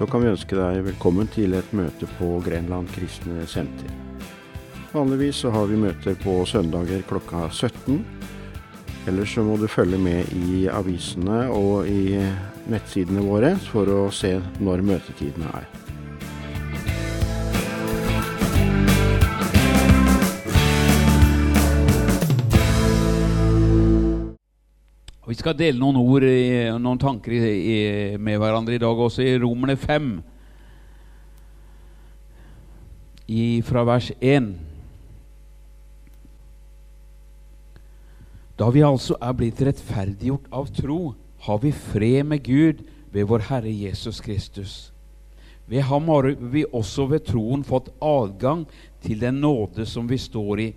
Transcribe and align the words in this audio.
så 0.00 0.06
kan 0.08 0.22
vi 0.24 0.30
ønske 0.30 0.56
deg 0.56 0.78
velkommen 0.86 1.28
til 1.28 1.52
et 1.52 1.72
møte 1.76 2.06
på 2.16 2.38
Grenland 2.40 2.88
kristne 2.88 3.42
senter. 3.44 3.90
Vanligvis 4.94 5.42
så 5.42 5.50
har 5.52 5.66
vi 5.68 5.76
møter 5.76 6.16
på 6.22 6.38
søndager 6.48 7.02
klokka 7.04 7.42
17. 7.50 7.98
Ellers 9.12 9.34
så 9.36 9.44
må 9.44 9.58
du 9.60 9.66
følge 9.68 10.00
med 10.00 10.32
i 10.32 10.62
avisene 10.72 11.42
og 11.52 11.84
i 11.92 12.16
nettsidene 12.72 13.26
våre 13.28 13.52
for 13.66 13.92
å 13.92 14.00
se 14.08 14.38
når 14.64 14.86
møtetidene 14.88 15.52
er. 15.60 15.68
Vi 25.30 25.36
skal 25.38 25.54
dele 25.54 25.78
noen 25.78 25.94
ord, 26.00 26.24
noen 26.82 26.98
tanker 26.98 27.44
med 28.18 28.38
hverandre 28.42 28.74
i 28.74 28.80
dag 28.82 28.98
også, 28.98 29.22
i 29.22 29.36
Romerne 29.38 29.76
5, 29.78 30.08
fra 33.68 33.84
vers 33.86 34.08
1. 34.18 34.48
Da 38.58 38.72
vi 38.74 38.82
altså 38.82 39.20
er 39.22 39.38
blitt 39.38 39.62
rettferdiggjort 39.70 40.50
av 40.50 40.74
tro, 40.74 40.98
har 41.46 41.62
vi 41.62 41.76
fred 41.78 42.26
med 42.26 42.42
Gud 42.50 42.82
ved 43.14 43.30
vår 43.30 43.46
Herre 43.52 43.70
Jesus 43.70 44.18
Kristus. 44.26 44.76
Ved 45.70 45.86
ham 45.86 46.10
har 46.10 46.32
vi 46.42 46.66
også 46.66 47.06
ved 47.06 47.28
troen 47.30 47.62
fått 47.62 47.94
adgang 48.02 48.66
til 49.06 49.22
den 49.22 49.38
nåde 49.46 49.86
som 49.86 50.10
vi 50.10 50.18
står 50.18 50.66
i, 50.66 50.72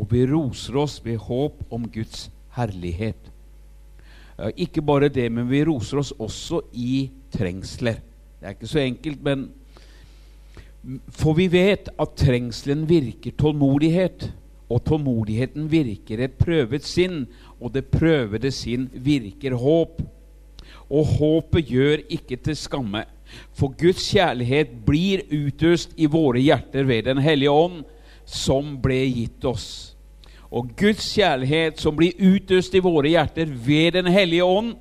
og 0.00 0.08
vi 0.08 0.24
roser 0.32 0.80
oss 0.80 1.02
ved 1.04 1.20
håp 1.28 1.60
om 1.68 1.84
Guds 1.92 2.30
herlighet. 2.56 3.27
Ikke 4.38 4.82
bare 4.82 5.08
det, 5.10 5.26
men 5.32 5.48
vi 5.50 5.64
roser 5.66 5.98
oss 5.98 6.12
også 6.14 6.60
i 6.72 7.08
trengsler. 7.34 7.98
Det 8.38 8.46
er 8.46 8.54
ikke 8.54 8.70
så 8.70 8.84
enkelt, 8.84 9.22
men 9.22 9.48
For 11.10 11.34
vi 11.34 11.48
vet 11.50 11.88
at 11.98 12.14
trengselen 12.16 12.86
virker 12.88 13.34
tålmodighet. 13.36 14.28
Og 14.70 14.84
tålmodigheten 14.84 15.66
virker 15.72 16.22
et 16.22 16.36
prøvet 16.38 16.84
sinn, 16.84 17.24
og 17.58 17.72
det 17.74 17.88
prøvede 17.90 18.50
sinn 18.54 18.86
virker 18.92 19.56
håp. 19.58 19.98
Og 20.88 21.04
håpet 21.18 21.72
gjør 21.72 22.04
ikke 22.08 22.36
til 22.36 22.56
skamme, 22.56 23.04
for 23.52 23.74
Guds 23.76 24.06
kjærlighet 24.12 24.70
blir 24.86 25.24
utøst 25.32 25.96
i 25.96 26.06
våre 26.06 26.40
hjerter 26.40 26.86
ved 26.88 27.08
Den 27.10 27.18
hellige 27.18 27.50
ånd, 27.50 27.82
som 28.24 28.76
ble 28.80 29.02
gitt 29.08 29.44
oss 29.44 29.97
og 30.50 30.70
Guds 30.76 31.04
kjærlighet 31.14 31.80
som 31.80 31.96
blir 31.96 32.16
utøst 32.16 32.74
i 32.74 32.82
våre 32.84 33.10
hjerter 33.12 33.50
ved 33.66 33.92
Den 33.98 34.06
hellige 34.12 34.44
ånd, 34.44 34.74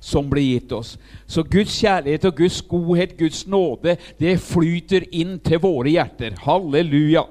som 0.00 0.28
blir 0.30 0.44
gitt 0.44 0.72
oss. 0.76 0.96
Så 1.26 1.42
Guds 1.42 1.72
kjærlighet 1.80 2.24
og 2.28 2.36
Guds 2.36 2.60
godhet, 2.62 3.16
Guds 3.18 3.46
nåde, 3.46 3.96
det 4.20 4.36
flyter 4.40 5.06
inn 5.12 5.38
til 5.40 5.62
våre 5.62 5.90
hjerter. 5.90 6.36
Halleluja. 6.44 7.24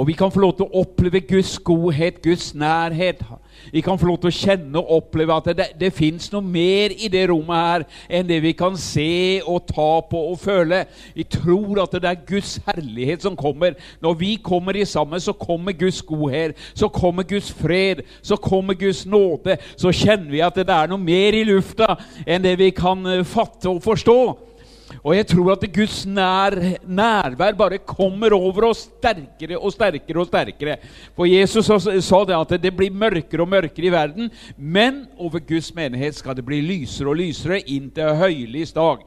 Og 0.00 0.06
vi 0.08 0.14
kan 0.16 0.30
få 0.32 0.40
lov 0.40 0.54
til 0.56 0.64
å 0.64 0.80
oppleve 0.80 1.20
Guds 1.28 1.58
godhet, 1.60 2.22
Guds 2.24 2.54
nærhet. 2.56 3.20
Vi 3.68 3.82
kan 3.84 3.98
få 4.00 4.06
lov 4.08 4.16
til 4.22 4.30
å 4.30 4.32
kjenne 4.32 4.80
og 4.80 4.94
oppleve 4.96 5.36
at 5.36 5.50
det, 5.58 5.66
det 5.76 5.90
fins 5.92 6.30
noe 6.32 6.40
mer 6.40 6.94
i 6.96 7.10
det 7.12 7.26
rommet 7.28 7.60
her 7.60 7.84
enn 8.08 8.30
det 8.30 8.38
vi 8.40 8.54
kan 8.56 8.78
se 8.80 9.42
og 9.44 9.66
ta 9.68 9.90
på 10.08 10.22
og 10.30 10.40
føle. 10.40 10.86
Vi 11.12 11.28
tror 11.28 11.82
at 11.84 11.98
det 12.00 12.08
er 12.08 12.24
Guds 12.32 12.56
herlighet 12.64 13.28
som 13.28 13.36
kommer. 13.36 13.76
Når 14.00 14.16
vi 14.22 14.32
kommer 14.40 14.80
i 14.80 14.88
sammen, 14.88 15.20
så 15.20 15.36
kommer 15.36 15.76
Guds 15.76 16.00
godhet, 16.08 16.56
så 16.72 16.88
kommer 16.88 17.28
Guds 17.28 17.52
fred, 17.52 18.00
så 18.22 18.40
kommer 18.40 18.80
Guds 18.80 19.04
nåde. 19.04 19.60
Så 19.76 19.92
kjenner 19.92 20.32
vi 20.32 20.40
at 20.48 20.56
det 20.56 20.70
er 20.72 20.88
noe 20.88 21.02
mer 21.02 21.36
i 21.36 21.44
lufta 21.44 21.98
enn 22.24 22.48
det 22.48 22.56
vi 22.62 22.72
kan 22.72 23.04
eh, 23.04 23.26
fatte 23.28 23.68
og 23.68 23.84
forstå. 23.84 24.20
Og 25.00 25.14
jeg 25.16 25.26
tror 25.30 25.54
at 25.54 25.64
Guds 25.72 26.02
nær, 26.06 26.56
nærvær 26.84 27.56
bare 27.56 27.78
kommer 27.88 28.34
over 28.36 28.66
oss 28.68 28.82
sterkere 28.84 29.56
og 29.56 29.72
sterkere 29.72 30.20
og 30.20 30.28
sterkere. 30.28 30.76
For 31.16 31.28
Jesus 31.28 31.70
sa 32.04 32.20
det 32.28 32.36
at 32.36 32.52
det 32.60 32.74
blir 32.76 32.92
mørkere 32.92 33.46
og 33.46 33.48
mørkere 33.48 33.88
i 33.88 33.92
verden, 33.94 34.28
men 34.56 35.06
over 35.16 35.40
Guds 35.40 35.72
menighet 35.74 36.18
skal 36.20 36.36
det 36.36 36.44
bli 36.44 36.60
lysere 36.60 37.08
og 37.08 37.16
lysere 37.16 37.62
inntil 37.64 38.12
høylys 38.20 38.74
dag. 38.76 39.06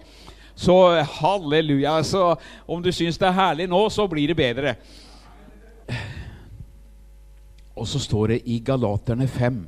Så 0.56 0.78
halleluja. 1.20 2.00
Så 2.04 2.36
om 2.68 2.82
du 2.82 2.92
syns 2.92 3.18
det 3.22 3.30
er 3.30 3.38
herlig 3.38 3.70
nå, 3.70 3.86
så 3.94 4.08
blir 4.10 4.34
det 4.34 4.38
bedre. 4.38 4.76
Og 7.78 7.86
så 7.90 8.02
står 8.02 8.34
det 8.34 8.42
i 8.46 8.60
Galaterne 8.66 9.28
5 9.28 9.62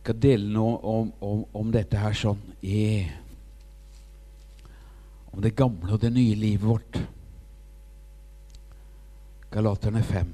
Jeg 0.00 0.04
skal 0.04 0.22
dele 0.22 0.48
noe 0.48 0.78
om, 0.82 1.10
om, 1.20 1.42
om 1.54 1.72
dette 1.74 1.98
her 1.98 2.14
sånn. 2.16 2.38
Yeah 2.62 3.19
om 5.40 5.44
det 5.46 5.56
gamle 5.56 5.94
og 5.94 6.02
det 6.02 6.10
nye 6.12 6.36
livet 6.36 6.66
vårt. 6.68 6.98
Galaterne 9.48 10.02
5. 10.04 10.32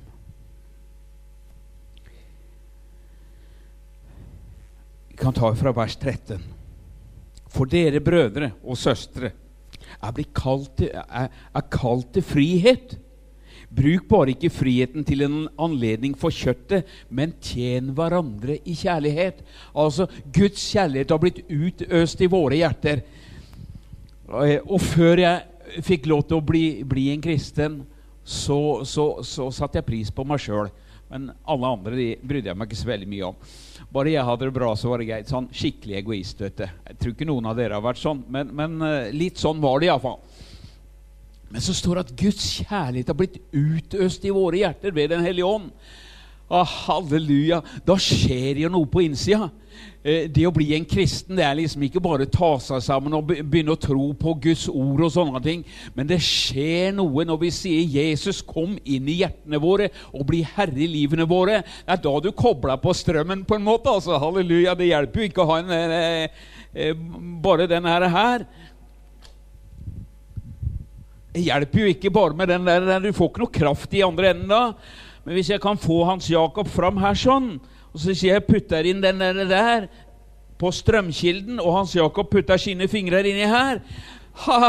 Vi 5.12 5.18
kan 5.20 5.36
ta 5.36 5.52
fra 5.54 5.70
vers 5.76 5.94
13. 5.94 6.42
For 7.54 7.70
dere 7.70 8.02
brødre 8.02 8.50
og 8.64 8.74
søstre 8.80 9.30
er, 9.30 10.18
kalt 10.34 10.74
til, 10.80 10.90
er, 10.90 11.30
kalt 11.70 12.10
til 12.16 12.26
frihet. 12.26 12.96
Bruk 13.70 14.08
bare 14.10 14.34
ikke 14.34 14.50
friheten 14.50 15.06
til 15.06 15.22
en 15.22 15.44
anledning 15.54 16.16
for 16.18 16.34
kjøttet, 16.34 16.82
men 17.08 17.36
tjen 17.38 17.94
hverandre 17.94 18.58
i 18.66 18.74
kjærlighet. 18.74 19.38
Altså, 19.70 20.08
Guds 20.34 20.66
kjærlighet 20.66 21.14
har 21.14 21.22
blitt 21.22 21.44
utøst 21.46 22.26
i 22.26 22.30
våre 22.34 22.58
hjerter. 22.58 23.06
Og 24.26 24.80
før 24.82 25.22
jeg 25.22 25.82
fikk 25.86 26.08
lov 26.10 26.24
til 26.26 26.40
å 26.40 26.44
bli, 26.44 26.64
bli 26.86 27.10
en 27.12 27.22
kristen, 27.22 27.80
så, 28.26 28.82
så, 28.86 29.22
så 29.22 29.50
satte 29.54 29.78
jeg 29.78 29.86
pris 29.86 30.10
på 30.10 30.24
meg 30.26 30.42
sjøl. 30.42 30.70
Men 31.06 31.28
alle 31.46 31.68
andre 31.70 31.94
de 31.94 32.06
brydde 32.18 32.50
jeg 32.50 32.58
meg 32.58 32.66
ikke 32.66 32.80
så 32.80 32.88
veldig 32.88 33.08
mye 33.10 33.28
om. 33.28 33.36
Bare 33.94 34.10
jeg 34.10 34.26
hadde 34.26 34.48
det 34.48 34.56
bra, 34.56 34.72
så 34.74 34.90
var 34.90 34.98
det 34.98 35.06
greit. 35.10 35.30
Sånn 35.30 35.46
skikkelig 35.54 36.00
egoist. 36.00 36.40
vet 36.42 36.58
du. 36.58 36.66
Jeg 36.66 36.98
tror 36.98 37.14
ikke 37.14 37.28
noen 37.30 37.46
av 37.46 37.58
dere 37.58 37.78
har 37.78 37.84
vært 37.84 38.02
sånn, 38.02 38.24
men, 38.32 38.50
men 38.58 38.82
eh, 38.82 39.12
litt 39.14 39.38
sånn 39.38 39.62
var 39.62 39.78
det 39.78 39.90
iallfall. 39.92 40.18
Men 41.52 41.62
så 41.62 41.76
står 41.78 41.94
det 41.94 42.04
at 42.08 42.16
Guds 42.18 42.48
kjærlighet 42.64 43.12
har 43.12 43.18
blitt 43.20 43.38
utøst 43.54 44.26
i 44.26 44.34
våre 44.34 44.64
hjerter 44.64 44.94
ved 44.96 45.12
Den 45.14 45.22
hellige 45.22 45.46
ånd. 45.46 45.70
Ah, 46.46 46.64
halleluja. 46.64 47.58
Da 47.86 47.96
skjer 47.98 48.60
jo 48.62 48.68
noe 48.70 48.86
på 48.86 49.02
innsida. 49.02 49.48
Eh, 50.06 50.28
det 50.30 50.44
å 50.46 50.52
bli 50.54 50.68
en 50.76 50.84
kristen 50.86 51.34
det 51.34 51.42
er 51.42 51.56
liksom 51.58 51.82
ikke 51.82 52.00
bare 52.02 52.28
ta 52.30 52.52
seg 52.62 52.84
sammen 52.84 53.16
og 53.18 53.26
begynne 53.26 53.74
å 53.74 53.80
tro 53.80 54.04
på 54.14 54.36
Guds 54.44 54.68
ord 54.70 55.02
og 55.02 55.10
sånne 55.10 55.40
ting. 55.42 55.64
Men 55.96 56.06
det 56.06 56.20
skjer 56.22 56.94
noe 56.94 57.24
når 57.26 57.40
vi 57.40 57.50
sier 57.50 57.82
'Jesus, 57.82 58.44
kom 58.46 58.76
inn 58.84 59.08
i 59.10 59.18
hjertene 59.24 59.58
våre 59.58 59.90
og 60.12 60.22
bli 60.28 60.44
herre 60.46 60.78
i 60.78 60.86
livene 60.86 61.26
våre'. 61.26 61.64
Det 61.66 61.96
er 61.96 62.04
da 62.04 62.14
du 62.20 62.30
kobler 62.30 62.78
på 62.78 62.94
strømmen, 62.94 63.44
på 63.44 63.56
en 63.56 63.66
måte. 63.66 63.90
altså, 63.90 64.14
Halleluja. 64.14 64.76
Det 64.76 64.86
hjelper 64.86 65.20
jo 65.20 65.28
ikke 65.28 65.42
å 65.42 65.50
ha 65.50 65.58
en, 65.58 65.70
eh, 65.70 66.28
eh, 66.74 66.94
bare 67.42 67.66
denne 67.66 67.90
her. 67.90 68.46
Det 71.34 71.42
hjelper 71.42 71.80
jo 71.80 71.86
ikke 71.86 72.10
bare 72.12 72.34
med 72.34 72.48
den 72.48 72.64
der. 72.64 73.00
Du 73.00 73.12
får 73.12 73.30
ikke 73.30 73.42
noe 73.42 73.52
kraft 73.52 73.92
i 73.92 74.00
andre 74.02 74.30
enden 74.30 74.48
da. 74.48 74.74
Men 75.26 75.34
hvis 75.34 75.50
jeg 75.50 75.60
kan 75.60 75.78
få 75.78 76.04
Hans 76.06 76.30
Jakob 76.30 76.70
fram 76.70 77.02
her 77.02 77.18
sånn 77.18 77.56
og 77.96 78.02
så 78.02 78.12
sier 78.12 78.34
jeg 78.34 78.44
putter 78.44 78.84
inn 78.84 78.98
den 79.00 79.22
der 79.48 79.86
på 80.60 80.68
strømkilden, 80.72 81.56
og 81.62 81.78
Hans 81.78 81.94
Jakob 81.96 82.28
putter 82.28 82.60
sine 82.60 82.88
fingre 82.92 83.22
inni 83.24 83.46
her. 83.48 83.80
Ha. 84.44 84.68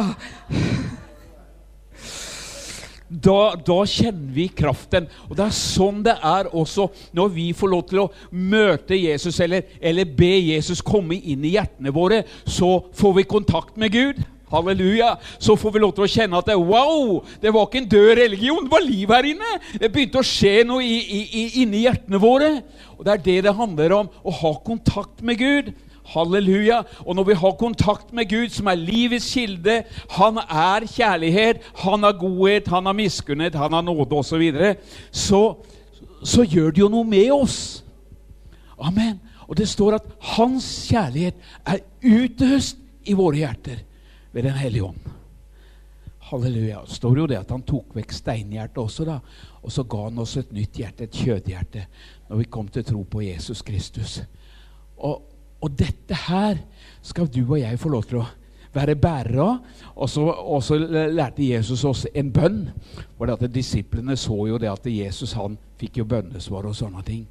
Da, 3.08 3.42
da, 3.68 3.78
kjenner 3.84 4.32
vi 4.36 4.48
kraften. 4.48 5.10
Og 5.28 5.36
det 5.36 5.44
er 5.50 5.58
sånn 5.60 6.00
det 6.08 6.16
er 6.24 6.48
også 6.56 6.88
når 7.16 7.36
vi 7.36 7.50
får 7.56 7.72
lov 7.74 7.84
til 7.92 8.02
å 8.06 8.08
møte 8.32 8.96
Jesus 8.96 9.42
eller, 9.44 9.68
eller 9.80 10.08
be 10.08 10.34
Jesus 10.54 10.84
komme 10.84 11.20
inn 11.20 11.44
i 11.44 11.54
hjertene 11.58 11.92
våre. 11.96 12.24
Så 12.48 12.72
får 12.96 13.20
vi 13.20 13.28
kontakt 13.28 13.76
med 13.76 13.92
Gud. 13.96 14.24
Halleluja. 14.52 15.16
Så 15.40 15.58
får 15.60 15.74
vi 15.76 15.82
lov 15.84 15.94
til 15.96 16.06
å 16.06 16.12
kjenne 16.12 16.40
at 16.40 16.48
det, 16.48 16.58
wow, 16.60 17.20
det 17.42 17.52
var 17.54 17.68
ikke 17.68 17.82
en 17.84 17.90
død 17.92 18.12
religion, 18.22 18.64
det 18.64 18.74
var 18.74 18.86
liv 18.86 19.12
her 19.12 19.28
inne. 19.34 19.58
Det 19.82 19.92
begynte 19.92 20.22
å 20.22 20.28
skje 20.28 20.62
noe 20.68 20.86
i, 20.86 21.02
i, 21.04 21.44
inni 21.64 21.84
hjertene 21.86 22.22
våre. 22.22 22.54
Og 22.98 23.04
Det 23.06 23.14
er 23.14 23.26
det 23.28 23.38
det 23.48 23.58
handler 23.58 24.00
om, 24.00 24.10
å 24.24 24.38
ha 24.42 24.54
kontakt 24.66 25.22
med 25.26 25.42
Gud. 25.42 25.72
Halleluja. 26.08 26.84
Og 27.04 27.18
når 27.20 27.26
vi 27.28 27.40
har 27.42 27.58
kontakt 27.60 28.14
med 28.16 28.30
Gud, 28.32 28.54
som 28.56 28.70
er 28.72 28.80
livets 28.80 29.28
kilde 29.36 29.82
Han 30.16 30.40
er 30.40 30.86
kjærlighet, 30.88 31.66
han 31.84 32.08
har 32.08 32.16
godhet, 32.16 32.70
han 32.72 32.88
har 32.88 32.96
miskunnhet, 32.96 33.60
han 33.60 33.76
har 33.76 33.84
nåde 33.84 34.16
osv. 34.16 34.30
Så, 34.32 34.40
videre, 34.40 34.76
så 35.12 35.42
så 36.24 36.44
gjør 36.44 36.72
det 36.72 36.82
jo 36.82 36.90
noe 36.92 37.08
med 37.08 37.32
oss. 37.32 37.84
Amen. 38.80 39.20
Og 39.48 39.58
det 39.58 39.68
står 39.70 39.98
at 40.00 40.08
hans 40.36 40.66
kjærlighet 40.90 41.38
er 41.66 41.84
utøst 42.04 42.80
i 43.08 43.16
våre 43.18 43.40
hjerter 43.44 43.84
ved 44.38 44.44
Den 44.44 44.54
hellige 44.54 44.84
ånd. 44.84 45.00
Halleluja. 46.20 46.82
Det 46.86 46.94
står 46.94 47.18
jo 47.18 47.26
det 47.26 47.40
at 47.40 47.50
han 47.50 47.64
tok 47.66 47.96
vekk 47.98 48.12
steinhjertet 48.14 48.78
også, 48.78 49.06
da. 49.08 49.16
Og 49.66 49.74
så 49.74 49.82
ga 49.90 50.04
han 50.04 50.22
oss 50.22 50.36
et 50.38 50.52
nytt 50.54 50.78
hjerte, 50.78 51.08
et 51.08 51.18
kjødhjerte, 51.18 51.86
når 52.28 52.44
vi 52.44 52.46
kom 52.54 52.68
til 52.70 52.86
tro 52.86 53.02
på 53.02 53.24
Jesus 53.26 53.64
Kristus. 53.66 54.20
Og, 54.98 55.24
og 55.58 55.74
dette 55.80 56.20
her 56.28 56.62
skal 57.02 57.32
du 57.34 57.40
og 57.48 57.58
jeg 57.64 57.82
få 57.82 57.90
lov 57.90 58.06
til 58.06 58.22
å 58.22 58.28
være 58.78 59.00
bærere 59.02 59.42
av. 59.42 59.82
Og 60.06 60.62
så 60.62 60.78
lærte 60.78 61.48
Jesus 61.48 61.82
oss 61.90 62.06
en 62.14 62.30
bønn. 62.30 62.68
For 63.18 63.34
at 63.34 63.42
Disiplene 63.50 64.20
så 64.22 64.38
jo 64.52 64.62
det 64.62 64.70
at 64.70 64.86
Jesus 64.86 65.34
han 65.40 65.58
fikk 65.82 66.04
jo 66.04 66.12
bønnesvar 66.14 66.70
og 66.70 66.78
sånne 66.78 67.02
ting. 67.10 67.26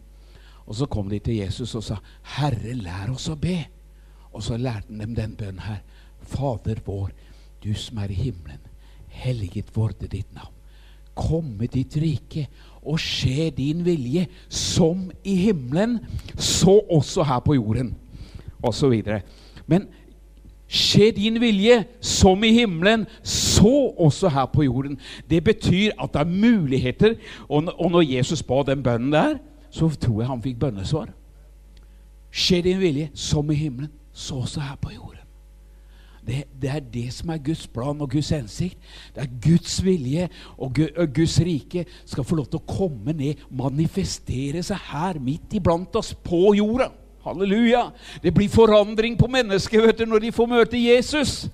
Og 0.67 0.75
så 0.75 0.91
kom 0.91 1.07
de 1.07 1.23
til 1.23 1.39
Jesus 1.39 1.79
og 1.79 1.87
sa, 1.87 2.03
'Herre, 2.35 2.75
lær 2.75 3.15
oss 3.15 3.29
å 3.31 3.39
be.' 3.39 3.69
Og 4.33 4.43
så 4.43 4.57
lærte 4.59 4.91
han 4.91 4.99
dem 4.99 5.15
den 5.15 5.37
bønnen 5.39 5.63
her. 5.71 5.85
Fader 6.27 6.83
vår, 6.87 7.11
du 7.65 7.73
som 7.75 7.99
er 8.03 8.13
i 8.13 8.21
himmelen. 8.27 8.63
Helliget 9.09 9.73
vorde 9.75 10.09
ditt 10.11 10.29
navn. 10.35 10.53
Komme 11.17 11.69
ditt 11.73 11.97
rike, 11.97 12.47
og 12.85 13.01
skje 13.01 13.49
din 13.57 13.81
vilje, 13.87 14.27
som 14.53 15.09
i 15.25 15.35
himmelen, 15.47 15.99
så 16.37 16.77
også 16.93 17.25
her 17.25 17.41
på 17.41 17.57
jorden. 17.57 17.95
Og 18.63 18.75
så 18.75 18.91
videre. 18.93 19.23
Men 19.67 19.89
Skje 20.67 21.13
din 21.15 21.39
vilje 21.39 21.85
som 22.03 22.43
i 22.45 22.51
himmelen, 22.51 23.05
så 23.23 23.95
også 23.99 24.29
her 24.29 24.47
på 24.51 24.65
jorden. 24.67 24.99
Det 25.31 25.45
betyr 25.45 25.93
at 26.03 26.13
det 26.13 26.21
er 26.21 26.25
muligheter. 26.25 27.15
Og, 27.49 27.63
når 27.63 28.03
Jesus 28.03 28.43
ba 28.43 28.63
den 28.67 28.83
bønnen 28.83 29.13
der, 29.13 29.39
så 29.71 29.89
tror 29.89 30.21
jeg 30.21 30.29
han 30.29 30.43
fikk 30.43 30.59
bønnesvar. 30.59 31.13
Skje 32.31 32.63
din 32.63 32.81
vilje 32.81 33.11
som 33.15 33.51
i 33.51 33.55
himmelen, 33.55 33.93
så 34.13 34.35
også 34.35 34.61
her 34.61 34.77
på 34.81 34.91
jorden. 34.95 35.16
Det, 36.27 36.43
det, 36.59 36.71
er 36.75 36.81
det 36.81 37.07
som 37.15 37.31
er 37.31 37.39
Guds 37.39 37.67
plan 37.71 38.01
og 38.03 38.11
Guds 38.11 38.33
hensikt. 38.35 38.79
Det 39.15 39.23
er 39.23 39.35
Guds 39.43 39.79
vilje 39.85 40.29
og 40.59 40.81
Guds 41.15 41.39
rike 41.39 41.85
skal 42.05 42.27
få 42.27 42.41
lov 42.41 42.49
til 42.51 42.59
å 42.59 42.67
komme 42.67 43.15
ned, 43.15 43.45
manifestere 43.55 44.65
seg 44.67 44.89
her 44.91 45.21
midt 45.23 45.55
iblant 45.55 45.95
oss 45.99 46.11
på 46.27 46.51
jorda. 46.59 46.91
Halleluja! 47.27 47.91
Det 48.23 48.35
blir 48.35 48.51
forandring 48.51 49.17
på 49.19 49.29
mennesker 49.31 49.93
du, 49.93 50.05
når 50.07 50.27
de 50.27 50.33
får 50.35 50.51
møte 50.51 50.79
Jesus. 50.79 51.47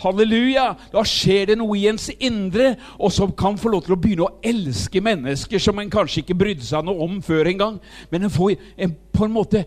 Halleluja! 0.00 0.70
Da 0.92 1.04
skjer 1.06 1.52
det 1.52 1.58
noe 1.60 1.76
i 1.76 1.86
ens 1.90 2.08
indre, 2.16 2.74
og 2.96 3.12
som 3.12 3.32
kan 3.36 3.58
få 3.60 3.72
lov 3.72 3.84
til 3.84 3.96
å 3.96 4.00
begynne 4.00 4.28
å 4.28 4.38
elske 4.44 5.02
mennesker 5.04 5.60
som 5.60 5.80
en 5.80 5.92
kanskje 5.92 6.22
ikke 6.24 6.38
brydde 6.40 6.66
seg 6.66 6.86
noe 6.86 7.04
om 7.04 7.20
før 7.24 7.52
engang. 7.52 7.76
Men 8.12 8.26
en 8.26 8.32
får 8.32 8.56
en, 8.76 8.96
på 9.12 9.28
en 9.28 9.36
måte 9.40 9.66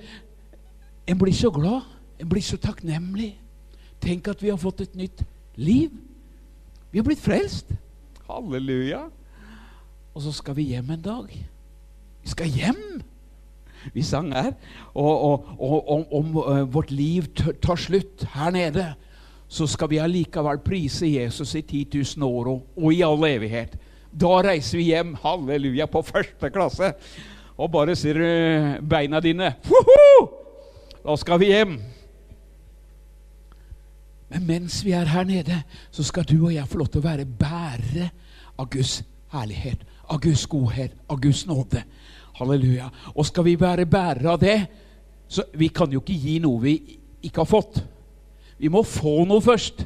En 1.07 1.16
blir 1.16 1.31
så 1.31 1.48
glad. 1.56 1.86
En 2.19 2.28
blir 2.28 2.44
så 2.44 2.57
takknemlig. 2.60 3.30
Tenk 4.03 4.27
at 4.31 4.44
vi 4.44 4.51
har 4.53 4.61
fått 4.61 4.85
et 4.85 4.95
nytt 4.95 5.23
liv. 5.55 5.91
Vi 6.91 6.99
har 6.99 7.05
blitt 7.07 7.23
frelst. 7.23 7.73
Halleluja. 8.27 9.07
Og 10.13 10.23
så 10.25 10.33
skal 10.33 10.57
vi 10.57 10.71
hjem 10.73 10.95
en 10.95 11.03
dag. 11.03 11.29
Vi 12.23 12.31
skal 12.33 12.51
hjem 12.51 12.99
vi 13.94 14.03
sang 14.03 14.31
her. 14.35 14.53
Og, 14.97 15.45
om 16.13 16.38
uh, 16.38 16.63
vårt 16.73 16.91
liv 16.91 17.27
tar 17.35 17.79
slutt 17.79 18.25
her 18.33 18.53
nede, 18.55 18.88
så 19.47 19.67
skal 19.69 19.91
vi 19.91 20.01
allikevel 20.03 20.59
prise 20.63 21.07
Jesus 21.07 21.55
i 21.55 21.61
10 21.61 21.85
000 22.17 22.27
år 22.27 22.49
og, 22.51 22.63
og 22.75 22.94
i 22.94 23.03
all 23.05 23.23
evighet. 23.29 23.77
Da 24.11 24.39
reiser 24.44 24.79
vi 24.79 24.89
hjem, 24.91 25.15
halleluja, 25.21 25.88
på 25.91 26.01
første 26.03 26.49
klasse. 26.51 26.94
Og 27.57 27.71
bare 27.71 27.95
ser 27.95 28.19
beina 28.81 29.21
dine! 29.23 29.53
Da 31.07 31.15
skal 31.15 31.39
vi 31.39 31.53
hjem. 31.53 31.77
Men 34.29 34.47
mens 34.47 34.81
vi 34.85 34.91
er 34.91 35.07
her 35.07 35.24
nede, 35.24 35.62
så 35.91 36.03
skal 36.03 36.25
du 36.27 36.45
og 36.45 36.53
jeg 36.53 36.68
få 36.68 36.81
lov 36.81 36.89
til 36.91 37.01
å 37.01 37.07
være 37.07 37.25
bærere 37.25 38.09
av 38.59 38.69
Guds 38.69 39.00
herlighet, 39.31 39.83
av 40.09 40.19
Guds 40.24 40.45
godhet, 40.51 40.95
av 41.09 41.21
Guds 41.24 41.45
nåde. 41.47 41.83
Halleluja. 42.38 42.89
Og 43.15 43.25
skal 43.25 43.47
vi 43.47 43.56
være 43.59 43.85
bærere 43.89 44.33
av 44.33 44.41
det, 44.41 44.57
så 45.27 45.44
vi 45.57 45.68
kan 45.68 45.91
jo 45.91 46.01
ikke 46.03 46.19
gi 46.19 46.38
noe 46.44 46.62
vi 46.63 46.75
ikke 47.24 47.44
har 47.44 47.50
fått. 47.50 47.81
Vi 48.57 48.71
må 48.71 48.83
få 48.83 49.24
noe 49.27 49.44
først. 49.44 49.85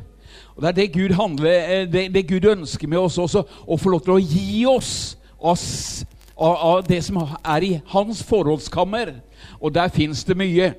Og 0.55 0.61
Det 0.61 0.69
er 0.69 0.77
det 0.77 0.93
Gud, 0.93 1.15
handler, 1.15 1.51
eh, 1.51 1.91
det, 1.91 2.13
det 2.13 2.27
Gud 2.27 2.45
ønsker 2.45 2.87
med 2.87 2.99
oss 2.99 3.17
også, 3.17 3.43
å 3.67 3.77
få 3.77 3.89
lov 3.89 4.01
til 4.05 4.13
å 4.13 4.21
gi 4.21 4.65
oss, 4.65 5.17
oss 5.39 6.05
av, 6.37 6.55
av, 6.55 6.83
det 6.87 7.03
som 7.05 7.21
er 7.21 7.63
i 7.63 7.73
hans 7.93 8.23
forholdskammer. 8.23 9.13
Og 9.61 9.73
der 9.73 9.87
fins 9.93 10.23
det 10.23 10.37
mye. 10.37 10.73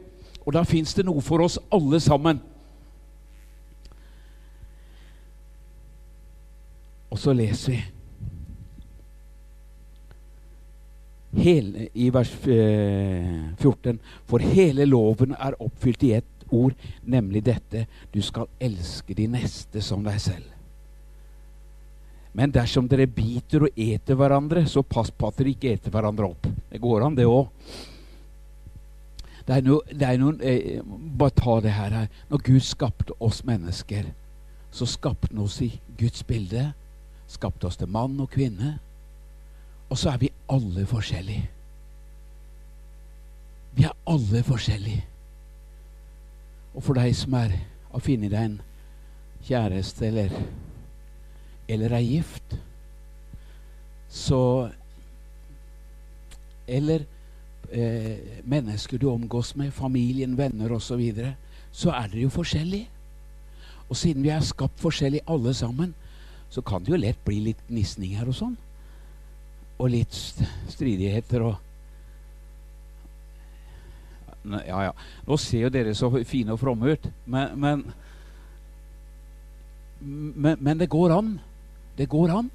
Og 0.47 0.53
der 0.53 0.65
fins 0.65 0.95
det 0.95 1.07
noe 1.07 1.23
for 1.23 1.45
oss 1.45 1.59
alle 1.73 2.01
sammen. 2.01 2.41
Og 7.13 7.21
så 7.21 7.35
leser 7.37 7.75
vi 7.75 7.83
hele, 11.43 11.89
i 11.93 12.11
vers 12.13 12.31
14. 12.45 13.91
Eh, 13.91 13.97
For 14.29 14.45
hele 14.45 14.87
loven 14.89 15.37
er 15.37 15.59
oppfylt 15.61 16.05
i 16.09 16.15
ett 16.19 16.47
ord, 16.53 16.75
nemlig 17.05 17.45
dette 17.45 17.87
du 18.13 18.21
skal 18.25 18.51
elske 18.61 19.17
de 19.17 19.29
neste 19.33 19.83
som 19.85 20.05
deg 20.05 20.21
selv. 20.21 20.49
Men 22.33 22.53
dersom 22.53 22.89
dere 22.89 23.07
biter 23.13 23.67
og 23.67 23.77
eter 23.77 24.17
hverandre, 24.17 24.65
så 24.65 24.81
pass 24.83 25.11
på 25.13 25.29
at 25.29 25.41
dere 25.41 25.53
ikke 25.53 25.73
eter 25.75 25.93
hverandre 25.93 26.31
opp. 26.33 26.49
Det 26.71 26.81
går 26.81 27.05
an, 27.05 27.17
det 27.17 27.29
òg. 27.29 27.49
Det 29.43 29.57
er, 29.57 29.65
no, 29.67 29.81
det 29.91 30.07
er 30.07 30.21
noen 30.21 30.37
eh, 30.47 30.79
Bare 31.19 31.35
ta 31.35 31.57
det 31.61 31.73
her, 31.75 31.91
her. 31.91 32.21
Når 32.31 32.45
Gud 32.47 32.63
skapte 32.63 33.17
oss 33.21 33.43
mennesker, 33.45 34.07
så 34.73 34.87
skapte 34.87 35.33
han 35.33 35.43
oss 35.43 35.59
i 35.65 35.73
Guds 35.99 36.23
bilde. 36.25 36.71
Skapte 37.33 37.69
oss 37.69 37.81
til 37.81 37.89
mann 37.89 38.21
og 38.21 38.31
kvinne. 38.33 38.77
Og 39.89 39.99
så 39.99 40.13
er 40.13 40.21
vi 40.21 40.33
alle 40.53 40.85
forskjellige. 40.89 41.49
Vi 43.73 43.85
er 43.89 43.97
alle 44.09 44.43
forskjellige. 44.45 45.05
Og 46.75 46.85
for 46.85 46.97
deg 46.97 47.15
som 47.17 47.37
er 47.37 47.57
har 47.93 48.01
funnet 48.01 48.33
deg 48.33 48.47
en 48.49 48.61
kjæreste 49.45 50.07
eller, 50.09 50.37
eller 51.69 51.97
er 51.99 52.07
gift, 52.07 52.59
så 54.13 54.71
Eller 56.73 57.03
eh, 57.73 58.43
mennesker 58.45 58.99
du 58.99 59.09
omgås 59.11 59.57
med, 59.57 59.73
familien, 59.73 60.37
venner 60.39 60.73
osv., 60.73 60.87
så, 60.87 60.97
videre, 60.97 61.33
så 61.73 61.91
er 61.91 62.07
dere 62.07 62.23
jo 62.23 62.29
forskjellige. 62.29 62.89
Og 63.89 63.97
siden 63.97 64.23
vi 64.23 64.31
er 64.31 64.41
skapt 64.41 64.79
forskjellig 64.81 65.21
alle 65.27 65.53
sammen, 65.55 65.95
så 66.53 66.63
kan 66.65 66.85
det 66.85 66.93
jo 66.93 67.01
lett 67.01 67.25
bli 67.25 67.41
litt 67.49 67.63
gnisninger 67.69 68.29
og 68.29 68.37
sånn 68.37 68.57
og 69.83 69.91
litt 69.91 70.17
stridigheter 70.71 71.49
og 71.51 71.61
Ja, 74.43 74.89
ja. 74.89 74.93
Nå 75.23 75.37
ser 75.39 75.69
jo 75.69 75.69
dere 75.71 75.93
så 75.95 76.09
fine 76.27 76.51
og 76.51 76.59
fromme 76.59 76.97
ut, 76.97 77.05
men, 77.31 77.53
men, 77.63 77.83
men, 80.03 80.57
men 80.59 80.81
det 80.81 80.89
går 80.91 81.15
an. 81.15 81.29
Det 81.95 82.09
går 82.11 82.33
an. 82.35 82.49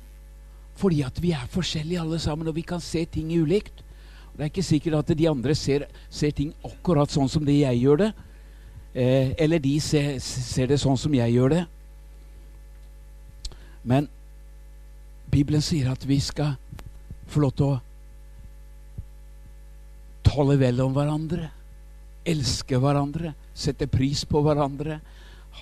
Fordi 0.76 1.00
at 1.08 1.22
vi 1.24 1.32
er 1.32 1.48
forskjellige 1.48 2.02
alle 2.04 2.20
sammen, 2.20 2.50
og 2.52 2.58
vi 2.58 2.66
kan 2.68 2.84
se 2.84 3.06
ting 3.08 3.32
ulikt. 3.32 3.80
Det 4.36 4.44
er 4.44 4.52
ikke 4.52 4.68
sikkert 4.68 5.00
at 5.00 5.16
de 5.18 5.30
andre 5.32 5.56
ser, 5.56 5.88
ser 6.12 6.36
ting 6.36 6.52
akkurat 6.68 7.10
sånn 7.10 7.32
som 7.32 7.48
det 7.48 7.56
jeg 7.62 7.80
gjør 7.86 8.04
det. 8.04 8.12
Eh, 8.92 9.32
eller 9.46 9.64
de 9.64 9.78
ser, 9.80 10.20
ser, 10.20 10.68
det 10.68 10.82
sånn 10.84 11.00
som 11.00 11.16
jeg 11.16 11.34
gjør 11.34 11.56
det. 11.56 11.64
Men 13.88 14.08
Bibelen 15.32 15.64
sier 15.64 15.92
at 15.92 16.04
vi 16.08 16.20
skal 16.24 16.56
få 17.32 17.44
lov 17.44 17.54
til 17.56 17.68
å 17.72 17.80
tale 20.28 20.58
vel 20.60 20.82
om 20.84 20.96
hverandre, 20.96 21.48
elske 22.28 22.80
hverandre, 22.84 23.32
sette 23.56 23.88
pris 23.92 24.26
på 24.28 24.42
hverandre. 24.44 25.00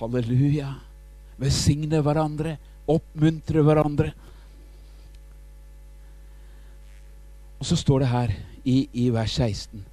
Halleluja. 0.00 0.72
Velsigne 1.38 2.00
hverandre, 2.02 2.56
oppmuntre 2.90 3.62
hverandre. 3.64 4.10
Og 7.60 7.68
så 7.68 7.78
står 7.78 8.02
det 8.02 8.10
her 8.10 8.34
i, 8.66 8.76
i 8.92 9.06
vers 9.14 9.38
16.: 9.38 9.84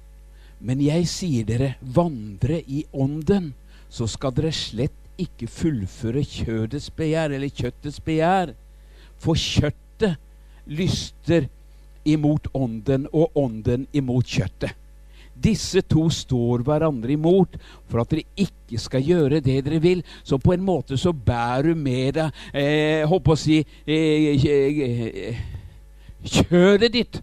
Men 0.60 0.82
jeg 0.82 1.06
sier 1.08 1.46
dere, 1.48 1.74
vandre 1.80 2.60
i 2.66 2.84
ånden, 2.92 3.52
så 3.88 4.08
skal 4.10 4.34
dere 4.34 4.52
slett 4.52 5.03
ikke 5.20 5.48
fullføre 5.50 6.24
kjødets 6.26 6.90
begjær, 6.94 7.34
eller 7.34 7.50
kjøttets 7.50 8.00
begjær. 8.04 8.54
For 9.20 9.38
kjøttet 9.38 10.16
lyster 10.66 11.48
imot 12.04 12.48
ånden 12.54 13.06
og 13.12 13.36
ånden 13.38 13.86
imot 13.92 14.26
kjøttet. 14.28 14.74
Disse 15.34 15.82
to 15.90 16.06
står 16.14 16.62
hverandre 16.62 17.10
imot 17.16 17.56
for 17.90 18.04
at 18.04 18.12
dere 18.12 18.44
ikke 18.46 18.78
skal 18.78 19.02
gjøre 19.02 19.40
det 19.42 19.64
dere 19.66 19.80
vil. 19.82 20.04
Så 20.22 20.38
på 20.38 20.54
en 20.54 20.62
måte 20.62 20.98
så 21.00 21.12
bærer 21.12 21.72
du 21.72 21.74
med 21.74 22.14
deg 22.20 22.44
eh, 22.54 23.02
håper 23.10 23.34
å 23.34 23.38
si 23.38 23.58
eh, 23.84 25.40
kjødet 26.22 26.92
ditt. 26.94 27.20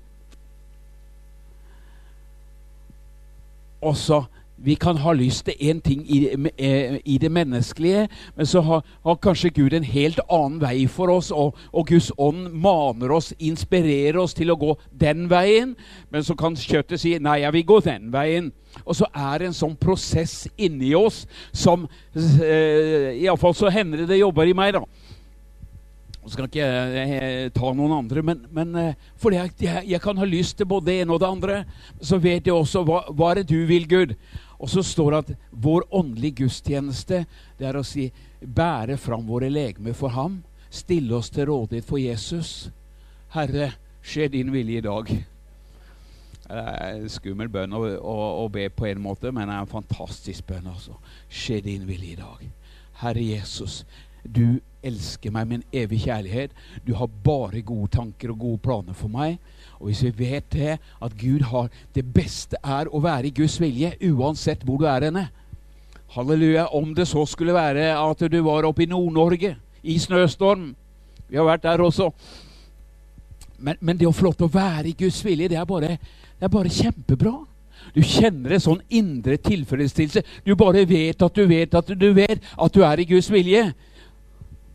Og 3.82 3.96
så 3.98 4.22
vi 4.64 4.76
kan 4.76 4.98
ha 5.02 5.14
lyst 5.14 5.46
til 5.46 5.58
én 5.60 5.82
ting 5.82 6.04
i, 6.06 6.20
eh, 6.58 7.00
i, 7.06 7.18
det 7.18 7.32
menneskelige, 7.32 8.08
men 8.36 8.46
så 8.46 8.62
har, 8.62 8.84
har, 9.04 9.16
kanskje 9.16 9.50
Gud 9.50 9.74
en 9.74 9.84
helt 9.84 10.20
annen 10.30 10.62
vei 10.62 10.88
for 10.88 11.10
oss, 11.10 11.32
og, 11.32 11.58
og, 11.74 11.88
Guds 11.88 12.12
ånd 12.18 12.50
maner 12.54 13.12
oss, 13.12 13.34
inspirerer 13.40 14.20
oss 14.22 14.34
til 14.38 14.52
å 14.52 14.60
gå 14.60 14.76
den 14.92 15.30
veien. 15.30 15.76
Men 16.10 16.24
så 16.24 16.36
kan 16.36 16.56
kjøttet 16.56 17.02
si 17.02 17.18
'nei, 17.20 17.42
jeg 17.42 17.54
vil 17.54 17.66
gå 17.66 17.80
den 17.86 18.12
veien'. 18.14 18.52
Og 18.86 18.96
så 18.96 19.06
er 19.14 19.40
det 19.40 19.48
en 19.50 19.58
sånn 19.58 19.76
prosess 19.76 20.48
inni 20.58 20.94
oss 20.96 21.26
som 21.52 21.88
eh, 22.16 23.18
Iallfall 23.20 23.56
så 23.56 23.70
hender 23.70 24.04
det 24.04 24.14
det 24.14 24.22
jobber 24.22 24.48
i 24.48 24.56
meg, 24.56 24.78
da. 24.78 24.86
Nå 26.22 26.30
skal 26.30 26.46
ikke 26.46 26.66
eh, 27.02 27.48
ta 27.50 27.72
noen 27.74 27.96
andre, 27.96 28.22
men, 28.22 28.44
men 28.54 28.76
eh, 28.78 28.98
fordi 29.18 29.40
jeg, 29.40 29.54
jeg, 29.66 29.86
jeg, 29.90 30.02
kan 30.04 30.20
ha 30.22 30.28
lyst 30.30 30.60
til 30.60 30.70
både 30.70 30.92
det 30.92 30.98
ene 31.02 31.16
og 31.16 31.22
det 31.24 31.30
andre. 31.32 31.56
Så 31.98 32.20
vet 32.22 32.46
jeg 32.46 32.54
også 32.54 32.84
hva, 32.86 33.02
hva 33.10 33.32
er 33.32 33.42
det 33.42 33.50
du 33.50 33.66
vil, 33.66 33.88
Gud. 33.90 34.14
Og 34.62 34.70
så 34.70 34.84
står 34.86 35.12
det 35.12 35.20
at 35.24 35.32
vår 35.52 35.88
åndelige 35.90 36.44
gudstjeneste 36.44 37.24
det 37.58 37.68
er 37.68 37.80
å 37.80 37.86
si 37.86 38.12
bære 38.42 38.98
fram 39.02 39.26
våre 39.26 39.50
legemer 39.50 39.96
for 39.98 40.14
ham. 40.14 40.42
Stille 40.70 41.16
oss 41.18 41.32
til 41.34 41.50
rådighet 41.50 41.88
for 41.88 41.98
Jesus. 41.98 42.70
Herre, 43.34 43.72
skje 44.06 44.30
din 44.38 44.54
vilje 44.54 44.78
i 44.78 44.86
dag. 44.86 45.10
Det 46.52 46.62
er 46.62 46.98
en 47.00 47.10
skummel 47.10 47.50
bønn 47.52 47.74
å, 47.74 47.82
å, 47.98 48.16
å, 48.44 48.48
be 48.52 48.68
på 48.76 48.86
en 48.90 49.02
måte, 49.02 49.32
men 49.32 49.48
det 49.48 49.56
er 49.56 49.66
en 49.66 49.72
fantastisk 49.72 50.46
bønn. 50.52 50.70
altså. 50.70 50.98
Skje 51.32 51.62
din 51.66 51.88
vilje 51.88 52.14
i 52.14 52.20
dag. 52.20 52.46
Herre 53.02 53.24
Jesus, 53.24 53.82
du 54.22 54.60
elsker 54.86 55.34
meg 55.34 55.48
med 55.48 55.62
en 55.62 55.80
evig 55.84 56.04
kjærlighet. 56.06 56.54
Du 56.86 56.94
har 57.00 57.10
bare 57.26 57.64
gode 57.66 57.90
tanker 57.96 58.34
og 58.34 58.44
gode 58.44 58.62
planer 58.68 58.98
for 58.98 59.10
meg. 59.14 59.40
Og 59.82 59.90
hvis 59.90 60.04
vi 60.06 60.12
vet 60.30 60.46
det, 60.54 60.78
at 60.78 61.18
Gud 61.18 61.42
har 61.50 61.70
Det 61.96 62.06
beste 62.14 62.58
er 62.64 62.88
å 62.88 63.02
være 63.02 63.28
i 63.28 63.34
Guds 63.36 63.58
vilje, 63.62 63.96
uansett 64.14 64.64
hvor 64.64 64.78
du 64.78 64.86
er 64.86 65.10
henne. 65.10 65.28
Halleluja. 66.14 66.68
Om 66.76 66.94
det 66.96 67.08
så 67.08 67.26
skulle 67.26 67.54
være 67.54 67.92
at 67.98 68.32
du 68.32 68.42
var 68.46 68.68
oppe 68.68 68.84
i 68.84 68.90
Nord-Norge 68.90 69.56
i 69.84 69.98
snøstorm. 70.00 70.76
Vi 71.30 71.38
har 71.38 71.48
vært 71.48 71.64
der 71.64 71.82
også. 71.82 72.12
Men, 73.58 73.78
men, 73.80 73.98
det 73.98 74.08
å 74.08 74.14
få 74.14 74.30
lov 74.30 74.38
til 74.38 74.50
å 74.50 74.54
være 74.54 74.90
i 74.90 74.98
Guds 74.98 75.22
vilje, 75.26 75.50
det 75.50 75.58
er 75.58 75.66
bare, 75.66 75.96
det 76.38 76.46
er 76.46 76.54
bare 76.54 76.70
kjempebra. 76.70 77.34
Du 77.96 78.02
kjenner 78.06 78.54
en 78.54 78.64
sånn 78.64 78.82
indre 78.94 79.38
tilfredsstillelse. 79.42 80.24
Du 80.46 80.54
bare 80.56 80.86
vet 80.86 81.22
at 81.22 81.36
du 81.36 81.48
vet 81.50 81.74
at 81.74 81.90
du 81.98 82.12
vet 82.14 82.38
at 82.38 82.76
du 82.76 82.84
er 82.86 83.02
i 83.02 83.08
Guds 83.10 83.32
vilje 83.34 83.72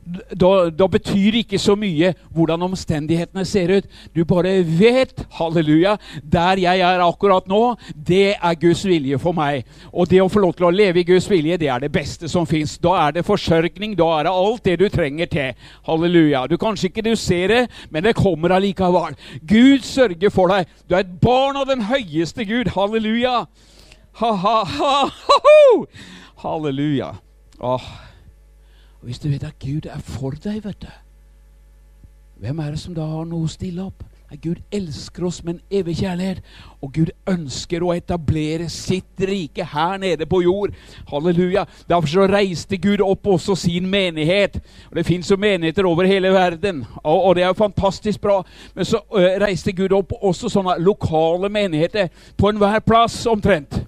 da, 0.07 0.51
da, 0.71 0.87
betyr 0.87 1.35
det 1.35 1.43
ikke 1.45 1.59
så 1.59 1.75
mye 1.79 2.13
hvordan 2.35 2.63
omstendighetene 2.69 3.45
ser 3.49 3.73
ut. 3.79 3.89
Du 4.15 4.23
bare 4.29 4.61
vet, 4.63 5.25
halleluja, 5.39 5.97
der 6.23 6.63
jeg 6.63 6.85
er 6.85 7.03
akkurat 7.05 7.49
nå, 7.51 7.75
det 7.91 8.37
er 8.37 8.61
Guds 8.61 8.85
vilje 8.87 9.19
for 9.19 9.37
meg. 9.37 9.67
Og 9.93 10.09
det 10.11 10.23
å 10.23 10.31
få 10.31 10.45
lov 10.45 10.55
til 10.57 10.69
å 10.69 10.73
leve 10.75 11.03
i 11.03 11.07
Guds 11.09 11.29
vilje, 11.31 11.59
det 11.59 11.71
er 11.73 11.83
det 11.83 11.93
beste 11.95 12.31
som 12.31 12.47
fins. 12.47 12.77
Da 12.83 12.95
er 13.07 13.19
det 13.19 13.27
forsørgning, 13.27 13.97
da 13.99 14.09
er 14.19 14.29
det 14.29 14.37
alt 14.37 14.65
det 14.65 14.79
du 14.81 14.87
trenger 14.93 15.31
til. 15.33 15.69
Halleluja. 15.89 16.47
Du 16.47 16.57
Kanskje 16.67 16.91
ikke 16.91 17.05
du 17.07 17.15
ser 17.19 17.53
det, 17.53 17.61
men 17.91 18.07
det 18.07 18.17
kommer 18.19 18.57
allikevel. 18.57 19.15
Gud 19.47 19.85
sørger 19.87 20.33
for 20.35 20.51
deg. 20.51 20.71
Du 20.89 20.97
er 20.97 21.05
et 21.05 21.15
barn 21.23 21.59
av 21.59 21.69
den 21.71 21.87
høyeste 21.91 22.47
Gud. 22.47 22.73
Halleluja. 22.75 23.45
Ha-ha-ha! 24.23 24.97
Halleluja. 26.43 27.15
Åh. 27.61 28.06
Og 29.00 29.05
Hvis 29.05 29.19
du 29.19 29.29
vet 29.29 29.45
at 29.45 29.59
Gud 29.59 29.87
er 29.87 29.99
for 29.99 30.31
deg, 30.31 30.65
vet 30.65 30.83
du, 30.83 30.93
hvem 32.37 32.59
er 32.59 32.71
det 32.71 32.81
som 32.81 32.95
da 32.95 33.07
har 33.09 33.25
noe 33.25 33.47
å 33.47 33.50
stille 33.50 33.85
opp? 33.85 34.05
Gud 34.43 34.59
elsker 34.75 35.25
oss 35.25 35.38
med 35.45 35.55
en 35.55 35.79
evig 35.79 35.97
kjærlighet, 36.00 36.41
og 36.83 36.91
Gud 36.93 37.12
ønsker 37.31 37.85
å 37.85 37.93
etablere 37.95 38.67
sitt 38.69 39.23
rike 39.23 39.65
her 39.71 39.97
nede 40.03 40.26
på 40.26 40.41
jord. 40.43 40.75
Halleluja. 41.09 41.62
Derfor 41.88 42.11
så 42.11 42.26
reiste 42.29 42.76
Gud 42.83 43.00
opp 43.07 43.26
også 43.31 43.55
sin 43.57 43.87
menighet. 43.91 44.59
Og 44.91 44.97
Det 44.97 45.07
fins 45.07 45.31
jo 45.31 45.37
menigheter 45.37 45.87
over 45.87 46.05
hele 46.05 46.33
verden, 46.35 46.85
og, 47.05 47.23
og, 47.23 47.35
det 47.35 47.43
er 47.43 47.47
jo 47.55 47.62
fantastisk 47.62 48.21
bra. 48.21 48.43
Men 48.75 48.85
så 48.85 49.00
ø, 49.15 49.25
reiste 49.47 49.73
Gud 49.73 49.95
opp 49.95 50.12
også 50.21 50.50
sånne 50.50 50.76
lokale 50.83 51.49
menigheter 51.49 52.09
på 52.37 52.50
enhver 52.50 52.83
plass 52.85 53.26
omtrent 53.31 53.87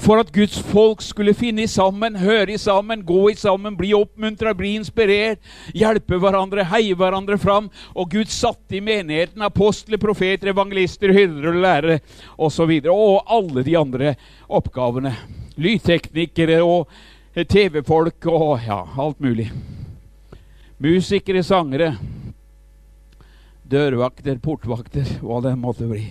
for 0.00 0.20
at 0.20 0.32
Guds 0.34 0.58
folk 0.70 1.02
skulle 1.04 1.34
finne 1.36 1.66
sammen, 1.70 2.18
høre 2.20 2.58
sammen, 2.58 3.04
gå 3.06 3.30
sammen, 3.36 3.76
bli 3.78 3.92
oppmuntra, 3.96 4.54
bli 4.56 4.74
inspirert, 4.80 5.40
hjelpe 5.74 6.20
hverandre, 6.22 6.66
heie 6.70 6.96
hverandre 6.96 7.38
fram. 7.40 7.70
Og 7.94 8.10
Gud 8.12 8.32
satte 8.32 8.78
i 8.78 8.82
menigheten 8.84 9.44
apostler, 9.46 10.00
profeter, 10.02 10.52
evangelister, 10.52 11.14
hyrder 11.16 11.52
og 11.52 11.62
lærere 11.64 11.98
osv. 12.36 12.76
Og, 12.86 12.92
og 12.96 13.36
alle 13.38 13.66
de 13.66 13.76
andre 13.78 14.14
oppgavene. 14.48 15.14
Lydteknikere 15.56 16.60
og 16.64 16.90
TV-folk 17.48 18.28
og 18.32 18.60
ja, 18.66 18.82
alt 19.00 19.20
mulig. 19.24 19.50
Musikere, 20.82 21.40
sangere, 21.44 21.94
dørvakter, 23.64 24.38
portvakter, 24.44 25.08
hva 25.24 25.40
det 25.44 25.56
måtte 25.58 25.88
bli. 25.88 26.04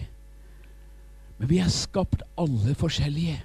Men 1.38 1.52
vi 1.52 1.60
er 1.62 1.72
skapt 1.74 2.24
alle 2.40 2.74
forskjellige. 2.80 3.42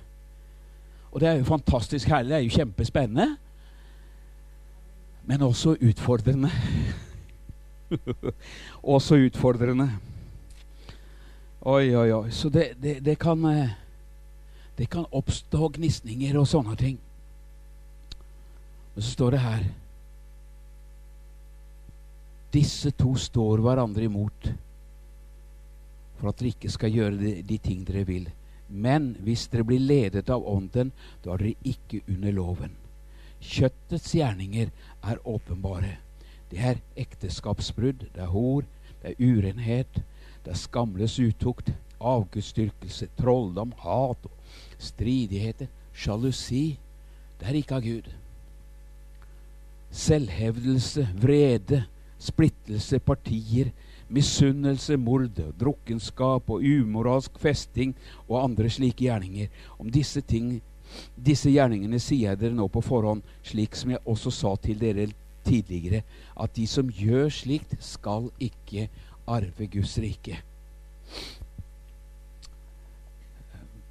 Og 1.10 1.20
det 1.20 1.28
er 1.28 1.38
jo 1.40 1.44
fantastisk 1.44 2.08
herlig. 2.08 2.30
Det 2.30 2.36
er 2.36 2.44
jo 2.46 2.56
kjempespennende. 2.56 3.36
Men 5.26 5.42
også 5.42 5.76
utfordrende. 5.80 6.50
også 8.94 9.18
utfordrende. 9.26 9.90
Oi, 11.60 11.94
oi, 11.94 12.10
oi. 12.12 12.30
Så 12.30 12.48
det, 12.48 12.72
det, 12.82 13.00
det, 13.04 13.18
kan 13.18 13.44
eh, 13.44 13.70
Det 14.78 14.88
kan 14.90 15.04
oppstå 15.12 15.68
gnisninger 15.76 16.38
og 16.40 16.48
sånne 16.48 16.76
ting. 16.76 16.98
Og 18.94 19.02
så 19.02 19.10
står 19.10 19.30
det 19.30 19.40
her 19.44 19.68
Disse 22.50 22.90
to 22.90 23.14
står 23.14 23.60
hverandre 23.62 24.08
imot 24.08 24.48
for 26.18 26.28
at 26.28 26.40
dere 26.40 26.50
ikke 26.50 26.70
skal 26.72 26.92
gjøre 26.92 27.16
de, 27.16 27.34
de 27.46 27.58
ting 27.62 27.84
dere 27.86 28.02
vil. 28.08 28.26
Men 28.70 29.16
hvis 29.24 29.48
dere 29.50 29.66
blir 29.66 29.82
ledet 29.82 30.30
av 30.30 30.46
Ånden, 30.46 30.92
da 31.24 31.34
er 31.34 31.42
dere 31.42 31.72
ikke 31.72 32.02
under 32.06 32.32
loven. 32.32 32.76
Kjøttets 33.40 34.14
gjerninger 34.14 34.70
er 35.02 35.22
åpenbare. 35.24 35.96
Det 36.50 36.58
er 36.58 36.80
ekteskapsbrudd, 36.98 38.06
det 38.14 38.22
er 38.22 38.32
hor, 38.32 38.64
det 39.02 39.12
er 39.12 39.22
urenhet, 39.22 40.02
det 40.44 40.54
er 40.54 40.58
skamløs 40.58 41.18
utukt, 41.18 41.72
avgudsdyrkelse, 42.00 43.08
trolldom, 43.18 43.72
hat, 43.84 44.26
stridigheter, 44.78 45.68
sjalusi. 45.94 46.78
Det 47.40 47.48
er 47.48 47.60
ikke 47.60 47.78
av 47.78 47.84
Gud. 47.84 48.10
Selvhevdelse, 49.90 51.08
vrede, 51.20 51.84
splittelse, 52.20 52.98
partier, 52.98 53.72
misunnelse, 54.10 54.96
mord, 54.98 55.38
drukkenskap 55.60 56.50
og 56.50 56.64
umoralsk 56.66 57.38
festing 57.40 57.94
og 58.26 58.42
andre 58.44 58.70
slike 58.70 59.06
gjerninger. 59.06 59.48
Om 59.78 59.90
disse 59.94 60.20
ting, 60.20 60.58
disse 61.14 61.50
gjerningene 61.52 62.00
sier 62.02 62.32
jeg 62.32 62.40
dere 62.42 62.58
nå 62.58 62.68
på 62.72 62.82
forhånd, 62.84 63.22
slik 63.46 63.78
som 63.78 63.94
jeg 63.94 64.02
også 64.04 64.34
sa 64.34 64.54
til 64.62 64.80
dere 64.80 65.08
tidligere, 65.46 66.02
at 66.40 66.54
de 66.56 66.66
som 66.68 66.90
gjør 66.90 67.30
slikt, 67.32 67.76
skal 67.82 68.28
ikke 68.42 68.88
arve 69.30 69.68
Guds 69.70 69.96
rike. 70.02 70.40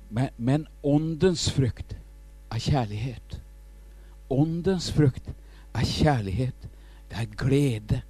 Men, 0.10 0.30
men 0.38 0.66
åndens 0.84 1.50
frukt 1.54 1.96
er 2.50 2.62
kjærlighet. 2.64 3.38
Åndens 4.30 4.90
frukt 4.94 5.30
er 5.74 5.86
kjærlighet. 5.86 6.70
Det 7.10 7.18
er 7.18 7.36
glede. 7.38 8.02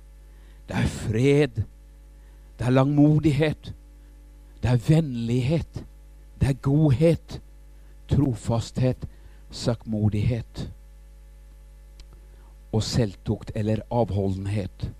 Det 0.67 0.75
er 0.75 0.87
fred. 0.87 1.61
Det 2.59 2.67
er 2.67 2.75
langmodighet. 2.75 3.73
Det 4.63 4.71
er 4.71 4.81
vennlighet. 4.87 5.85
Det 6.41 6.49
er 6.49 6.53
godhet. 6.53 7.41
Trofasthet. 8.09 9.07
Sakkmodighet. 9.51 10.71
Og 12.71 12.83
selvtukt 12.83 13.51
eller 13.55 13.81
avholdenhet. 13.91 14.91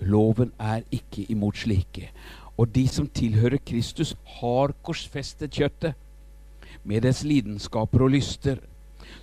Loven 0.00 0.52
er 0.58 0.82
ikke 0.92 1.24
imot 1.32 1.56
slike. 1.56 2.10
Og 2.56 2.74
de 2.74 2.88
som 2.88 3.08
tilhører 3.08 3.58
Kristus, 3.66 4.14
har 4.24 4.72
korsfestet 4.82 5.50
kjøttet 5.50 5.94
med 6.84 7.00
dets 7.04 7.24
lidenskaper 7.24 8.04
og 8.06 8.10
lyster. 8.10 8.60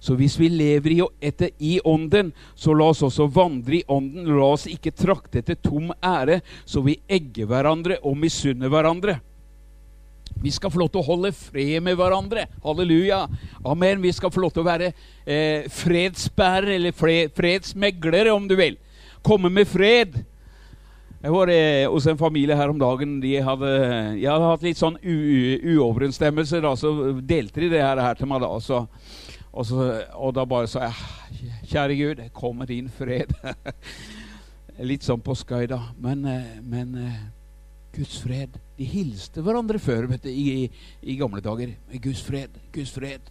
Så 0.03 0.17
hvis 0.19 0.37
vi 0.39 0.49
lever 0.51 0.95
i, 0.95 1.01
etter, 1.23 1.51
i 1.59 1.77
Ånden, 1.87 2.31
så 2.55 2.75
la 2.75 2.89
oss 2.91 3.03
også 3.05 3.29
vandre 3.31 3.79
i 3.79 3.83
Ånden. 3.87 4.27
La 4.27 4.53
oss 4.53 4.65
ikke 4.71 4.95
trakte 4.95 5.41
etter 5.43 5.59
tom 5.59 5.93
ære, 6.03 6.41
så 6.65 6.83
vi 6.85 6.99
egger 7.07 7.47
hverandre 7.51 7.99
og 8.03 8.17
misunner 8.19 8.71
hverandre. 8.71 9.19
Vi 10.43 10.51
skal 10.51 10.71
få 10.73 10.81
lov 10.81 10.89
til 10.91 11.03
å 11.03 11.07
holde 11.07 11.31
fred 11.35 11.77
med 11.85 11.95
hverandre. 11.99 12.47
Halleluja. 12.65 13.23
Amen. 13.63 14.01
Vi 14.03 14.11
skal 14.15 14.31
få 14.33 14.43
lov 14.43 14.51
til 14.51 14.63
å 14.63 14.67
være 14.67 14.89
eh, 14.89 15.69
fredsbærere, 15.71 16.75
eller 16.79 16.95
fred, 16.95 17.31
fredsmeglere, 17.37 18.33
om 18.33 18.47
du 18.49 18.57
vil. 18.59 18.75
Komme 19.23 19.51
med 19.53 19.69
fred. 19.69 20.17
Jeg 21.23 21.31
var 21.31 21.47
eh, 21.53 21.85
hos 21.87 22.09
en 22.11 22.19
familie 22.19 22.57
her 22.59 22.73
om 22.73 22.79
dagen. 22.81 23.15
De 23.23 23.37
hadde, 23.39 23.69
jeg 24.19 24.27
hadde 24.27 24.49
hatt 24.49 24.65
litt 24.67 24.81
sånn 24.81 24.97
uoverensstemmelser. 24.99 26.65
Da, 26.65 26.73
så 26.75 26.91
delte 27.23 27.63
de 27.63 27.71
det 27.77 27.85
her, 27.85 28.01
her 28.03 28.19
til 28.19 28.27
meg. 28.27 28.43
da, 28.43 28.51
så 28.59 28.83
og, 29.53 29.65
så, 29.69 29.85
og, 30.17 30.33
da 30.35 30.45
bare 30.49 30.67
sa 30.67 30.87
jeg 30.87 31.53
Kjære 31.69 31.97
Gud, 31.99 32.25
kom 32.33 32.57
med 32.57 32.71
din 32.73 32.89
fred. 32.89 33.31
Litt 34.89 35.05
sånn 35.05 35.21
på 35.21 35.35
skøy, 35.37 35.67
da. 35.69 35.79
Men, 36.01 36.25
eh, 36.25 36.57
men, 36.65 36.95
eh, 36.97 37.21
Guds 37.93 38.17
fred. 38.23 38.57
De 38.77 38.85
hilste 38.89 39.43
hverandre 39.45 39.77
før 39.81 40.07
vet 40.09 40.25
du, 40.25 40.31
i, 40.31 40.65
i, 41.01 41.17
gamle 41.19 41.43
dager. 41.45 41.75
Guds 42.01 42.23
fred, 42.25 42.57
Guds 42.73 42.93
fred. 42.95 43.29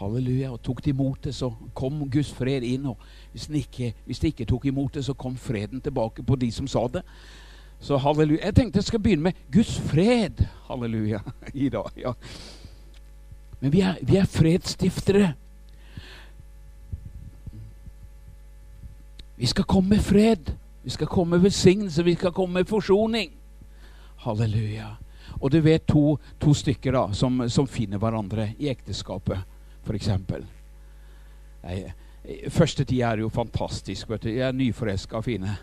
Halleluja. 0.00 0.50
Og 0.52 0.62
tok 0.66 0.82
de 0.84 0.90
imot 0.90 1.22
det, 1.28 1.34
så 1.38 1.52
kom 1.78 2.02
Guds 2.10 2.32
fred 2.34 2.66
inn. 2.66 2.88
Og 2.90 2.98
hvis 3.32 3.46
de, 3.46 3.62
ikke, 3.62 3.92
hvis 4.08 4.22
de 4.22 4.32
ikke 4.32 4.48
tok 4.50 4.66
imot 4.70 4.98
det, 4.98 5.06
så 5.06 5.14
kom 5.14 5.38
freden 5.38 5.82
tilbake 5.84 6.26
på 6.26 6.38
de 6.40 6.50
som 6.54 6.66
sa 6.70 6.88
det. 6.98 7.04
Så 7.78 7.96
halleluja. 8.02 8.42
Jeg 8.48 8.58
tenkte 8.58 8.82
jeg 8.82 8.90
skal 8.90 9.02
begynne 9.02 9.30
med 9.30 9.42
Guds 9.54 9.76
fred. 9.78 10.42
Halleluja. 10.66 11.22
I 11.54 11.70
dag. 11.70 11.92
ja. 11.96 12.16
Men 13.58 13.74
vi 13.74 13.80
er, 13.82 13.98
vi 14.00 14.16
er 14.16 14.26
fredsstiftere. 14.30 15.32
Vi 19.38 19.46
skal 19.46 19.64
komme 19.64 19.96
med 19.96 20.02
fred. 20.02 20.52
Vi 20.82 20.90
skal 20.90 21.06
komme 21.06 21.36
med 21.36 21.44
velsignelse. 21.46 22.02
Vi 22.02 22.14
skal 22.14 22.32
komme 22.32 22.60
med 22.60 22.68
forsoning. 22.68 23.32
Halleluja. 24.16 24.96
Og 25.40 25.50
du 25.50 25.60
vet 25.60 25.86
to, 25.86 26.18
to 26.40 26.54
stykker 26.54 26.92
da, 26.92 27.04
som, 27.14 27.44
som, 27.48 27.66
finner 27.70 28.00
hverandre 28.02 28.52
i 28.58 28.70
ekteskapet, 28.72 29.38
f.eks. 29.86 30.08
Første 32.50 32.84
tid 32.84 33.02
er 33.06 33.22
jo 33.22 33.28
fantastisk. 33.30 34.10
vet 34.10 34.22
du. 34.22 34.30
Jeg 34.32 34.48
er 34.48 34.56
nyforelska 34.56 35.20
fine. 35.22 35.54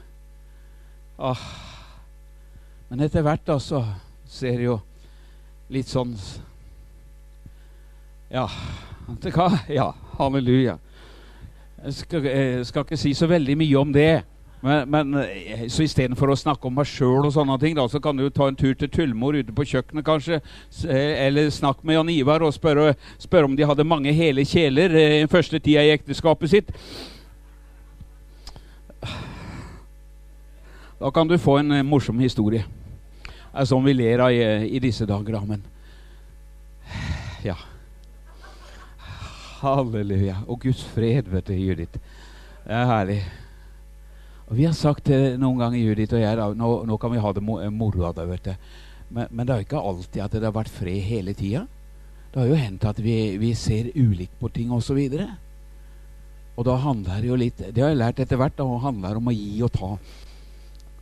Ah. 1.20 1.44
Men 2.90 3.04
etter 3.04 3.26
hvert 3.26 3.44
da 3.48 3.60
så 3.60 3.84
ser 4.30 4.60
jeg 4.60 4.70
jo 4.70 4.80
litt 5.74 5.90
sånn 5.90 6.16
Ja? 8.30 8.50
Ja, 9.70 9.92
halleluja. 10.18 10.78
Jeg 11.86 11.94
skal, 11.94 12.24
jeg 12.26 12.66
skal, 12.66 12.86
ikke 12.86 12.98
si 12.98 13.14
så 13.14 13.28
veldig 13.30 13.58
mye 13.58 13.78
om 13.78 13.92
det. 13.94 14.24
Men, 14.66 14.90
men 14.90 15.18
eh, 15.22 15.68
så 15.70 15.84
istedenfor 15.86 16.32
å 16.34 16.38
snakke 16.40 16.66
om 16.66 16.74
meg 16.74 16.88
sjøl, 16.90 17.28
så 17.30 18.00
kan 18.02 18.18
du 18.18 18.30
ta 18.34 18.48
en 18.50 18.58
tur 18.58 18.74
til 18.74 18.90
Tullmor 18.90 19.38
ute 19.38 19.54
på 19.54 19.66
kjøkkenet, 19.70 20.06
kanskje. 20.08 20.40
Eh, 20.90 21.28
eller 21.28 21.52
snakke 21.54 21.86
med 21.86 22.00
Jan 22.00 22.10
Ivar 22.10 22.42
og 22.42 22.56
spørre, 22.56 22.96
spør 23.22 23.46
om 23.46 23.58
de 23.58 23.68
hadde 23.70 23.86
mange 23.86 24.16
hele 24.16 24.46
kjeler 24.48 24.90
den 24.90 25.28
i 25.28 25.30
første 25.30 25.62
tida 25.62 25.84
i 25.86 25.94
ekteskapet 25.94 26.50
sitt. 26.56 26.74
Da 30.98 31.14
kan 31.14 31.30
du 31.30 31.38
få 31.38 31.60
en 31.62 31.78
morsom 31.86 32.18
historie. 32.24 32.66
Det 33.28 33.62
er 33.62 33.70
sånn 33.70 33.86
vi 33.86 33.94
ler 33.94 34.26
av 34.26 34.34
i, 34.34 34.42
i 34.66 34.82
disse 34.82 35.06
dager, 35.06 35.38
da. 35.38 35.46
Men 35.46 35.62
ja. 37.46 37.60
Halleluja. 39.66 40.38
Og 40.48 40.62
Guds 40.62 40.84
fred, 40.94 41.30
vet 41.32 41.50
du, 41.50 41.58
Judith. 41.58 42.00
Det 42.66 42.74
er 42.74 42.90
herlig. 42.90 43.20
Og 44.46 44.58
Vi 44.58 44.66
har 44.68 44.76
sagt 44.78 45.08
det 45.10 45.38
noen 45.42 45.58
ganger, 45.62 45.82
Judith 45.82 46.14
og 46.14 46.22
jeg, 46.22 46.38
da, 46.38 46.50
nå, 46.54 46.72
nå 46.86 46.98
kan 47.02 47.14
vi 47.14 47.22
ha 47.22 47.32
det 47.34 47.42
moro 47.44 48.06
av 48.06 48.18
det. 48.18 48.28
vet 48.30 48.52
du. 48.52 48.54
Men, 49.10 49.32
men, 49.32 49.46
det 49.46 49.56
er 49.56 49.66
ikke 49.66 49.82
alltid 49.82 50.22
at 50.22 50.36
det 50.36 50.46
har 50.46 50.54
vært 50.54 50.74
fred 50.74 51.02
hele 51.08 51.34
tida. 51.38 51.66
Det 52.32 52.42
har 52.42 52.52
jo 52.52 52.60
hendt 52.60 52.86
at 52.86 53.00
vi, 53.02 53.38
vi 53.42 53.54
ser 53.58 53.90
ulikt 53.96 54.38
på 54.40 54.52
ting 54.54 54.74
osv. 54.76 55.00
Og, 55.00 55.26
og 56.56 56.68
da 56.68 56.78
handler 56.84 57.24
det 57.24 57.30
jo 57.30 57.40
litt 57.40 57.64
Det 57.64 57.82
har 57.82 57.94
jeg 57.94 58.02
lært 58.02 58.22
etter 58.22 58.40
hvert. 58.42 58.58
Det 58.58 58.84
handler 58.86 59.22
om 59.22 59.32
å 59.32 59.36
gi 59.36 59.64
og 59.66 59.74
ta. 59.74 59.92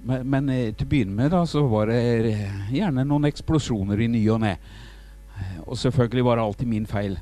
Men, 0.03 0.23
men 0.27 0.49
eh, 0.51 0.71
til 0.75 0.87
å 0.87 0.91
begynne 0.91 1.15
med 1.15 1.31
da, 1.31 1.43
så 1.47 1.63
var 1.71 1.91
det 1.91 1.99
gjerne 2.71 3.07
noen 3.07 3.27
eksplosjoner 3.29 4.03
i 4.03 4.09
ny 4.11 4.23
og 4.31 4.41
ne. 4.43 4.55
Og 5.63 5.77
selvfølgelig 5.79 6.25
var 6.27 6.39
det 6.39 6.47
alltid 6.47 6.69
min 6.69 6.87
feil. 6.87 7.17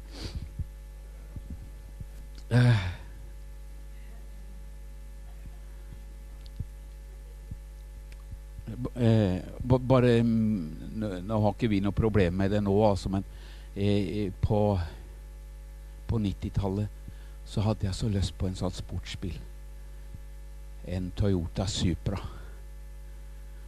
Uh, 2.51 2.75
eh, 8.96 9.38
bare 9.79 10.24
mm, 10.24 11.24
Nå 11.24 11.38
har 11.41 11.53
ikke 11.55 11.70
vi 11.72 11.79
noe 11.84 11.96
problem 11.96 12.41
med 12.41 12.51
det 12.51 12.60
nå, 12.63 12.74
altså, 12.84 13.12
men 13.13 13.24
eh, 13.75 14.34
på, 14.43 14.60
på 16.08 16.20
90-tallet 16.20 17.00
så 17.48 17.64
hadde 17.66 17.87
jeg 17.87 17.98
så 17.98 18.09
lyst 18.11 18.35
på 18.40 18.48
en 18.48 18.55
sånn 18.55 18.75
sportsbil. 18.75 19.40
En 20.87 21.09
Toyota 21.18 21.66
Supra. 21.68 22.20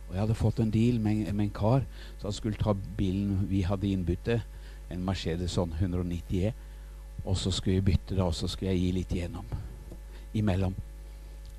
Og 0.08 0.14
jeg 0.14 0.22
hadde 0.22 0.38
fått 0.38 0.62
en 0.64 0.72
deal 0.72 1.00
med, 1.04 1.26
med 1.34 1.48
en 1.48 1.56
kar 1.56 1.88
han 2.22 2.36
skulle 2.36 2.60
ta 2.60 2.76
bilen 2.98 3.48
vi 3.50 3.64
hadde 3.68 3.90
innbytte, 3.90 4.42
en 4.94 5.04
Mercedes 5.08 5.56
sånn 5.58 5.74
190 5.80 6.46
E. 6.52 6.54
Og 7.26 7.38
så 7.40 7.52
skulle 7.52 7.80
vi 7.80 7.94
bytte 7.94 8.16
det, 8.16 8.24
og 8.24 8.36
så 8.36 8.48
skulle 8.52 8.74
jeg 8.74 8.82
gi 8.82 8.92
litt 8.98 9.14
igjennom 9.16 9.46
imellom. 10.34 10.74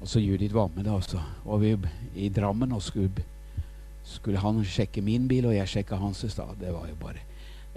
Og 0.00 0.08
så 0.08 0.20
Judith 0.20 0.54
var 0.54 0.68
med, 0.74 0.84
da, 0.84 0.92
Også. 0.92 1.20
Og 1.44 1.60
vi 1.60 1.76
i 2.14 2.28
Drammen 2.28 2.72
og 2.72 2.82
skulle, 2.82 3.24
skulle 4.04 4.38
han 4.38 4.64
sjekke 4.64 5.02
min 5.02 5.28
bil, 5.28 5.46
og 5.46 5.54
jeg 5.54 5.68
sjekka 5.68 5.96
hans 5.96 6.24
i 6.24 6.28
stad. 6.28 6.58
Det 6.60 6.72
var 6.72 6.88
jo 6.88 6.96
bare, 7.00 7.22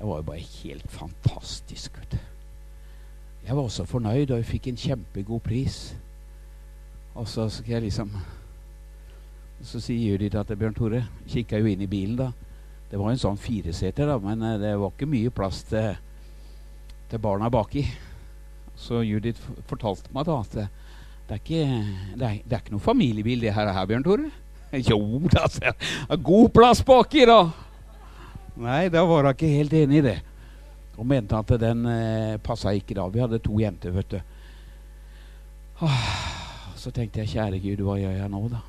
var 0.02 0.18
jo 0.18 0.24
bare 0.24 0.40
helt 0.64 0.92
fantastisk. 0.92 1.98
vet 2.00 2.12
du. 2.12 2.18
Jeg 3.48 3.56
var 3.56 3.64
også 3.64 3.86
fornøyd, 3.86 4.32
og 4.32 4.38
jeg 4.38 4.46
fikk 4.46 4.68
en 4.68 4.78
kjempegod 4.78 5.40
pris. 5.40 5.96
Og 7.16 7.28
så 7.28 7.50
skal 7.50 7.74
jeg 7.74 7.82
liksom 7.82 8.12
Så 9.64 9.80
sier 9.82 10.12
Judith 10.12 10.38
at 10.38 10.52
Bjørn 10.54 10.74
Tore 10.74 11.00
kikka 11.28 11.58
jo 11.58 11.66
inn 11.66 11.82
i 11.82 11.88
bilen, 11.88 12.16
da. 12.16 12.32
Det 12.92 13.00
var 13.00 13.10
en 13.10 13.18
sånn 13.18 13.40
fireseter, 13.42 14.06
da, 14.06 14.20
men 14.22 14.44
eh, 14.46 14.60
det 14.62 14.76
var 14.78 14.92
ikke 14.92 15.10
mye 15.10 15.32
plass 15.34 15.64
til 15.66 15.96
til 17.12 17.22
barna 17.24 17.50
baki. 17.54 17.86
Så 18.78 19.02
Judith 19.06 19.42
fortalte 19.70 20.12
meg 20.14 20.28
da 20.28 20.42
at 20.44 20.58
det, 20.58 20.68
er, 21.34 21.40
ikke, 21.42 21.64
det, 22.16 22.28
er, 22.28 22.36
det 22.46 22.56
er 22.56 22.62
ikke 22.62 22.76
noe 22.76 22.84
familiebil, 22.84 23.42
det 23.44 23.56
her, 23.56 23.74
Bjørn 23.90 24.06
Tore. 24.06 24.30
Jo 24.90 25.00
da, 25.32 25.46
det 25.48 25.64
jeg. 25.70 26.20
god 26.28 26.50
plass 26.56 26.84
baki, 26.84 27.24
da! 27.28 27.40
Nei, 28.58 28.88
da 28.92 29.04
var 29.08 29.24
hun 29.24 29.32
ikke 29.32 29.52
helt 29.52 29.76
enig 29.78 30.02
i 30.02 30.06
det. 30.10 30.18
Og 30.98 31.06
mente 31.08 31.38
at 31.38 31.52
den 31.62 31.86
eh, 31.92 32.38
passa 32.44 32.74
ikke 32.76 32.96
da. 32.98 33.06
Vi 33.14 33.22
hadde 33.22 33.40
to 33.44 33.60
jenter, 33.62 33.94
vet 33.96 34.16
du. 34.16 34.18
Ah, 35.86 36.74
så 36.76 36.92
tenkte 36.92 37.22
jeg, 37.22 37.36
kjære 37.36 37.62
Gud, 37.62 37.84
hva 37.86 38.00
gjør 38.02 38.16
jeg 38.18 38.32
nå, 38.34 38.42
da? 38.50 38.64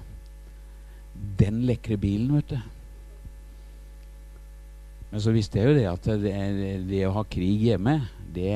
Den 1.40 1.62
lekre 1.66 1.96
bilen, 2.00 2.36
vet 2.36 2.52
du. 2.52 2.58
Men 5.08 5.24
så 5.24 5.32
visste 5.32 5.58
jeg 5.58 5.70
jo 5.70 5.78
det 5.78 5.86
at 5.88 6.08
det, 6.20 6.34
det 6.90 7.06
å 7.08 7.14
ha 7.16 7.24
krig 7.32 7.64
hjemme 7.70 7.96
det, 8.34 8.54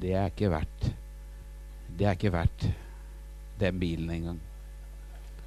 det, 0.00 0.12
er 0.16 0.32
ikke 0.32 0.50
verdt 0.52 0.88
Det 1.88 2.06
er 2.06 2.16
ikke 2.16 2.32
verdt 2.34 2.66
den 3.60 3.78
bilen 3.78 4.10
engang. 4.10 4.40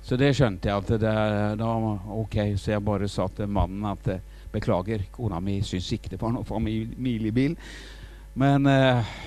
Så 0.07 0.15
det 0.15 0.29
skjønte 0.37 0.69
jeg 0.69 0.79
at 0.79 0.91
det, 1.03 1.13
da 1.59 1.71
Ok, 2.15 2.37
så 2.55 2.71
jeg 2.71 2.85
bare 2.85 3.09
sa 3.11 3.27
til 3.27 3.49
mannen 3.51 3.83
at 3.89 4.07
beklager, 4.53 5.03
kona 5.11 5.41
mi 5.43 5.59
syns 5.65 5.89
ikke 5.91 6.13
det 6.13 6.21
var 6.21 6.31
noen 6.31 6.47
familiebil. 6.47 7.57
Men 8.37 8.69
eh, 8.71 9.17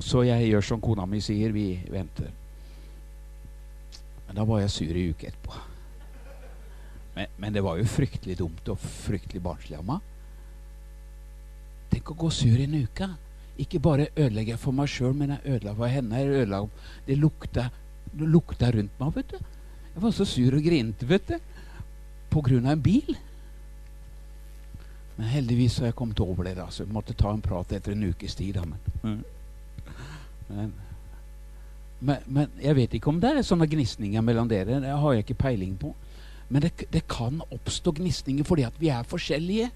Så 0.00 0.24
jeg 0.26 0.48
gjør 0.48 0.66
som 0.66 0.82
kona 0.82 1.06
mi 1.06 1.20
sier, 1.22 1.52
vi 1.54 1.76
venter. 1.90 2.32
Men 4.26 4.36
da 4.38 4.44
var 4.48 4.64
jeg 4.64 4.74
sur 4.74 4.98
i 4.98 5.08
uke 5.12 5.28
etterpå. 5.30 5.60
Men, 7.14 7.30
men, 7.38 7.54
det 7.54 7.62
var 7.62 7.78
jo 7.78 7.86
fryktelig 7.86 8.38
dumt 8.40 8.68
og 8.72 8.80
fryktelig 8.82 9.42
barnslig 9.42 9.78
av 9.78 9.86
meg. 9.86 10.10
Tenk 11.92 12.10
å 12.10 12.16
gå 12.24 12.30
sur 12.34 12.58
i 12.58 12.66
en 12.66 12.80
uke. 12.82 13.08
Ikke 13.58 13.78
bare 13.78 14.08
ødelegger 14.16 14.54
jeg 14.54 14.62
for 14.62 14.74
meg 14.74 14.90
sjøl, 14.90 15.14
men 15.14 15.36
jeg 15.36 15.56
ødela 15.56 15.74
for 15.78 15.90
henne. 15.90 16.20
Jeg 16.20 16.40
ødela, 16.42 16.64
det 17.06 17.18
lukta, 17.18 17.68
det 18.10 18.28
lukta 18.28 18.70
rundt 18.74 19.00
meg. 19.00 19.16
vet 19.16 19.30
du. 19.30 19.38
Jeg 19.94 20.02
var 20.02 20.10
så 20.10 20.24
sur 20.26 20.56
og 20.56 20.62
grinte 20.62 21.08
vet 21.08 21.28
du, 21.28 21.36
på 22.30 22.42
grunn 22.42 22.66
av 22.66 22.74
en 22.74 22.82
bil. 22.82 23.14
Men 25.16 25.30
heldigvis 25.30 25.78
har 25.78 25.92
jeg 25.92 25.98
kommet 25.98 26.20
over 26.20 26.44
det. 26.44 26.56
da, 26.56 26.66
så 26.70 26.82
jeg 26.82 26.92
måtte 26.92 27.14
ta 27.14 27.30
en 27.30 27.44
prat 27.44 27.72
etter 27.72 27.94
en 27.94 28.08
ukes 28.10 28.34
tid. 28.34 28.58
Da, 28.58 28.64
men, 29.02 29.20
men, 30.48 30.72
men, 32.00 32.26
men, 32.26 32.50
jeg 32.62 32.76
vet 32.76 32.94
ikke 32.98 33.12
om 33.12 33.20
det 33.22 33.30
er 33.30 33.46
sånne 33.46 33.70
gnisninger 33.70 34.24
mellom 34.26 34.50
dere. 34.50 34.80
Det 34.82 34.98
har 34.98 35.14
jeg 35.14 35.26
ikke 35.28 35.42
peiling 35.46 35.78
på. 35.78 35.94
Men 36.48 36.66
det, 36.66 36.88
det 36.90 37.06
kan 37.08 37.38
oppstå 37.54 37.94
gnisninger 38.00 38.44
fordi 38.44 38.66
at 38.66 38.82
vi 38.82 38.90
er 38.90 39.06
forskjellige. 39.06 39.70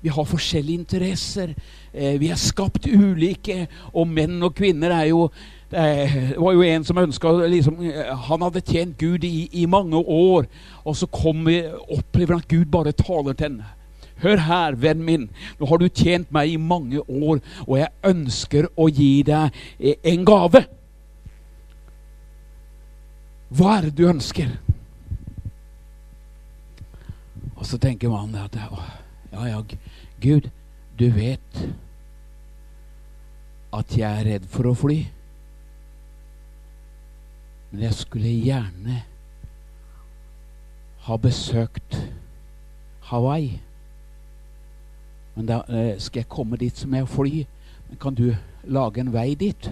Vi 0.00 0.08
har 0.08 0.24
forskjellige 0.24 0.78
interesser. 0.78 1.54
Eh, 1.92 2.18
vi 2.20 2.30
er 2.30 2.40
skapt 2.40 2.86
ulike. 2.86 3.66
Og 3.92 4.08
menn 4.08 4.42
og 4.42 4.54
kvinner 4.56 4.94
er 4.96 5.10
jo 5.12 5.30
Det 5.70 6.34
var 6.34 6.52
jo 6.52 6.62
en 6.66 6.84
som 6.84 6.98
ønska 6.98 7.30
liksom, 7.46 7.76
Han 8.26 8.42
hadde 8.42 8.60
tjent 8.60 8.98
Gud 8.98 9.22
i, 9.24 9.48
i 9.52 9.66
mange 9.66 9.96
år, 9.96 10.48
og 10.84 10.96
så 10.96 11.06
vi, 11.46 11.62
opplever 11.94 12.34
han 12.34 12.42
at 12.42 12.48
Gud 12.48 12.64
bare 12.64 12.92
taler 12.92 13.32
til 13.32 13.46
henne. 13.46 13.64
Hør 14.22 14.36
her, 14.36 14.74
vennen 14.74 15.04
min. 15.04 15.28
Nå 15.60 15.66
har 15.66 15.78
du 15.78 15.88
tjent 15.88 16.32
meg 16.32 16.50
i 16.50 16.56
mange 16.56 16.98
år, 17.00 17.38
og 17.66 17.78
jeg 17.78 17.88
ønsker 18.04 18.66
å 18.76 18.88
gi 18.88 19.22
deg 19.22 19.54
eh, 19.78 19.94
en 20.02 20.24
gave. 20.24 20.64
Hva 23.50 23.78
er 23.78 23.88
det 23.88 23.96
du 23.98 24.08
ønsker? 24.10 24.50
Og 27.56 27.66
så 27.66 27.78
tenker 27.78 28.12
man 28.12 28.34
at 28.40 28.56
ja, 28.56 29.46
ja, 29.46 29.62
Gud, 30.20 30.50
du 30.98 31.08
vet 31.14 31.62
at 33.72 33.96
jeg 33.96 34.10
er 34.10 34.26
redd 34.26 34.46
for 34.50 34.68
å 34.68 34.74
fly. 34.76 34.98
Men 37.70 37.86
jeg 37.86 37.96
skulle 38.00 38.32
gjerne 38.34 39.02
ha 41.06 41.16
besøkt 41.16 41.96
Hawaii. 43.10 43.60
Men 45.34 45.46
da 45.48 45.60
eh, 45.68 45.94
skal 46.02 46.24
jeg 46.24 46.32
komme 46.32 46.58
dit 46.60 46.76
som 46.76 46.94
jeg 46.94 47.08
fly. 47.08 47.44
Men 47.88 48.00
kan 48.02 48.18
du 48.18 48.34
lage 48.64 49.00
en 49.00 49.12
vei 49.14 49.34
dit? 49.38 49.70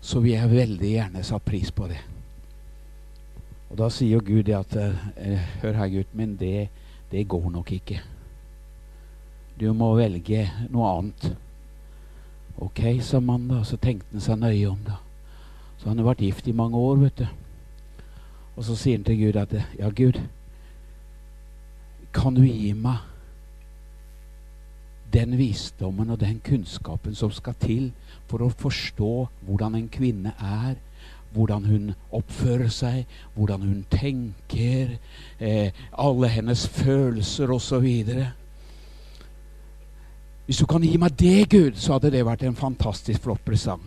Så 0.00 0.22
vil 0.24 0.38
jeg 0.38 0.54
veldig 0.54 0.92
gjerne 0.92 1.24
satt 1.26 1.44
pris 1.44 1.74
på 1.74 1.90
det. 1.90 1.98
Og 3.68 3.76
da 3.82 3.90
sier 3.92 4.22
Gud 4.24 4.46
det 4.48 4.56
at 4.56 4.78
eh, 4.78 5.50
Hør 5.60 5.82
her, 5.82 5.90
gutten 5.98 6.22
min, 6.22 6.38
det, 6.40 6.70
det 7.10 7.26
går 7.28 7.50
nok 7.58 7.74
ikke. 7.76 8.00
Du 9.58 9.66
må 9.74 9.90
velge 9.98 10.46
noe 10.70 10.94
annet. 10.94 11.28
Ok, 12.62 12.80
sa 13.02 13.20
mannen 13.20 13.50
da. 13.56 13.64
Så 13.66 13.78
tenkte 13.82 14.14
han 14.14 14.22
seg 14.22 14.40
nøye 14.42 14.70
om, 14.70 14.80
da. 14.86 14.98
Så 15.78 15.90
han 15.90 15.98
har 15.98 16.08
vært 16.10 16.24
gift 16.26 16.48
i 16.50 16.56
mange 16.56 16.78
år, 16.78 16.98
vet 17.02 17.22
du. 17.22 17.26
Og 18.58 18.66
så 18.66 18.74
sier 18.78 18.98
han 18.98 19.06
til 19.06 19.20
Gud 19.20 19.38
at 19.38 19.54
Ja, 19.78 19.90
Gud, 19.90 20.18
kan 22.14 22.34
du 22.34 22.42
gi 22.42 22.72
meg 22.74 23.04
den 25.12 25.36
visdommen 25.38 26.10
og 26.10 26.20
den 26.20 26.40
kunnskapen 26.44 27.14
som 27.16 27.30
skal 27.32 27.56
til 27.62 27.90
for 28.28 28.44
å 28.44 28.50
forstå 28.52 29.12
hvordan 29.46 29.78
en 29.78 29.88
kvinne 29.92 30.34
er, 30.36 30.74
hvordan 31.32 31.64
hun 31.68 31.92
oppfører 32.14 32.68
seg, 32.72 33.06
hvordan 33.36 33.64
hun 33.64 33.86
tenker, 33.92 34.98
eh, 35.38 35.70
alle 35.92 36.28
hennes 36.28 36.66
følelser 36.68 37.52
osv. 37.52 37.86
Hvis 40.48 40.62
du 40.62 40.64
kan 40.64 40.80
gi 40.80 40.96
meg 40.96 41.12
det, 41.20 41.50
Gud, 41.52 41.74
så 41.76 41.98
hadde 41.98 42.08
det 42.14 42.24
vært 42.24 42.40
en 42.48 42.54
fantastisk 42.56 43.20
flott 43.26 43.42
presang. 43.44 43.82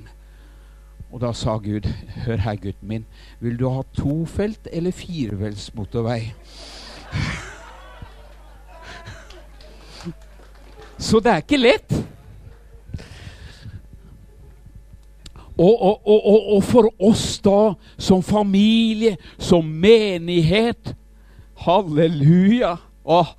Og 1.09 1.17
da 1.23 1.31
sa 1.33 1.55
Gud, 1.57 1.87
hør 2.21 2.37
her, 2.37 2.55
gutten 2.61 2.87
min, 2.87 3.05
vil 3.41 3.57
du 3.57 3.65
ha 3.73 3.81
tofelt 3.97 4.67
eller 4.69 4.93
firefelts 4.93 5.71
motorvei? 5.73 6.33
Så 11.01 11.17
det 11.17 11.31
er 11.31 11.41
ikke 11.41 11.57
lett. 11.57 11.97
Og, 15.57 15.81
og, 15.81 15.97
og, 16.05 16.53
og, 16.55 16.63
for 16.63 16.93
oss 17.09 17.41
da, 17.41 17.73
som 17.97 18.21
familie, 18.21 19.17
som 19.41 19.65
menighet 19.65 20.93
Halleluja! 21.65 22.77
Åh, 23.01 23.33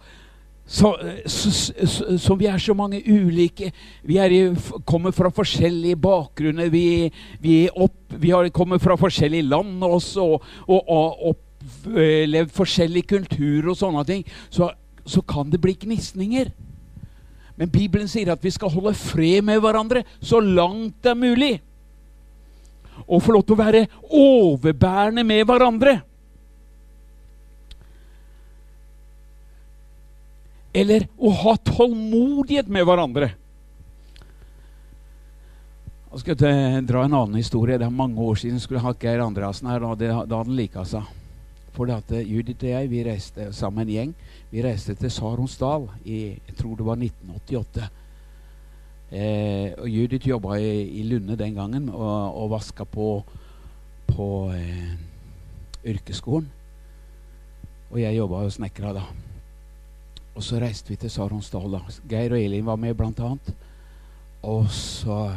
så, 0.72 0.96
så, 1.26 1.50
så, 1.86 2.18
så, 2.18 2.34
vi 2.40 2.46
er 2.48 2.58
så 2.58 2.72
mange 2.74 3.02
ulike. 3.04 3.68
Vi 4.08 4.16
i, 4.16 4.40
kommer 4.88 5.12
fra 5.12 5.28
forskjellige 5.28 5.98
bakgrunner. 6.00 6.70
Vi, 6.72 7.10
vi, 7.40 7.56
opp, 7.68 8.14
vi 8.16 8.30
har 8.32 8.48
kommet 8.56 8.80
fra 8.80 8.96
forskjellige 8.96 9.50
land 9.50 9.84
også, 9.84 10.24
og, 10.32 10.78
og, 10.80 11.34
opplevd 11.34 12.54
forskjellig 12.56 13.02
kultur 13.10 13.68
og 13.68 13.76
sånne 13.76 14.04
ting. 14.08 14.24
Så, 14.48 14.70
kan 15.28 15.52
det 15.52 15.60
bli 15.60 15.76
gnisninger. 15.84 16.48
Men 17.60 17.68
Bibelen 17.68 18.08
sier 18.08 18.32
at 18.32 18.40
vi 18.40 18.54
skal 18.54 18.72
holde 18.72 18.94
fred 18.96 19.44
med 19.44 19.60
hverandre 19.60 20.06
så 20.24 20.40
langt 20.40 21.02
det 21.04 21.12
er 21.12 21.20
mulig 21.20 21.52
og 23.02 23.20
få 23.24 23.34
lov 23.34 23.44
til 23.44 23.56
å 23.56 23.60
være 23.60 23.84
overbærende 24.08 25.24
med 25.26 25.44
hverandre. 25.48 25.94
Eller 30.72 31.06
å 31.20 31.30
ha 31.42 31.56
tålmodighet 31.68 32.68
med 32.72 32.86
hverandre. 32.88 33.34
Jeg 36.12 36.20
skal 36.20 36.38
dra 36.88 37.06
en 37.06 37.16
annen 37.16 37.38
historie. 37.40 37.78
Det 37.80 37.86
er 37.88 37.92
mange 37.92 38.20
år 38.20 38.36
siden 38.40 38.58
jeg 38.58 38.66
skulle 38.66 38.84
ha 38.84 38.92
Geir 39.00 39.20
Andreassen 39.24 39.68
her. 39.68 39.84
Da 39.96 40.12
hadde 40.20 40.40
han 40.42 40.56
lika 40.56 40.84
seg. 40.88 41.08
For 41.72 41.88
at 41.92 42.10
eh, 42.12 42.26
Judith 42.28 42.66
og 42.66 42.68
jeg 42.68 42.90
vi 42.92 43.00
reiste 43.06 43.48
sammen 43.56 43.86
en 43.86 43.92
gjeng. 43.94 44.14
Vi 44.50 44.64
reiste 44.64 44.92
til 44.96 45.12
Saronsdal 45.12 45.86
i 46.04 46.18
jeg 46.34 46.56
tror 46.58 46.76
det 46.76 46.88
var 46.88 47.00
1988. 47.00 47.88
Eh, 49.12 49.72
og 49.76 49.88
Judith 49.88 50.28
jobba 50.28 50.56
i, 50.60 50.84
i, 51.00 51.02
Lunde 51.08 51.36
den 51.36 51.56
gangen 51.56 51.88
og, 51.92 52.36
og 52.42 52.52
vaska 52.52 52.84
på, 52.88 53.08
på 54.08 54.28
eh, 54.56 54.92
yrkesskolen. 55.94 56.48
Og 57.92 58.00
jeg 58.00 58.16
jobba 58.20 58.44
og 58.44 58.52
snekra 58.52 58.92
da. 58.96 59.08
Og 60.34 60.44
så 60.44 60.60
reiste 60.62 60.92
vi 60.92 60.96
til 60.96 61.10
Saronsdal. 61.12 61.70
da. 61.72 61.80
Geir 62.08 62.32
og 62.32 62.40
Elin 62.40 62.66
var 62.66 62.76
med, 62.76 62.96
blant 62.96 63.20
annet. 63.20 63.54
Og 64.42 64.70
så 64.70 65.36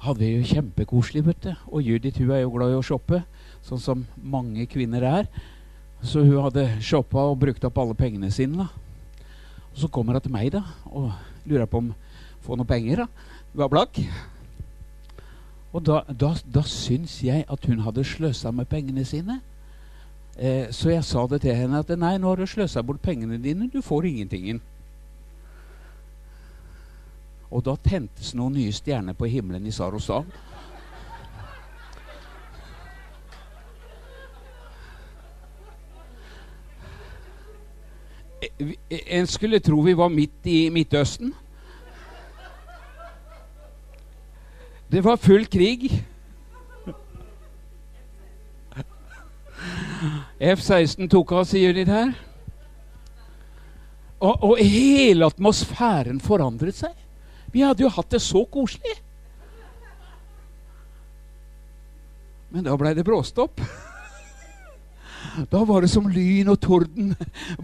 hadde 0.00 0.18
vi 0.18 0.36
jo 0.38 0.48
kjempekoselig, 0.54 1.24
vet 1.26 1.42
du. 1.44 1.54
Og 1.68 1.82
Judith 1.82 2.18
hun 2.18 2.30
er 2.30 2.44
jo 2.44 2.52
glad 2.54 2.72
i 2.72 2.78
å 2.78 2.84
shoppe, 2.84 3.22
sånn 3.62 3.82
som 3.82 4.06
mange 4.16 4.64
kvinner 4.66 5.04
er. 5.04 5.28
Så 6.02 6.24
hun 6.24 6.40
hadde 6.46 6.80
shoppa 6.80 7.26
og 7.28 7.38
brukt 7.42 7.64
opp 7.68 7.78
alle 7.78 7.94
pengene 7.94 8.30
sine. 8.32 8.64
da. 8.64 8.68
Og 9.70 9.78
så 9.84 9.88
kommer 9.88 10.16
hun 10.16 10.24
til 10.24 10.32
meg 10.32 10.52
da, 10.52 10.64
og 10.86 11.12
lurer 11.44 11.68
på 11.68 11.78
om 11.78 11.94
få 12.40 12.56
noen 12.56 12.66
penger. 12.66 13.04
da. 13.04 13.06
Var 13.54 13.68
blakk. 13.68 14.00
Og 15.72 15.84
da, 15.86 16.00
da, 16.08 16.34
da 16.42 16.62
syns 16.66 17.20
jeg 17.22 17.44
at 17.46 17.66
hun 17.68 17.84
hadde 17.84 18.04
sløsa 18.06 18.50
med 18.50 18.66
pengene 18.70 19.04
sine. 19.04 19.40
Eh, 20.38 20.70
så 20.70 20.90
jeg 20.90 21.04
sa 21.04 21.26
det 21.26 21.42
til 21.42 21.56
henne 21.56 21.80
at 21.82 21.90
nei, 21.98 22.16
nå 22.18 22.28
har 22.28 22.40
du 22.40 22.46
sløsa 22.46 22.82
bort 22.82 23.02
pengene 23.02 23.40
dine. 23.42 23.70
Du 23.72 23.82
får 23.82 24.08
ingenting. 24.08 24.60
Og 27.50 27.64
da 27.66 27.74
tentes 27.82 28.34
noen 28.34 28.54
nye 28.54 28.72
stjerner 28.72 29.16
på 29.18 29.28
himmelen 29.28 29.66
i 29.66 29.74
Sarosan 29.74 30.30
Eh, 38.40 38.74
en 38.88 39.26
skulle 39.26 39.60
tro 39.60 39.80
vi 39.80 39.94
var 39.94 40.08
midt 40.08 40.46
i 40.46 40.70
Midtøsten. 40.70 41.34
Det 44.90 45.04
var 45.04 45.16
full 45.16 45.46
krig. 45.46 45.90
F-16 50.40 51.08
tok 51.12 51.32
av, 51.36 51.44
sier 51.48 51.74
de 51.76 51.84
der. 51.84 52.12
Og, 54.20 54.42
og, 54.44 54.58
hele 54.60 55.28
atmosfæren 55.28 56.20
forandret 56.20 56.76
seg. 56.76 56.96
Vi 57.52 57.64
hadde 57.64 57.86
jo 57.86 57.92
hatt 57.92 58.10
det 58.12 58.20
så 58.22 58.44
koselig. 58.44 58.98
Men 62.50 62.66
da 62.66 62.76
blei 62.78 62.92
det 62.96 63.06
bråstopp. 63.06 63.62
Da 65.50 65.62
var 65.64 65.84
det 65.84 65.92
som 65.92 66.08
lyn 66.10 66.50
og 66.50 66.60
torden. 66.60 67.14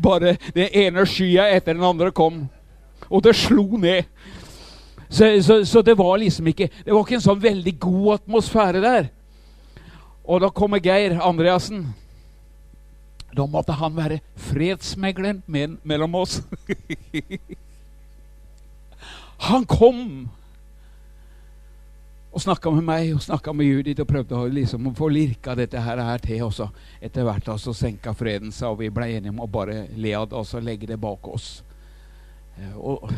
Bare 0.02 0.36
det 0.54 0.70
ene 0.76 1.04
skya 1.08 1.48
etter 1.56 1.76
den 1.76 1.84
andre 1.84 2.12
kom. 2.14 2.46
Og 3.10 3.22
det 3.26 3.36
slo 3.36 3.66
ned. 3.80 4.06
Så, 5.08 5.28
så, 5.42 5.60
så, 5.64 5.82
det 5.86 5.94
var 5.94 6.16
liksom 6.18 6.48
ikke 6.50 6.66
Det 6.84 6.90
var 6.90 7.04
ikke 7.04 7.14
en 7.14 7.22
sånn 7.22 7.42
veldig 7.42 7.76
god 7.78 8.08
atmosfære 8.16 8.82
der. 8.82 9.08
Og 10.26 10.40
da 10.42 10.50
kommer 10.50 10.82
Geir 10.82 11.18
Andreassen. 11.22 11.84
Da 13.36 13.46
måtte 13.50 13.76
han 13.76 13.96
være 13.96 14.22
fredsmegleren 14.48 15.42
mellom 15.84 16.14
oss. 16.22 16.40
han 19.48 19.66
kom 19.68 20.28
og 22.36 22.42
snakka 22.44 22.70
med 22.74 22.84
meg 22.84 23.14
og 23.16 23.22
snakka 23.24 23.52
med 23.56 23.64
Judith 23.64 24.02
og 24.02 24.10
prøvde 24.10 24.36
å 24.36 24.48
liksom 24.52 24.90
få 24.96 25.06
lirka 25.08 25.54
dette 25.56 25.80
her, 25.80 26.02
her 26.04 26.20
til. 26.20 26.42
Og 26.44 26.52
så 26.52 26.66
etter 27.00 27.24
hvert 27.24 27.48
altså 27.48 27.72
senka 27.72 28.12
freden 28.16 28.52
seg, 28.52 28.74
og 28.74 28.82
vi 28.82 28.90
ble 28.92 29.08
enige 29.14 29.32
om 29.32 29.40
å 29.40 29.48
bare 29.48 29.86
le 29.96 30.12
av 30.18 30.28
det 30.28 30.36
og 30.36 30.44
så 30.44 30.60
legge 30.60 30.90
det 30.90 30.98
bak 31.00 31.28
oss. 31.32 31.62
Eh, 32.60 32.76
og 32.76 33.08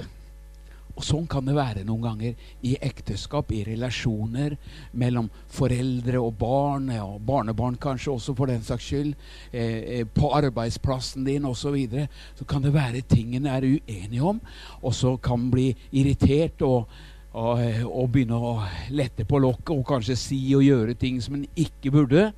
og 0.98 1.04
sånn 1.06 1.28
kan 1.30 1.46
det 1.46 1.54
være 1.54 1.84
noen 1.86 2.02
ganger 2.02 2.48
i 2.66 2.72
ekteskap, 2.82 3.52
i 3.54 3.62
relasjoner 3.68 4.56
mellom 4.98 5.28
foreldre 5.54 6.18
og 6.18 6.32
barn, 6.40 6.88
og 6.98 7.20
barnebarn 7.26 7.78
kanskje 7.78 8.16
også 8.16 8.34
for 8.38 8.50
den 8.50 8.64
saks 8.66 8.88
skyld, 8.88 9.12
eh, 9.52 10.00
eh 10.00 10.04
på 10.08 10.32
arbeidsplassen 10.34 11.24
din 11.24 11.46
osv. 11.46 11.68
Så, 11.68 11.72
videre. 11.74 12.08
så 12.34 12.44
kan 12.48 12.62
det 12.62 12.72
være 12.72 13.02
tingene 13.04 13.50
er 13.50 13.62
uenige 13.62 14.22
om, 14.24 14.40
og 14.82 14.94
så 14.94 15.16
kan 15.16 15.38
man 15.38 15.50
bli 15.50 15.66
irritert 15.92 16.62
og, 16.62 16.88
og, 17.32 17.60
eh, 17.60 17.84
og, 17.84 18.08
begynne 18.10 18.34
å 18.34 18.54
lette 18.90 19.26
på 19.28 19.38
lokket 19.38 19.74
og 19.76 19.84
kanskje 19.86 20.16
si 20.16 20.40
og 20.56 20.64
gjøre 20.64 20.94
ting 20.94 21.20
som 21.20 21.34
en 21.34 21.44
ikke 21.54 21.92
burde. 21.92 22.32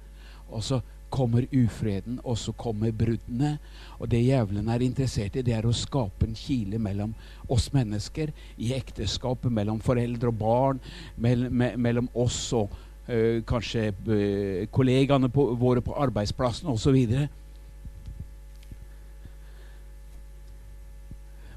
Og 0.51 0.65
så 0.67 0.81
kommer 1.11 1.47
ufreden, 1.53 2.21
og 2.25 2.39
så 2.39 2.53
kommer 2.53 2.93
bruddene. 2.93 3.57
Og 3.99 4.11
det 4.11 4.23
djevelen 4.25 4.69
er 4.69 4.85
interessert 4.85 5.37
i, 5.37 5.45
det 5.47 5.57
er 5.57 5.67
å 5.67 5.75
skape 5.77 6.27
en 6.27 6.39
kile 6.39 6.79
mellom 6.83 7.15
oss 7.51 7.71
mennesker, 7.75 8.33
i 8.59 8.73
ekteskapet, 8.77 9.53
mellom 9.53 9.83
foreldre 9.85 10.31
og 10.31 10.39
barn, 10.41 10.81
mellom, 11.17 11.63
mellom 11.77 12.09
oss 12.15 12.39
og 12.57 12.73
øh, 13.09 13.43
kanskje 13.47 13.91
øh, 14.07 14.67
kollegaene 14.73 15.29
på, 15.29 15.51
våre 15.61 15.85
på 15.85 15.99
arbeidsplassen 15.99 16.71
osv. 16.71 16.99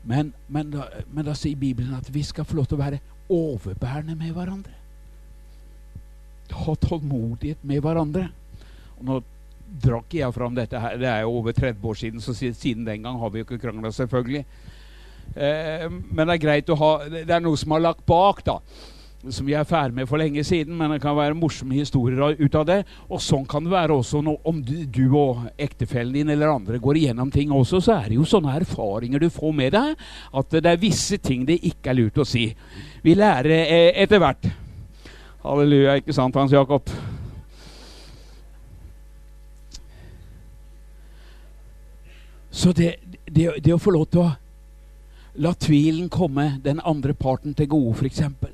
Men, 0.03 0.33
men, 0.47 0.71
da, 0.73 0.89
men 1.13 1.25
da 1.25 1.35
sier 1.37 1.59
Bibelen 1.59 1.95
at 1.95 2.09
vi 2.11 2.23
skal 2.27 2.45
få 2.47 2.57
lov 2.59 2.67
til 2.67 2.79
å 2.79 2.83
være 2.83 3.03
overbærende 3.31 4.17
med 4.19 4.33
hverandre. 4.35 4.73
Ha 6.53 6.75
tålmodighet 6.83 7.63
med 7.65 7.79
hverandre. 7.81 8.27
Og 8.99 9.23
drakk 9.81 10.13
jeg 10.13 10.33
fram 10.35 10.55
dette 10.57 10.79
her. 10.79 10.97
Det 11.01 11.09
er 11.09 11.25
jo 11.25 11.37
over 11.39 11.55
30 11.55 11.89
år 11.89 11.99
siden, 11.99 12.21
så 12.21 12.33
siden 12.35 12.85
den 12.85 13.03
gang 13.03 13.19
har 13.19 13.29
vi 13.33 13.41
jo 13.41 13.47
ikke 13.47 13.61
krangla, 13.61 13.91
selvfølgelig. 13.91 14.45
Eh, 15.35 15.87
men 15.89 16.27
det 16.27 16.35
er 16.35 16.41
greit 16.41 16.67
å 16.69 16.75
ha 16.77 16.89
Det 17.07 17.31
er 17.31 17.41
noe 17.41 17.57
som 17.57 17.71
har 17.73 17.81
lagt 17.81 18.05
bak, 18.05 18.43
da. 18.45 18.59
Som 19.31 19.47
vi 19.47 19.55
er 19.55 19.63
ferdig 19.63 19.95
med 19.95 20.07
for 20.09 20.19
lenge 20.19 20.43
siden, 20.43 20.75
men 20.75 20.91
det 20.91 20.99
kan 21.01 21.15
være 21.15 21.37
morsomme 21.37 21.77
historier 21.77 22.35
ut 22.35 22.57
av 22.59 22.65
det. 22.67 22.81
Og 23.07 23.21
sånn 23.23 23.45
kan 23.47 23.63
det 23.63 23.71
være 23.71 23.95
også 23.95 24.19
nå, 24.21 24.35
om 24.43 24.59
du, 24.61 24.75
du, 24.83 25.05
og 25.15 25.45
ektefellen 25.55 26.11
din 26.17 26.33
eller 26.33 26.51
andre 26.51 26.81
går 26.83 26.99
igjennom 26.99 27.31
ting 27.31 27.53
også, 27.55 27.79
så 27.85 27.95
er 28.01 28.11
det 28.11 28.19
jo 28.19 28.27
sånne 28.27 28.57
erfaringer 28.59 29.23
du 29.23 29.29
får 29.31 29.55
med 29.55 29.71
deg, 29.77 29.95
at 30.35 30.59
det 30.59 30.73
er 30.73 30.83
visse 30.83 31.21
ting 31.23 31.47
det 31.47 31.61
ikke 31.71 31.93
er 31.93 31.99
lurt 32.01 32.19
å 32.19 32.27
si. 32.27 32.49
Vi 33.03 33.15
lærer 33.15 33.63
eh, 33.63 33.89
etter 34.03 34.19
hvert. 34.21 34.51
Halleluja, 35.43 35.97
ikke 35.99 36.15
sant, 36.15 36.35
Hans 36.35 36.51
Jakob? 36.51 36.91
Så 42.53 42.71
det, 42.71 42.95
det, 43.25 43.49
det, 43.65 43.73
å 43.73 43.81
få 43.81 43.95
lov 43.95 44.05
til 44.13 44.21
å 44.21 44.31
la 45.41 45.55
tvilen 45.57 46.05
komme 46.13 46.59
den 46.61 46.77
andre 46.85 47.15
parten 47.17 47.55
til 47.57 47.71
gode, 47.71 47.95
f.eks. 47.97 48.21
For, 48.37 48.53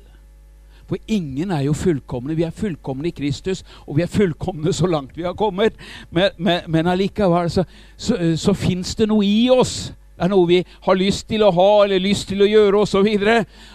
for 0.88 1.12
ingen 1.12 1.52
er 1.52 1.66
jo 1.66 1.76
fullkomne. 1.76 2.34
Vi 2.38 2.46
er 2.48 2.56
fullkomne 2.56 3.10
i 3.10 3.14
Kristus, 3.14 3.60
og 3.84 3.98
vi 3.98 4.06
er 4.06 4.10
fullkomne 4.10 4.72
så 4.72 4.88
langt 4.88 5.12
vi 5.18 5.28
har 5.28 5.36
kommet. 5.36 5.76
Men, 6.08 6.32
men, 6.40 6.64
men 6.72 6.88
allikevel 6.88 7.52
så, 7.52 7.66
så, 8.00 8.16
så 8.40 8.56
fins 8.56 8.96
det 8.96 9.10
noe 9.12 9.26
i 9.28 9.50
oss. 9.52 9.92
Det 10.16 10.24
er 10.24 10.32
noe 10.32 10.48
vi 10.48 10.64
har 10.88 10.96
lyst 10.96 11.28
til 11.28 11.44
å 11.44 11.52
ha 11.56 11.70
eller 11.84 12.00
lyst 12.00 12.32
til 12.32 12.40
å 12.40 12.48
gjøre 12.48 12.82
osv. 12.82 13.06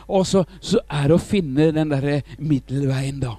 Og 0.09 0.25
så, 0.25 0.43
så 0.57 0.81
er 0.89 1.07
det 1.09 1.19
å 1.19 1.21
finne 1.21 1.71
den 1.77 1.93
derre 1.93 2.19
middelveien, 2.41 3.21
da. 3.21 3.37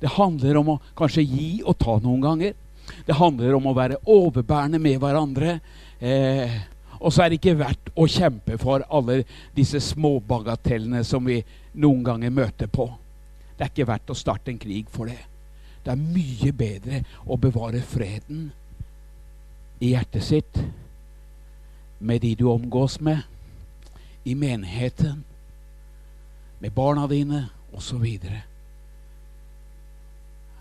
Det 0.00 0.16
handler 0.16 0.58
om 0.60 0.74
å 0.74 0.82
kanskje 0.96 1.28
gi 1.28 1.50
og 1.64 1.76
ta 1.80 2.00
noen 2.00 2.24
ganger. 2.24 2.56
Det 3.06 3.16
handler 3.16 3.56
om 3.56 3.68
å 3.68 3.76
være 3.76 4.00
overbærende 4.04 4.80
med 4.80 5.00
hverandre. 5.02 5.58
Eh, 6.00 6.56
og 7.00 7.12
så 7.12 7.22
er 7.22 7.30
det 7.30 7.40
ikke 7.40 7.58
verdt 7.60 7.90
å 7.96 8.06
kjempe 8.08 8.56
for 8.60 8.84
alle 8.92 9.22
disse 9.56 9.80
småbagatellene 9.84 11.02
som 11.04 11.24
vi 11.28 11.40
noen 11.76 12.04
ganger 12.04 12.32
møter 12.34 12.70
på. 12.72 12.88
Det 13.56 13.64
er 13.64 13.72
ikke 13.72 13.88
verdt 13.88 14.12
å 14.12 14.18
starte 14.18 14.52
en 14.52 14.60
krig 14.60 14.88
for 14.92 15.08
det. 15.08 15.20
Det 15.84 15.92
er 15.92 16.00
mye 16.00 16.52
bedre 16.56 17.02
å 17.24 17.38
bevare 17.40 17.80
freden 17.86 18.48
i 19.78 19.92
hjertet 19.92 20.24
sitt 20.24 20.60
med 21.98 22.20
de 22.24 22.34
du 22.36 22.48
omgås 22.50 22.98
med, 23.00 23.22
i 24.24 24.34
menigheten, 24.34 25.22
med 26.60 26.72
barna 26.74 27.06
dine 27.06 27.44
osv. 27.76 28.04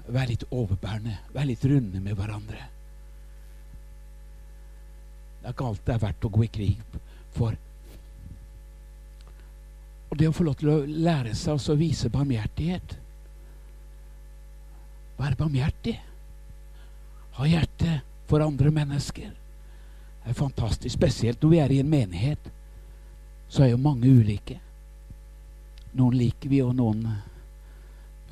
Vær 0.06 0.30
litt 0.30 0.46
overbærende, 0.52 1.18
vær 1.34 1.50
litt 1.50 1.66
runde 1.66 2.00
med 2.04 2.16
hverandre. 2.16 2.75
Det 5.46 5.52
er 5.52 5.54
ikke 5.54 5.66
alt 5.70 5.82
det 5.86 5.94
er 5.94 6.00
verdt 6.02 6.26
å 6.26 6.30
gå 6.34 6.42
i 6.42 6.48
krig 6.50 7.02
for. 7.36 7.58
Og 10.10 10.18
det 10.18 10.30
å 10.32 10.34
få 10.34 10.46
lov 10.48 10.56
til 10.58 10.72
å 10.74 10.78
lære 10.90 11.36
seg 11.38 11.60
å 11.70 11.76
vise 11.78 12.10
barmhjertighet 12.10 12.96
Være 15.16 15.38
barmhjertig. 15.40 15.94
Ha 17.38 17.46
hjerte 17.48 18.02
for 18.28 18.44
andre 18.44 18.72
mennesker. 18.74 19.30
Det 19.30 20.34
er 20.34 20.36
fantastisk. 20.36 20.98
Spesielt 20.98 21.40
når 21.40 21.54
vi 21.54 21.62
er 21.62 21.72
i 21.72 21.80
en 21.80 21.94
menighet. 21.94 22.52
Så 23.48 23.64
er 23.64 23.70
jo 23.70 23.80
mange 23.80 24.10
ulike. 24.10 24.58
Noen 25.96 26.18
liker 26.20 26.52
vi, 26.52 26.60
og 26.66 26.74
noen 26.76 27.06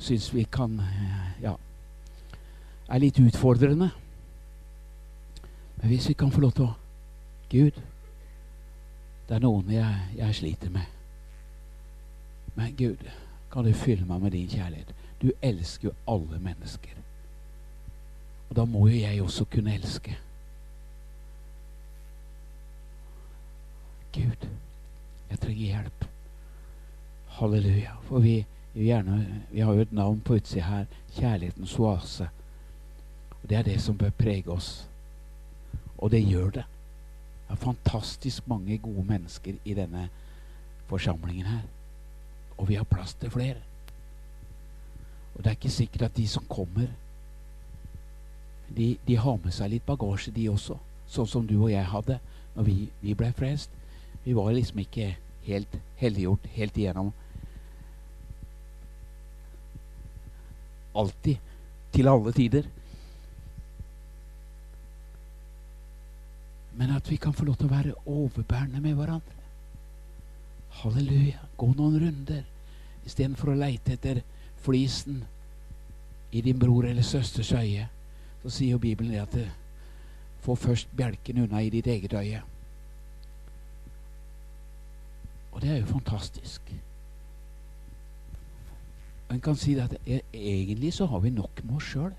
syns 0.02 0.28
vi 0.34 0.44
kan 0.44 0.76
Ja. 1.40 1.54
Er 2.90 3.00
litt 3.00 3.16
utfordrende. 3.16 3.94
Men 5.78 5.88
hvis 5.88 6.08
vi 6.08 6.14
kan 6.14 6.34
få 6.34 6.42
lov 6.42 6.52
til 6.52 6.66
å 6.66 6.74
Gud, 7.54 7.76
det 9.28 9.36
er 9.36 9.42
noen 9.44 9.68
jeg, 9.70 9.98
jeg 10.18 10.34
sliter 10.34 10.72
med. 10.74 10.88
Men 12.56 12.72
Gud, 12.74 13.04
kan 13.52 13.62
du 13.62 13.70
fylle 13.78 14.06
meg 14.08 14.24
med 14.24 14.34
din 14.34 14.48
kjærlighet? 14.50 14.90
Du 15.22 15.28
elsker 15.42 15.88
jo 15.88 15.92
alle 16.10 16.40
mennesker. 16.42 16.98
Og 18.50 18.56
da 18.58 18.64
må 18.66 18.88
jo 18.88 18.98
jeg 18.98 19.22
også 19.22 19.46
kunne 19.54 19.74
elske. 19.74 20.16
Gud, 24.18 24.50
jeg 25.30 25.38
trenger 25.38 25.62
hjelp. 25.62 26.04
Halleluja. 27.38 27.96
For 28.10 28.18
vi, 28.18 28.36
gjerne, 28.74 29.42
vi 29.50 29.60
har 29.60 29.72
jo 29.72 29.86
et 29.86 29.92
navn 29.92 30.20
på 30.20 30.40
utsida 30.42 30.66
her. 30.66 30.84
Kjærlighetens 31.14 31.78
oase. 31.78 32.28
Og 33.42 33.48
Det 33.48 33.58
er 33.58 33.62
det 33.62 33.80
som 33.80 33.98
bør 33.98 34.10
prege 34.10 34.50
oss. 34.50 34.88
Og 35.98 36.10
det 36.10 36.26
gjør 36.26 36.50
det. 36.50 36.70
Er 37.54 37.60
fantastisk 37.62 38.48
mange 38.50 38.78
gode 38.82 39.04
mennesker 39.06 39.60
i 39.64 39.74
denne 39.78 40.08
forsamlingen 40.90 41.46
her. 41.46 41.62
Og 42.58 42.68
vi 42.68 42.74
har 42.74 42.84
plass 42.90 43.14
til 43.14 43.30
flere. 43.30 43.60
Og 45.34 45.44
det 45.44 45.46
er 45.46 45.58
ikke 45.58 45.70
sikkert 45.70 46.02
at 46.02 46.16
de 46.16 46.26
som 46.28 46.42
kommer, 46.50 46.88
de, 48.76 48.96
de 49.06 49.16
har 49.16 49.38
med 49.44 49.54
seg 49.54 49.70
litt 49.70 49.86
bagasje, 49.86 50.34
de 50.34 50.48
også. 50.50 50.80
Sånn 51.06 51.30
som 51.30 51.46
du 51.46 51.54
og 51.60 51.70
jeg 51.70 51.86
hadde 51.86 52.18
når 52.56 52.66
vi, 52.66 52.76
vi 53.02 53.14
ble 53.14 53.30
frelst. 53.38 53.70
Vi 54.24 54.34
var 54.34 54.50
liksom 54.50 54.82
ikke 54.82 55.12
helt 55.46 55.78
helliggjort 56.00 56.50
helt 56.56 56.78
igjennom. 56.80 57.12
Alltid. 60.94 61.38
Til 61.94 62.10
alle 62.10 62.34
tider. 62.34 62.66
Men 66.76 66.90
at 66.96 67.10
vi 67.10 67.16
kan 67.16 67.32
få 67.32 67.44
lov 67.44 67.56
til 67.56 67.68
å 67.68 67.74
være 67.74 67.94
overbærende 68.06 68.80
med 68.82 68.96
hverandre. 68.98 69.42
Halleluja. 70.80 71.44
Gå 71.56 71.70
noen 71.74 72.00
runder 72.02 72.42
istedenfor 73.06 73.52
å 73.52 73.58
leite 73.58 73.94
etter 73.94 74.22
flisen 74.64 75.22
i 76.34 76.42
din 76.42 76.58
bror 76.58 76.88
eller 76.88 77.06
søsters 77.06 77.52
øye. 77.54 77.86
Så 78.42 78.50
sier 78.50 78.74
jo 78.74 78.82
Bibelen 78.82 79.14
det 79.14 79.22
at 79.22 79.36
få 80.44 80.56
først 80.58 80.90
bjelken 80.96 81.44
unna 81.44 81.62
i 81.62 81.70
ditt 81.72 81.86
eget 81.86 82.12
øye. 82.12 82.42
Og 85.52 85.62
det 85.62 85.70
er 85.70 85.78
jo 85.78 85.86
fantastisk. 85.86 86.74
En 89.30 89.40
kan 89.40 89.56
si 89.56 89.78
at 89.78 89.94
egentlig 90.04 90.92
så 90.94 91.06
har 91.06 91.20
vi 91.20 91.30
nok 91.30 91.64
med 91.64 91.76
oss 91.76 91.88
sjøl 91.94 92.12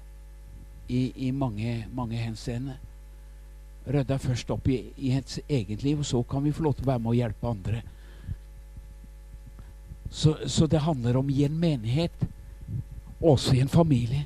i, 0.90 1.12
i, 1.28 1.32
mange, 1.32 1.86
mange 1.94 2.18
henseender 2.18 2.80
rydda 3.86 4.18
først 4.22 4.50
opp 4.54 4.68
i, 4.72 4.80
i 4.98 5.12
ens 5.16 5.40
eget 5.48 5.84
liv, 5.84 6.00
og 6.00 6.06
så 6.06 6.24
kan 6.24 6.44
vi 6.44 6.54
få 6.56 6.66
lov 6.66 6.76
til 6.78 6.88
å 6.88 6.92
være 6.94 7.04
med 7.04 7.12
og 7.14 7.20
hjelpe 7.20 7.52
andre. 7.52 7.82
Så, 10.10 10.36
så 10.48 10.68
det 10.68 10.86
handler 10.86 11.18
om 11.20 11.30
i 11.30 11.44
en 11.46 11.60
menighet, 11.60 12.28
også 13.22 13.56
i 13.56 13.62
en 13.64 13.72
familie, 13.72 14.26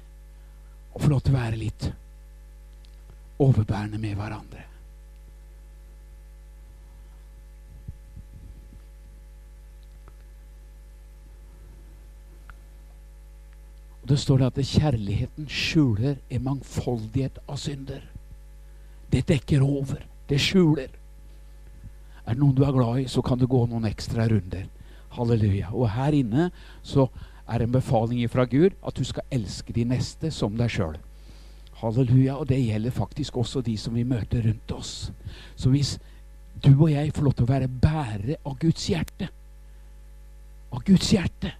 å 0.93 1.01
få 1.01 1.11
lov 1.11 1.23
til 1.23 1.35
å 1.35 1.39
være 1.39 1.59
litt 1.59 1.91
overbærende 3.39 3.99
med 4.01 4.17
hverandre. 4.19 4.65
Det 14.09 14.17
står 14.17 14.37
det 14.41 14.45
at 14.49 14.65
kjærligheten 14.65 15.49
skjuler 15.53 16.15
en 16.33 16.43
mangfoldighet 16.43 17.35
av 17.45 17.59
synder. 17.61 18.08
Det 19.11 19.25
dekker 19.27 19.63
over. 19.65 20.05
Det 20.29 20.39
skjuler. 20.41 20.89
Er 22.25 22.35
det 22.35 22.41
noen 22.41 22.55
du 22.57 22.63
er 22.65 22.75
glad 22.75 23.01
i, 23.01 23.07
så 23.09 23.23
kan 23.25 23.39
du 23.41 23.47
gå 23.49 23.63
noen 23.65 23.87
ekstra 23.89 24.27
runder. 24.29 24.67
Halleluja. 25.15 25.71
Og 25.73 25.89
her 25.95 26.13
inne 26.13 26.49
så 26.85 27.07
er 27.49 27.63
en 27.65 27.73
befaling 27.73 28.21
fra 28.29 28.45
Gud 28.45 28.75
at 28.85 28.97
du 28.97 29.05
skal 29.07 29.25
elske 29.33 29.73
de 29.73 29.87
neste 29.89 30.29
som 30.33 30.57
deg 30.59 30.69
sjøl. 30.69 30.99
Halleluja. 31.81 32.37
Og 32.37 32.49
det 32.51 32.59
gjelder 32.61 32.93
faktisk 32.93 33.39
også 33.41 33.63
de 33.65 33.77
som 33.81 33.97
vi 33.97 34.05
møter 34.05 34.45
rundt 34.45 34.75
oss. 34.75 34.93
Så 35.55 35.73
hvis 35.73 35.97
du 36.61 36.73
og 36.75 36.91
jeg 36.91 37.13
får 37.15 37.25
lov 37.25 37.37
til 37.37 37.47
å 37.47 37.53
være 37.53 37.71
bærere 37.71 38.37
av 38.45 38.57
Guds 38.59 38.89
hjerte 38.91 39.29
Av 40.75 40.81
Guds 40.83 41.07
hjerte 41.13 41.53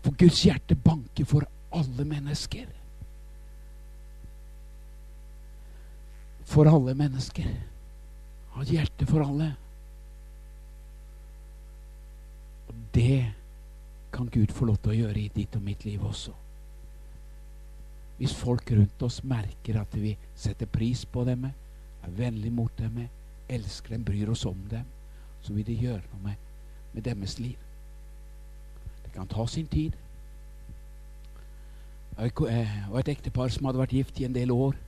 For 0.00 0.16
Guds 0.16 0.40
hjerte 0.46 0.74
banker 0.80 1.28
for 1.28 1.44
alle 1.76 2.06
mennesker. 2.08 2.66
For 6.46 6.68
alle 6.70 6.94
mennesker. 6.94 7.48
Ha 8.54 8.62
et 8.62 8.72
hjerte 8.72 9.06
for 9.08 9.24
alle. 9.26 9.50
Og 12.68 12.74
det 12.94 13.26
kan 14.14 14.30
Gud 14.32 14.54
få 14.54 14.70
lov 14.70 14.78
til 14.80 14.94
å 14.94 14.98
gjøre 15.02 15.20
i 15.20 15.30
ditt 15.34 15.56
og 15.58 15.64
mitt 15.66 15.84
liv 15.84 16.02
også. 16.06 16.32
Hvis 18.16 18.32
folk 18.32 18.70
rundt 18.72 19.02
oss 19.04 19.20
merker 19.28 19.82
at 19.82 19.92
vi 19.98 20.14
setter 20.38 20.70
pris 20.72 21.04
på 21.04 21.26
dem, 21.28 21.44
er 21.44 22.16
vennlige 22.16 22.54
mot 22.54 22.72
dem, 22.78 23.02
elsker 23.48 23.92
dem, 23.92 24.06
bryr 24.06 24.30
oss 24.32 24.46
om 24.48 24.62
dem, 24.70 24.86
så 25.42 25.52
vil 25.52 25.66
det 25.66 25.76
gjøre 25.82 26.00
noe 26.14 26.22
med, 26.30 26.48
med 26.94 27.04
deres 27.04 27.36
liv. 27.42 27.58
Det 29.04 29.12
kan 29.12 29.28
ta 29.28 29.44
sin 29.50 29.68
tid. 29.68 29.92
Og 32.16 32.98
et 32.98 33.12
ektepar 33.12 33.52
som 33.52 33.68
hadde 33.68 33.82
vært 33.82 33.98
gift 33.98 34.20
i 34.20 34.24
en 34.24 34.34
del 34.34 34.54
år. 34.54 34.78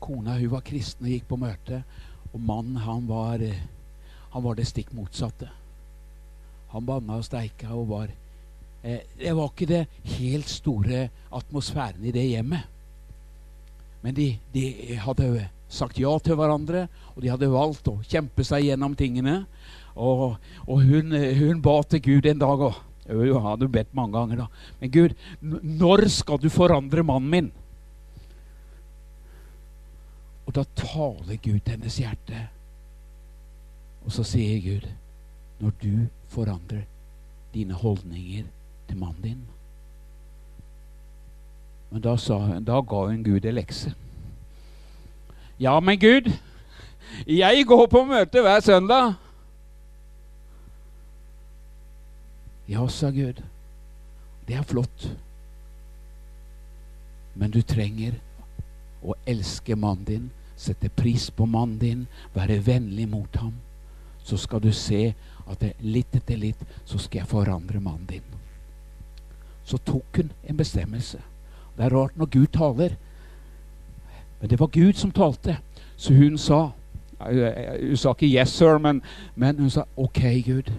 Kona 0.00 0.38
hun 0.38 0.54
var 0.54 0.64
kristen 0.66 1.06
og 1.06 1.12
gikk 1.12 1.28
på 1.30 1.38
møte. 1.40 1.82
Og 2.30 2.40
mannen 2.40 2.80
han 2.84 3.06
var, 3.08 3.42
han 4.34 4.44
var 4.44 4.58
det 4.58 4.68
stikk 4.70 4.92
motsatte. 4.96 5.50
Han 6.70 6.86
banna 6.86 7.18
og 7.18 7.26
steika 7.26 7.72
og 7.74 7.88
var 7.90 8.10
eh, 8.82 9.02
Det 9.18 9.32
var 9.34 9.50
ikke 9.50 9.66
det 9.66 9.80
helt 10.16 10.50
store 10.50 11.08
atmosfæren 11.34 12.04
i 12.06 12.14
det 12.14 12.28
hjemmet. 12.28 12.68
Men 14.00 14.14
de, 14.16 14.32
de 14.54 14.96
hadde 14.96 15.48
sagt 15.70 15.98
ja 16.00 16.12
til 16.22 16.38
hverandre, 16.38 16.86
og 17.14 17.22
de 17.22 17.30
hadde 17.30 17.50
valgt 17.52 17.90
å 17.90 17.98
kjempe 18.06 18.44
seg 18.46 18.66
gjennom 18.66 18.94
tingene. 18.98 19.42
Og, 19.94 20.38
og 20.66 20.86
hun, 20.86 21.12
hun, 21.12 21.60
ba 21.62 21.80
til 21.84 22.02
Gud 22.06 22.30
en 22.30 22.40
dag 22.40 22.64
òg. 22.70 22.78
Hun 23.10 23.42
hadde 23.42 23.68
bedt 23.72 23.90
mange 23.96 24.14
ganger, 24.14 24.44
da. 24.44 24.74
Men 24.80 24.92
Gud, 24.94 25.14
når 25.42 26.06
skal 26.14 26.38
du 26.40 26.46
forandre 26.52 27.02
mannen 27.06 27.30
min? 27.32 27.50
Og 30.50 30.54
da 30.54 30.64
taler 30.74 31.36
Gud 31.44 31.68
hennes 31.70 31.96
hjerte. 32.02 32.38
Og 34.02 34.10
så 34.10 34.24
sier 34.26 34.56
Gud, 34.64 34.86
når 35.60 35.76
du 35.78 35.92
forandrer 36.28 36.88
dine 37.54 37.76
holdninger 37.78 38.48
til 38.88 38.96
mannen 38.98 39.22
din 39.22 39.44
Men 41.90 42.02
da, 42.02 42.16
sa, 42.16 42.58
da 42.66 42.80
ga 42.80 43.04
hun 43.06 43.22
Gud 43.24 43.46
en 43.46 43.54
lekse. 43.54 43.92
Ja, 45.60 45.80
men 45.80 46.00
Gud, 46.00 46.32
jeg 47.26 47.66
går 47.66 47.86
på 47.86 48.04
møte 48.04 48.42
hver 48.42 48.60
søndag. 48.60 49.14
Ja, 52.68 52.88
sa 52.88 53.10
Gud. 53.10 53.38
Det 54.48 54.58
er 54.58 54.66
flott. 54.66 55.06
Men 57.34 57.54
du 57.54 57.62
trenger 57.62 58.18
å 59.02 59.14
elske 59.30 59.78
mannen 59.78 60.04
din, 60.04 60.30
sette 60.60 60.90
pris 60.92 61.30
på 61.30 61.46
mannen 61.48 61.78
din, 61.80 62.06
være 62.34 62.60
vennlig 62.66 63.08
mot 63.08 63.36
ham. 63.40 63.54
Så 64.22 64.36
skal 64.36 64.60
du 64.60 64.72
se 64.76 65.14
at 65.50 65.64
litt 65.80 66.14
etter 66.14 66.38
litt 66.38 66.60
så 66.84 66.98
skal 67.00 67.22
jeg 67.22 67.30
forandre 67.30 67.80
mannen 67.80 68.06
din. 68.10 68.26
Så 69.64 69.78
tok 69.86 70.20
hun 70.20 70.32
en 70.44 70.58
bestemmelse. 70.58 71.20
Det 71.76 71.86
er 71.86 71.94
rart 71.96 72.16
når 72.18 72.30
Gud 72.34 72.52
taler. 72.52 72.96
Men 74.40 74.50
det 74.50 74.60
var 74.60 74.72
Gud 74.74 74.98
som 74.98 75.12
talte. 75.14 75.58
Så 75.96 76.14
hun 76.14 76.38
sa 76.38 76.70
Hun 77.20 77.96
sa 77.96 78.10
ikke 78.10 78.26
'yes, 78.26 78.48
sir', 78.48 78.78
men, 78.78 79.02
men 79.36 79.58
hun 79.58 79.70
sa 79.70 79.84
'OK, 79.96 80.20
Gud'. 80.46 80.72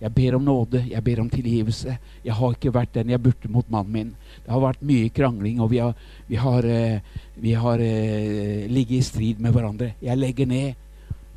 Jeg 0.00 0.12
ber 0.12 0.34
om 0.36 0.44
nåde, 0.44 0.82
jeg 0.90 1.04
ber 1.04 1.20
om 1.22 1.28
tilgivelse. 1.32 1.96
Jeg 2.24 2.34
har 2.36 2.52
ikke 2.52 2.72
vært 2.74 2.92
den 2.98 3.14
jeg 3.14 3.22
burde 3.22 3.48
mot 3.48 3.68
mannen 3.72 3.92
min. 3.92 4.10
Det 4.44 4.52
har 4.52 4.60
vært 4.60 4.82
mye 4.84 5.08
krangling, 5.08 5.60
og 5.64 5.70
vi 5.72 5.80
har, 5.80 5.94
vi 6.28 6.36
har, 6.36 6.68
eh, 6.68 7.00
vi 7.36 7.54
har 7.56 7.80
uh, 7.80 8.66
ligget 8.68 8.98
i 8.98 9.06
strid 9.06 9.40
med 9.40 9.56
hverandre. 9.56 9.94
Jeg 10.02 10.20
legger 10.20 10.46
ned, 10.46 10.74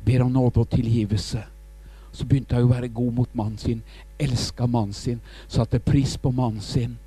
ber 0.04 0.26
om 0.26 0.32
nåde 0.32 0.60
og 0.60 0.68
tilgivelse. 0.68 1.40
Så 2.12 2.26
begynte 2.26 2.58
jeg 2.58 2.66
å 2.66 2.72
være 2.74 2.92
god 2.92 3.12
mot 3.14 3.34
mannen 3.34 3.58
sin, 3.58 3.82
elska 4.20 4.66
mannen 4.66 4.92
sin, 4.92 5.20
satte 5.48 5.80
pris 5.80 6.18
på 6.20 6.32
mannen 6.32 6.60
sin. 6.60 6.98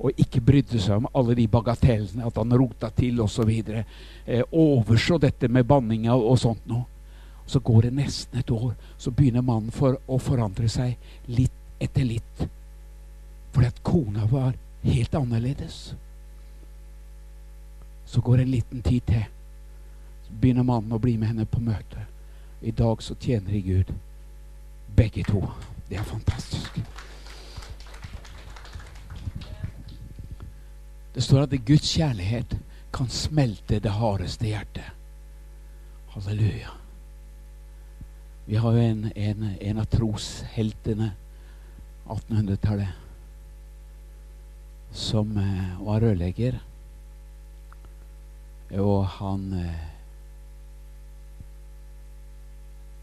Og 0.00 0.16
ikke 0.18 0.40
brydde 0.42 0.80
seg 0.80 0.96
om 0.96 1.10
alle 1.14 1.36
de 1.38 1.46
bagatellene, 1.46 2.26
at 2.26 2.38
han 2.40 2.56
rota 2.56 2.90
til 2.96 3.20
osv. 3.20 3.50
Eh, 4.26 4.42
overså 4.50 5.20
dette 5.22 5.46
med 5.48 5.68
banninga 5.68 6.16
og 6.16 6.38
sånt 6.40 6.66
noe. 6.66 6.88
Så 7.50 7.58
går 7.58 7.82
det 7.82 7.90
nesten 7.90 8.38
et 8.38 8.50
år, 8.50 8.74
så 8.96 9.10
begynner 9.10 9.42
mannen 9.42 9.72
for 9.74 9.96
å 10.06 10.18
forandre 10.22 10.68
seg 10.70 10.94
litt 11.26 11.56
etter 11.82 12.06
litt. 12.06 12.44
Fordi 13.50 13.66
at 13.66 13.80
kona 13.82 14.28
var 14.30 14.52
helt 14.84 15.14
annerledes. 15.18 15.78
Så 18.06 18.20
går 18.20 18.36
det 18.36 18.46
en 18.46 18.54
liten 18.54 18.82
tid 18.86 19.02
til. 19.08 19.26
Så 20.28 20.38
begynner 20.40 20.62
mannen 20.62 20.94
å 20.94 21.02
bli 21.02 21.16
med 21.18 21.32
henne 21.32 21.48
på 21.50 21.58
møte. 21.64 22.06
I 22.62 22.70
dag 22.70 23.02
så 23.02 23.16
tjener 23.18 23.50
de 23.50 23.62
Gud, 23.66 23.94
begge 24.96 25.24
to. 25.26 25.42
Det 25.88 25.98
er 25.98 26.06
fantastisk. 26.06 26.78
Det 31.14 31.24
står 31.24 31.48
at 31.48 31.56
Guds 31.66 31.96
kjærlighet 31.96 32.60
kan 32.94 33.08
smelte 33.10 33.80
det 33.82 33.98
hardeste 33.98 34.46
hjertet. 34.46 34.92
Halleluja. 36.14 36.79
Vi 38.50 38.56
har 38.56 38.72
jo 38.74 38.78
en, 38.82 39.12
en, 39.14 39.42
en 39.60 39.78
av 39.78 39.84
trosheltene 39.86 41.12
1800-tallet 42.10 42.88
som 44.90 45.36
eh, 45.38 45.76
var 45.86 46.00
rørlegger. 46.02 46.56
Og 48.82 49.04
han 49.20 49.44
eh, 49.54 49.84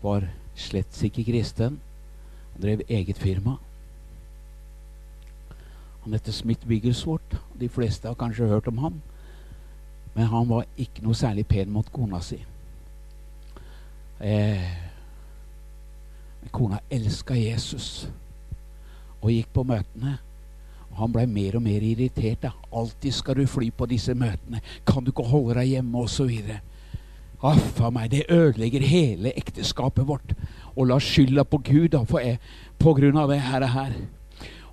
var 0.02 0.28
slett 0.60 1.00
ikke 1.08 1.24
kristen. 1.30 1.78
Han 2.56 2.66
drev 2.66 2.84
eget 2.90 3.22
firma. 3.24 3.54
Han 6.04 6.18
heter 6.18 6.36
Smith 6.36 6.68
Wigglesworth. 6.68 7.40
De 7.56 7.72
fleste 7.72 8.12
har 8.12 8.20
kanskje 8.20 8.50
hørt 8.52 8.68
om 8.68 8.84
ham. 8.84 9.00
Men 10.12 10.28
han 10.28 10.52
var 10.52 10.68
ikke 10.76 11.08
noe 11.08 11.16
særlig 11.16 11.48
pen 11.48 11.72
mot 11.72 11.88
kona 11.96 12.20
si. 12.20 12.42
Eh, 14.20 14.87
Kona 16.52 16.80
elska 16.92 17.36
Jesus 17.36 18.08
og 19.22 19.32
gikk 19.32 19.50
på 19.54 19.64
møtene. 19.68 20.18
Og 20.92 20.98
Han 21.02 21.14
blei 21.14 21.26
mer 21.26 21.58
og 21.58 21.64
mer 21.66 21.84
irritert. 21.84 22.42
da. 22.42 22.52
Alltid 22.72 23.14
skal 23.14 23.36
du 23.36 23.46
fly 23.46 23.72
på 23.72 23.86
disse 23.86 24.14
møtene. 24.14 24.62
Kan 24.86 25.04
du 25.04 25.12
ikke 25.12 25.28
holde 25.28 25.60
deg 25.60 25.68
hjemme? 25.68 25.98
Og 25.98 26.10
så 26.10 26.26
videre. 26.26 26.62
Affa 27.44 27.90
meg, 27.90 28.12
det 28.12 28.26
ødelegger 28.30 28.82
hele 28.82 29.34
ekteskapet 29.38 30.08
vårt. 30.08 30.34
Og 30.76 30.88
la 30.88 30.98
skylda 31.00 31.44
på 31.44 31.58
Gud 31.58 31.90
da, 31.90 32.04
for 32.04 32.20
jeg, 32.20 32.40
på 32.80 32.94
grunn 32.94 33.18
av 33.18 33.30
det 33.30 33.40
her. 33.40 33.66
her. 33.66 33.94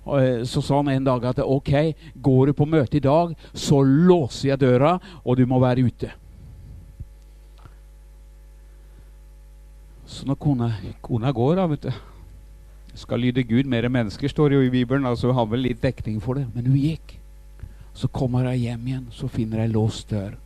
Og 0.05 0.21
eh, 0.21 0.43
så 0.45 0.61
sa 0.61 0.81
han 0.81 0.89
en 0.89 1.05
dag 1.05 1.23
at 1.25 1.39
ok, 1.39 1.93
går 2.21 2.45
du 2.45 2.53
på 2.53 2.65
møte 2.65 2.97
i 2.97 3.03
dag, 3.03 3.35
så 3.53 3.81
låser 3.81 4.49
jeg 4.49 4.59
døra, 4.59 4.99
og 5.25 5.37
du 5.37 5.45
må 5.45 5.59
være 5.59 5.85
ute. 5.85 6.11
Så 10.05 10.25
når 10.25 10.35
kona, 10.35 10.69
kona 11.01 11.31
går, 11.31 11.55
da, 11.55 11.65
vet 11.67 11.87
du 11.87 11.91
Skal 12.95 13.19
lyde 13.19 13.43
Gud 13.43 13.67
mer 13.67 13.87
enn 13.87 13.91
mennesker, 13.91 14.29
står 14.31 14.49
det 14.49 14.55
jo 14.59 14.67
i 14.67 14.71
Bibelen. 14.71 15.05
altså 15.05 15.33
har 15.33 15.45
vel 15.51 15.65
litt 15.65 15.81
dekning 15.81 16.21
for 16.21 16.39
det. 16.39 16.45
Men 16.53 16.69
hun 16.69 16.77
gikk. 16.77 17.17
Så 17.93 18.07
kommer 18.07 18.45
hun 18.45 18.55
hjem 18.55 18.87
igjen, 18.87 19.07
så 19.11 19.27
finner 19.27 19.65
hun 19.65 19.73
låst 19.73 20.09
dør. 20.09 20.37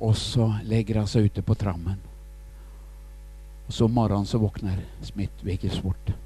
Og 0.00 0.16
så 0.16 0.54
legger 0.64 1.02
hun 1.02 1.08
seg 1.08 1.28
ute 1.28 1.42
på 1.42 1.54
trammen. 1.54 2.00
Og 3.66 3.72
så 3.72 3.84
om 3.84 3.92
morgenen 3.92 4.26
så 4.26 4.38
våkner 4.38 4.80
Smith 5.02 5.44
Wigglesworth. 5.44 6.16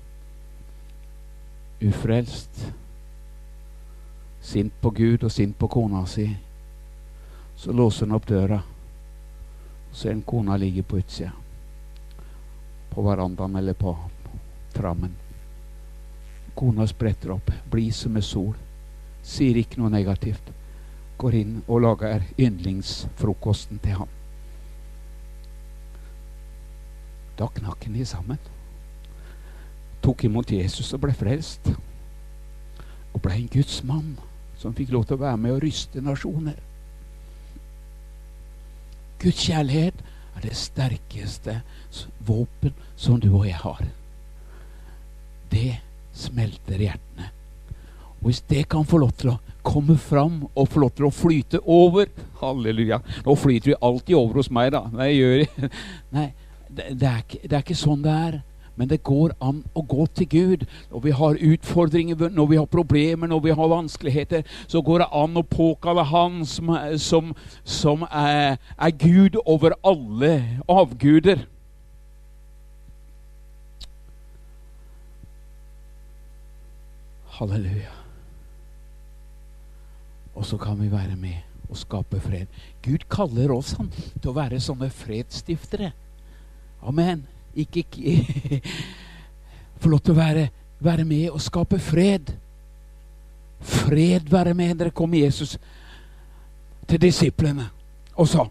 Ufrelst. 1.83 2.64
Sint 4.40 4.72
på 4.81 4.90
Gud 4.90 5.24
og 5.24 5.33
sint 5.33 5.59
på 5.59 5.66
kona 5.66 6.07
si. 6.07 6.31
Så 7.57 7.72
låser 7.72 8.07
han 8.07 8.14
opp 8.14 8.27
døra. 8.27 8.62
Så 9.98 10.08
en 10.08 10.22
kona 10.22 10.56
ligger 10.56 10.82
på 10.82 10.98
utsida. 10.98 11.32
På 12.90 13.02
verandaen 13.02 13.56
eller 13.56 13.74
på 13.74 13.96
trammen. 14.72 15.14
Kona 16.54 16.87
spretter 16.87 17.32
opp, 17.34 17.50
blid 17.70 17.94
som 17.94 18.16
en 18.16 18.22
sol. 18.22 18.52
Sier 19.26 19.58
ikke 19.58 19.80
noe 19.80 19.90
negativt. 19.90 20.52
Går 21.18 21.34
inn 21.40 21.56
og 21.64 21.82
lager 21.82 22.22
yndlingsfrokosten 22.38 23.82
til 23.82 23.98
ham. 23.98 24.14
Da 27.42 27.50
knakk 27.58 27.90
de 27.90 28.06
sammen. 28.06 28.38
Tok 30.06 30.28
imot 30.30 30.54
Jesus 30.54 30.94
og 30.94 31.08
ble 31.08 31.18
frelst. 31.24 31.72
Og 33.11 33.18
ble 33.26 33.34
en 33.34 33.51
Guds 33.51 33.82
mann 33.82 34.14
som 34.62 34.78
fikk 34.78 34.94
lov 34.94 35.11
til 35.11 35.18
å 35.18 35.24
være 35.26 35.42
med 35.42 35.59
og 35.59 35.62
ryste 35.66 36.07
nasjoner. 36.07 36.68
Guds 39.19 39.41
kjærlighet 39.49 40.05
er 40.37 40.45
det 40.45 40.55
sterkeste 40.57 41.61
våpen 42.27 42.75
som 42.97 43.19
du 43.21 43.31
og 43.33 43.47
jeg 43.49 43.59
har. 43.59 43.83
Det 45.51 45.79
smelter 46.14 46.79
hjertene. 46.79 47.31
Og 48.19 48.31
hvis 48.31 48.43
det 48.51 48.64
kan 48.71 48.87
få 48.87 49.01
lov 49.03 49.14
til 49.19 49.33
å 49.35 49.39
komme 49.69 49.99
fram 50.01 50.43
og 50.55 50.69
få 50.71 50.83
lov 50.83 50.95
til 50.97 51.09
å 51.09 51.14
flyte 51.14 51.61
over 51.69 52.09
Halleluja. 52.41 53.01
Nå 53.27 53.35
flyter 53.37 53.73
vi 53.73 53.81
alltid 53.89 54.16
over 54.16 54.41
hos 54.41 54.51
meg, 54.55 54.73
da. 54.75 54.85
Nei, 54.95 55.12
det, 56.69 56.87
det, 56.95 57.09
er 57.09 57.25
ikke, 57.25 57.43
det 57.45 57.57
er 57.59 57.64
ikke 57.64 57.79
sånn 57.79 58.05
det 58.05 58.14
er. 58.14 58.39
Men 58.79 58.89
det 58.89 59.03
går 59.03 59.35
an 59.43 59.64
å 59.74 59.83
gå 59.83 60.07
til 60.14 60.29
Gud. 60.31 60.64
Når 60.93 61.03
vi 61.03 61.12
har 61.18 61.41
utfordringer, 61.51 62.29
når 62.31 62.47
vi 62.47 62.59
har 62.61 62.70
problemer, 62.70 63.26
når 63.26 63.41
vi 63.49 63.55
har 63.59 63.70
vanskeligheter, 63.72 64.45
så 64.70 64.83
går 64.87 65.03
det 65.03 65.09
an 65.18 65.39
å 65.41 65.43
påkalle 65.43 66.05
Han 66.09 66.45
som, 66.47 66.70
som, 66.97 67.33
som 67.64 68.05
er, 68.07 68.59
er 68.79 68.93
Gud 68.95 69.41
over 69.45 69.74
alle 69.83 70.62
avguder. 70.70 71.43
Halleluja. 77.39 77.95
Og 80.39 80.47
så 80.47 80.59
kan 80.59 80.79
vi 80.79 80.91
være 80.91 81.16
med 81.18 81.43
og 81.68 81.76
skape 81.76 82.20
fred. 82.22 82.47
Gud 82.83 83.09
kaller 83.11 83.51
oss 83.53 83.74
han, 83.79 83.91
til 84.20 84.31
å 84.31 84.37
være 84.39 84.62
sånne 84.62 84.89
fredsstiftere. 84.95 85.91
Amen. 86.87 87.26
Ikke 87.59 87.84
Få 89.82 89.90
lov 89.92 90.02
til 90.02 90.14
å 90.14 90.18
være, 90.18 90.48
være 90.82 91.04
med 91.06 91.28
og 91.30 91.42
skape 91.42 91.78
fred. 91.78 92.32
Fred 93.62 94.30
være 94.30 94.54
med 94.59 94.78
dere, 94.80 94.94
kom 94.94 95.14
Jesus 95.14 95.56
til 96.88 97.00
disiplene 97.02 97.68
og 98.18 98.26
sa 98.26 98.46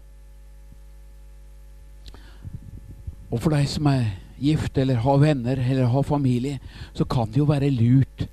Og 3.28 3.40
for 3.42 3.52
deg 3.52 3.66
som 3.68 3.88
er 3.90 4.06
gift 4.40 4.78
eller 4.80 5.02
har 5.02 5.18
venner 5.20 5.60
eller 5.60 5.90
har 5.92 6.04
familie, 6.06 6.60
så 6.96 7.04
kan 7.04 7.28
det 7.28 7.42
jo 7.42 7.48
være 7.48 7.68
lurt 7.74 8.24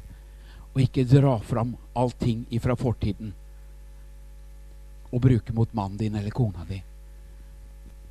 å 0.76 0.80
ikke 0.80 1.03
dra 1.09 1.34
fram 1.43 1.73
allting 1.97 2.45
ifra 2.55 2.78
fortiden 2.80 3.34
og 5.11 5.21
bruke 5.23 5.55
mot 5.55 5.71
mannen 5.76 5.99
din 5.99 6.15
eller 6.15 6.32
kona 6.36 6.63
di. 6.69 6.80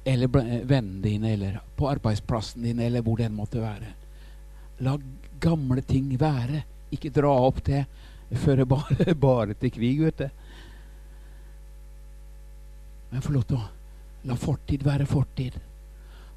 Eller 0.05 0.29
vennene 0.29 1.03
dine, 1.03 1.33
eller 1.33 1.61
på 1.77 1.89
arbeidsplassen 1.89 2.63
din, 2.63 2.81
eller 2.81 3.03
hvor 3.03 3.17
det 3.17 3.29
enn 3.29 3.37
måtte 3.37 3.63
være. 3.63 3.95
La 4.85 4.99
gamle 5.41 5.83
ting 5.83 6.11
være. 6.21 6.65
Ikke 6.93 7.13
dra 7.15 7.33
opp 7.47 7.63
det. 7.65 7.85
Fører 8.35 8.67
bare, 8.69 9.15
bare 9.27 9.55
til 9.55 9.73
krig, 9.73 10.03
vet 10.05 10.19
du. 10.19 10.29
Men 13.11 13.23
få 13.23 13.33
lov 13.33 13.47
til 13.49 13.61
å 13.61 13.67
la 14.29 14.37
fortid 14.41 14.85
være 14.85 15.07
fortid. 15.07 15.59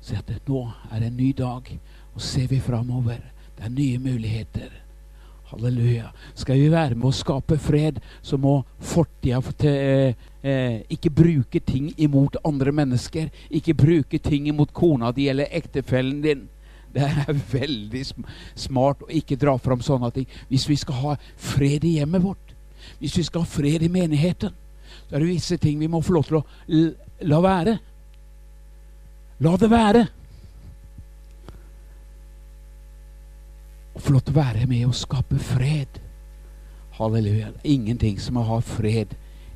Si 0.03 0.15
at 0.15 0.29
nå 0.47 0.61
er 0.91 1.01
det 1.01 1.07
en 1.09 1.17
ny 1.17 1.31
dag, 1.35 1.71
og 2.13 2.21
ser 2.21 2.47
vi 2.51 2.59
framover. 2.61 3.23
Det 3.57 3.65
er 3.65 3.73
nye 3.73 3.99
muligheter. 3.99 4.75
Halleluja. 5.47 6.11
Skal 6.35 6.59
vi 6.59 6.67
være 6.71 6.95
med 6.97 7.07
å 7.07 7.15
skape 7.15 7.55
fred, 7.61 8.01
så 8.21 8.35
må 8.41 8.57
fortida 8.83 9.39
eh, 9.63 10.17
eh, 10.43 10.81
ikke 10.91 11.11
bruke 11.15 11.61
ting 11.63 11.93
imot 11.95 12.35
andre 12.47 12.73
mennesker. 12.75 13.29
Ikke 13.49 13.77
bruke 13.77 14.19
ting 14.19 14.49
imot 14.51 14.73
kona 14.75 15.13
di 15.15 15.29
eller 15.31 15.47
ektefellen 15.55 16.19
din. 16.25 16.45
Det 16.91 17.07
er 17.07 17.39
veldig 17.51 18.03
smart 18.55 19.05
å 19.05 19.11
ikke 19.13 19.39
dra 19.39 19.55
fram 19.61 19.83
sånne 19.83 20.11
ting. 20.15 20.27
Hvis 20.51 20.67
vi 20.67 20.75
skal 20.79 20.99
ha 21.03 21.15
fred 21.35 21.87
i 21.87 21.97
hjemmet 22.01 22.23
vårt, 22.23 22.55
hvis 22.99 23.17
vi 23.19 23.25
skal 23.27 23.43
ha 23.45 23.49
fred 23.49 23.83
i 23.83 23.91
menigheten, 23.91 24.51
så 25.07 25.15
er 25.15 25.23
det 25.23 25.31
visse 25.31 25.57
ting 25.61 25.79
vi 25.79 25.89
må 25.91 26.01
få 26.03 26.17
lov 26.17 26.27
til 26.27 26.39
å 26.41 26.45
la 27.27 27.41
være. 27.43 27.79
La 29.43 29.55
det 29.59 29.71
være. 29.71 30.07
Og 33.97 34.03
få 34.05 34.13
lov 34.13 34.21
til 34.27 34.35
å 34.35 34.41
være 34.43 34.67
med 34.69 34.83
og 34.85 34.93
skape 34.93 35.39
fred. 35.41 35.95
Halleluja. 36.99 37.49
Ingenting 37.65 38.19
som 38.21 38.37
å 38.37 38.43
ha 38.45 38.57
fred 38.61 39.15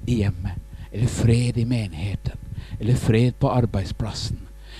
i 0.10 0.24
hjemmet, 0.24 0.58
eller 0.90 1.12
fred 1.14 1.60
i 1.62 1.66
menigheten, 1.70 2.40
eller 2.80 2.98
fred 2.98 3.36
på 3.38 3.52
arbeidsplassen, 3.54 4.40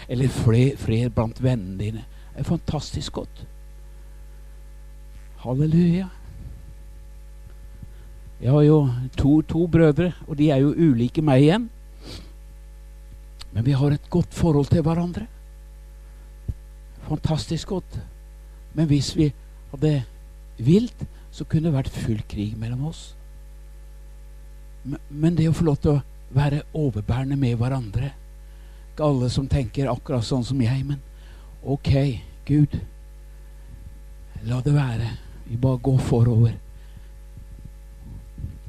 eller 0.10 0.34
fred, 0.34 0.80
fred 0.82 1.14
blant 1.14 1.44
vennene 1.46 1.78
dine. 1.78 2.02
Det 2.34 2.42
er 2.42 2.48
fantastisk 2.48 3.20
godt. 3.20 3.44
Halleluja. 5.44 6.08
Jeg 8.42 8.50
har 8.56 8.66
jo 8.66 8.80
to, 9.14 9.36
to 9.46 9.68
brødre, 9.70 10.16
og 10.26 10.40
de 10.42 10.50
er 10.50 10.64
jo 10.64 10.74
ulike 10.74 11.22
meg 11.22 11.46
igjen. 11.46 11.70
Men 13.54 13.68
vi 13.68 13.78
har 13.78 13.94
et 13.94 14.10
godt 14.10 14.34
forhold 14.34 14.74
til 14.74 14.82
hverandre. 14.82 15.28
Fantastisk 17.06 17.76
godt. 17.76 18.00
Men 18.74 18.90
hvis 18.90 19.14
vi 19.18 19.30
hadde 19.72 19.94
vilt, 20.62 21.06
så 21.32 21.46
kunne 21.48 21.70
det 21.70 21.78
vært 21.78 22.00
full 22.04 22.22
krig 22.30 22.58
mellom 22.60 22.88
oss. 22.92 23.04
Men 25.10 25.38
det 25.38 25.50
å 25.50 25.56
få 25.56 25.68
lov 25.68 25.80
til 25.82 25.96
å 25.96 26.02
være 26.34 26.64
overbærende 26.74 27.36
med 27.38 27.58
hverandre 27.60 28.14
Ikke 28.92 29.06
alle 29.06 29.28
som 29.30 29.46
tenker 29.48 29.90
akkurat 29.92 30.26
sånn 30.26 30.44
som 30.44 30.60
jeg, 30.64 30.82
men 30.88 31.00
ok, 31.62 31.92
Gud, 32.48 32.74
la 34.44 34.58
det 34.66 34.74
være. 34.76 35.12
Vi 35.46 35.60
bare 35.62 35.80
går 35.86 36.00
forover. 36.10 36.58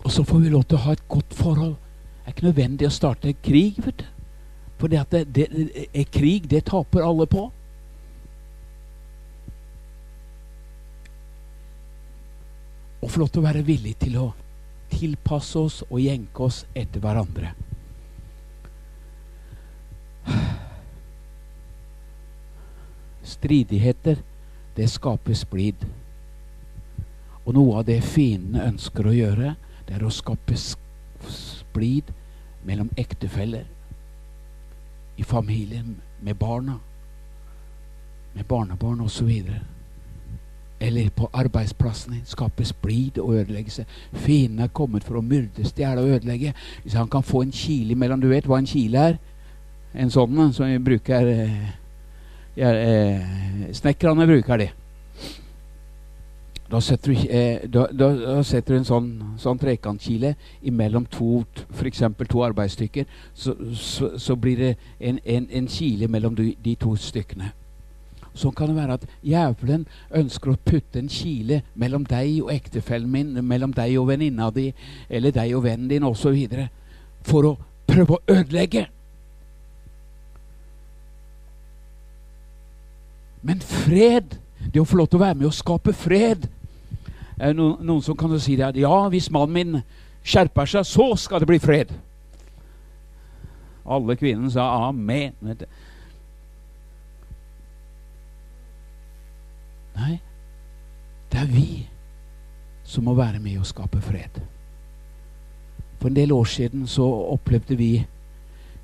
Og 0.05 0.11
så 0.13 0.25
får 0.27 0.45
vi 0.45 0.53
lov 0.53 0.67
til 0.69 0.79
å 0.79 0.85
ha 0.85 0.95
et 0.95 1.03
godt 1.11 1.35
forhold. 1.35 1.75
Det 1.75 2.29
er 2.31 2.37
ikke 2.37 2.47
nødvendig 2.47 2.87
å 2.87 2.95
starte 2.95 3.35
krig, 3.43 3.81
vet 3.83 4.03
du. 4.03 4.07
For 4.79 4.91
det, 4.91 5.03
det, 5.11 5.27
det, 5.33 6.05
krig, 6.11 6.49
det 6.51 6.65
taper 6.71 7.05
alle 7.07 7.27
på. 7.31 7.49
Og 13.03 13.11
få 13.11 13.23
lov 13.23 13.33
til 13.33 13.43
å 13.43 13.49
være 13.49 13.65
villig 13.67 13.97
til 14.01 14.17
å 14.21 14.29
tilpasse 14.93 15.59
oss 15.59 15.81
og 15.89 16.01
jenke 16.03 16.47
oss 16.47 16.63
etter 16.79 17.03
hverandre. 17.03 17.53
Stridigheter, 23.33 24.23
det 24.77 24.89
skaper 24.91 25.35
splid. 25.39 25.87
Og 27.43 27.55
noe 27.57 27.81
av 27.81 27.87
det 27.89 27.99
fiendene 28.07 28.69
ønsker 28.71 29.09
å 29.09 29.17
gjøre, 29.17 29.55
det 29.87 29.99
er 29.99 30.07
å 30.07 30.15
skape 30.15 30.57
splid 30.57 32.13
mellom 32.67 32.91
ektefeller 32.99 33.67
i 35.19 35.25
familien 35.27 35.97
med 36.23 36.39
barna, 36.39 36.79
med 38.33 38.47
barnebarn 38.47 39.03
osv. 39.05 39.31
Eller 40.83 41.11
på 41.15 41.29
arbeidsplassen 41.33 42.17
din. 42.17 42.25
Skape 42.27 42.65
splid 42.67 43.19
og 43.23 43.37
ødeleggelse. 43.37 43.85
Fienden 44.13 44.65
er 44.65 44.73
kommet 44.75 45.05
for 45.07 45.21
å 45.21 45.23
myrde, 45.23 45.67
stjele 45.69 46.03
og 46.03 46.17
ødelegge. 46.17 46.55
Hvis 46.83 46.99
han 46.99 47.11
kan 47.13 47.23
få 47.23 47.45
en 47.47 47.55
kile 47.55 47.95
mellom 47.95 48.21
Du 48.21 48.29
vet 48.33 48.49
hva 48.51 48.59
en 48.59 48.67
kile 48.67 49.07
er? 49.13 49.21
En 49.95 50.11
sånn 50.11 50.53
som 50.57 50.67
vi 50.67 50.79
bruker 50.83 51.29
eh, 51.29 51.73
ja, 52.57 52.73
eh, 52.73 53.73
Snekkerne 53.73 54.27
bruker 54.27 54.59
det. 54.59 54.71
Da 56.73 56.81
setter, 56.81 57.13
du, 57.13 57.29
eh, 57.29 57.69
da, 57.69 57.87
da, 57.93 58.07
da 58.17 58.43
setter 58.43 58.73
du, 58.73 58.79
en 58.81 58.87
sånn, 58.89 59.09
sånn 59.37 59.59
trekantkile 59.61 60.31
imellom 60.65 61.05
to, 61.13 61.43
f.eks. 61.69 62.01
to 62.31 62.45
arbeidsstykker. 62.47 63.05
Så, 63.35 63.53
så, 63.77 64.15
så, 64.17 64.37
blir 64.41 64.57
det 64.57 64.71
en, 64.99 65.19
en, 65.21 65.49
en 65.53 65.69
kile 65.69 66.09
mellom 66.09 66.39
de, 66.39 66.55
de, 66.65 66.75
to 66.81 66.95
stykkene. 66.97 67.51
Sånn 68.35 68.55
kan 68.57 68.71
det 68.71 68.79
være 68.79 68.97
at 68.97 69.05
djevelen 69.21 69.85
ønsker 70.17 70.55
å 70.55 70.61
putte 70.65 71.03
en 71.03 71.11
kile 71.13 71.61
mellom 71.77 72.07
deg 72.09 72.39
og 72.45 72.53
ektefellen 72.55 73.11
min, 73.13 73.35
mellom 73.45 73.75
deg 73.77 73.99
og 74.01 74.09
venninna 74.09 74.49
di, 74.55 74.71
eller 75.13 75.35
deg 75.37 75.53
og 75.57 75.67
vennen 75.67 75.91
din 75.91 76.07
osv. 76.09 76.39
For 77.29 77.51
å 77.51 77.57
prøve 77.91 78.17
å 78.17 78.23
ødelegge. 78.33 78.87
Men 83.43 83.61
fred, 83.61 84.39
det 84.73 84.81
å 84.81 84.87
få 84.89 85.03
lov 85.03 85.11
til 85.11 85.21
å 85.21 85.27
være 85.27 85.41
med 85.41 85.51
og 85.51 85.57
skape 85.57 85.93
fred 85.97 86.47
er 87.43 87.57
no, 87.59 87.75
noen 87.83 88.03
som 88.05 88.17
kan 88.17 88.33
si 88.41 88.55
det 88.57 88.69
at 88.69 88.79
ja, 88.79 88.95
hvis 89.11 89.31
mannen 89.35 89.55
min 89.57 89.81
skjerper 90.23 90.69
seg, 90.71 90.87
så 90.87 91.09
skal 91.19 91.43
det 91.43 91.51
bli 91.51 91.59
fred. 91.61 91.91
Alle 93.83 94.15
kvinnene 94.17 94.51
sa 94.55 94.69
amen. 94.87 95.35
Vet 95.43 95.65
du. 95.65 95.67
Nei, 99.97 100.17
det 101.33 101.43
er 101.43 101.51
vi 101.51 101.67
som 102.85 103.05
må 103.07 103.15
være 103.15 103.41
med 103.43 103.61
og 103.61 103.69
skape 103.69 104.01
fred. 104.03 104.41
For 106.01 106.11
en 106.11 106.17
del 106.17 106.33
år 106.35 106.49
siden 106.51 106.87
så 106.91 107.07
opplevde 107.35 107.77
vi, 107.79 107.93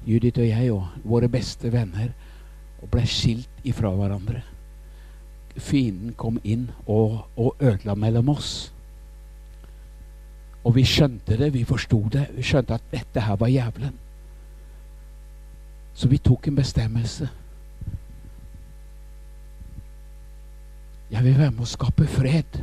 Judith 0.07 0.41
og 0.41 0.49
jeg 0.49 0.73
og 0.73 0.87
våre 1.05 1.29
beste 1.29 1.73
venner, 1.73 2.15
og 2.83 2.93
ble 2.93 3.03
skilt 3.11 3.67
ifra 3.67 3.91
hverandre 3.91 4.45
fienden 5.59 6.15
kom 6.17 6.41
inn 6.45 6.69
og, 6.87 7.25
og 7.37 7.57
ødela 7.61 7.95
mellom 7.95 8.29
oss. 8.29 8.73
Og 10.65 10.75
vi 10.77 10.85
skjønte 10.87 11.39
det, 11.39 11.53
vi 11.55 11.65
forsto 11.65 12.01
det. 12.13 12.29
Vi 12.37 12.45
skjønte 12.45 12.77
at 12.77 12.93
dette 12.93 13.25
her 13.25 13.39
var 13.41 13.51
jævelen. 13.51 13.95
Så 15.95 16.09
vi 16.09 16.19
tok 16.19 16.49
en 16.49 16.59
bestemmelse. 16.59 17.29
Jeg 21.09 21.25
vil 21.25 21.39
være 21.39 21.55
med 21.55 21.65
å 21.65 21.69
skape 21.69 22.07
fred. 22.11 22.59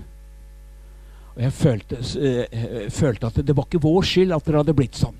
Og 1.36 1.42
jeg 1.44 1.54
følte, 1.54 1.98
øh, 2.00 2.90
følte, 2.90 3.28
at 3.28 3.48
det 3.48 3.56
var 3.58 3.66
ikke 3.66 3.82
vår 3.84 4.06
skyld 4.08 4.36
at 4.36 4.46
det 4.46 4.56
hadde 4.56 4.76
blitt 4.78 5.00
sånn. 5.00 5.16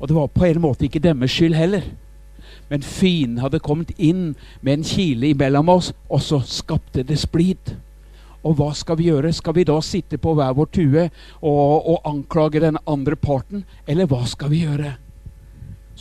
Og 0.00 0.08
det 0.08 0.16
var 0.16 0.32
på 0.34 0.44
en 0.48 0.60
måte 0.60 0.84
ikke 0.88 1.02
deres 1.02 1.30
skyld 1.30 1.54
heller. 1.54 1.86
Men 2.68 2.82
fienden 2.82 3.38
hadde 3.38 3.62
kommet 3.62 3.92
inn 3.98 4.34
med 4.60 4.72
en 4.80 4.84
kile 4.84 5.30
imellom 5.30 5.68
oss, 5.68 5.92
og 6.10 6.20
så 6.24 6.40
skapte 6.44 7.04
det 7.06 7.20
splid. 7.22 7.76
Og 8.42 8.56
hva 8.58 8.72
skal 8.74 8.98
vi 8.98 9.06
gjøre? 9.10 9.32
Skal 9.32 9.54
vi 9.54 9.64
da 9.68 9.78
sitte 9.84 10.18
på 10.18 10.34
hver 10.34 10.56
vår 10.58 10.70
tue 10.74 11.04
og, 11.06 11.88
og 11.92 12.08
anklage 12.08 12.60
den 12.64 12.80
andre 12.86 13.16
parten, 13.16 13.62
eller 13.86 14.10
hva 14.10 14.24
skal 14.26 14.50
vi 14.50 14.64
gjøre? 14.64 14.96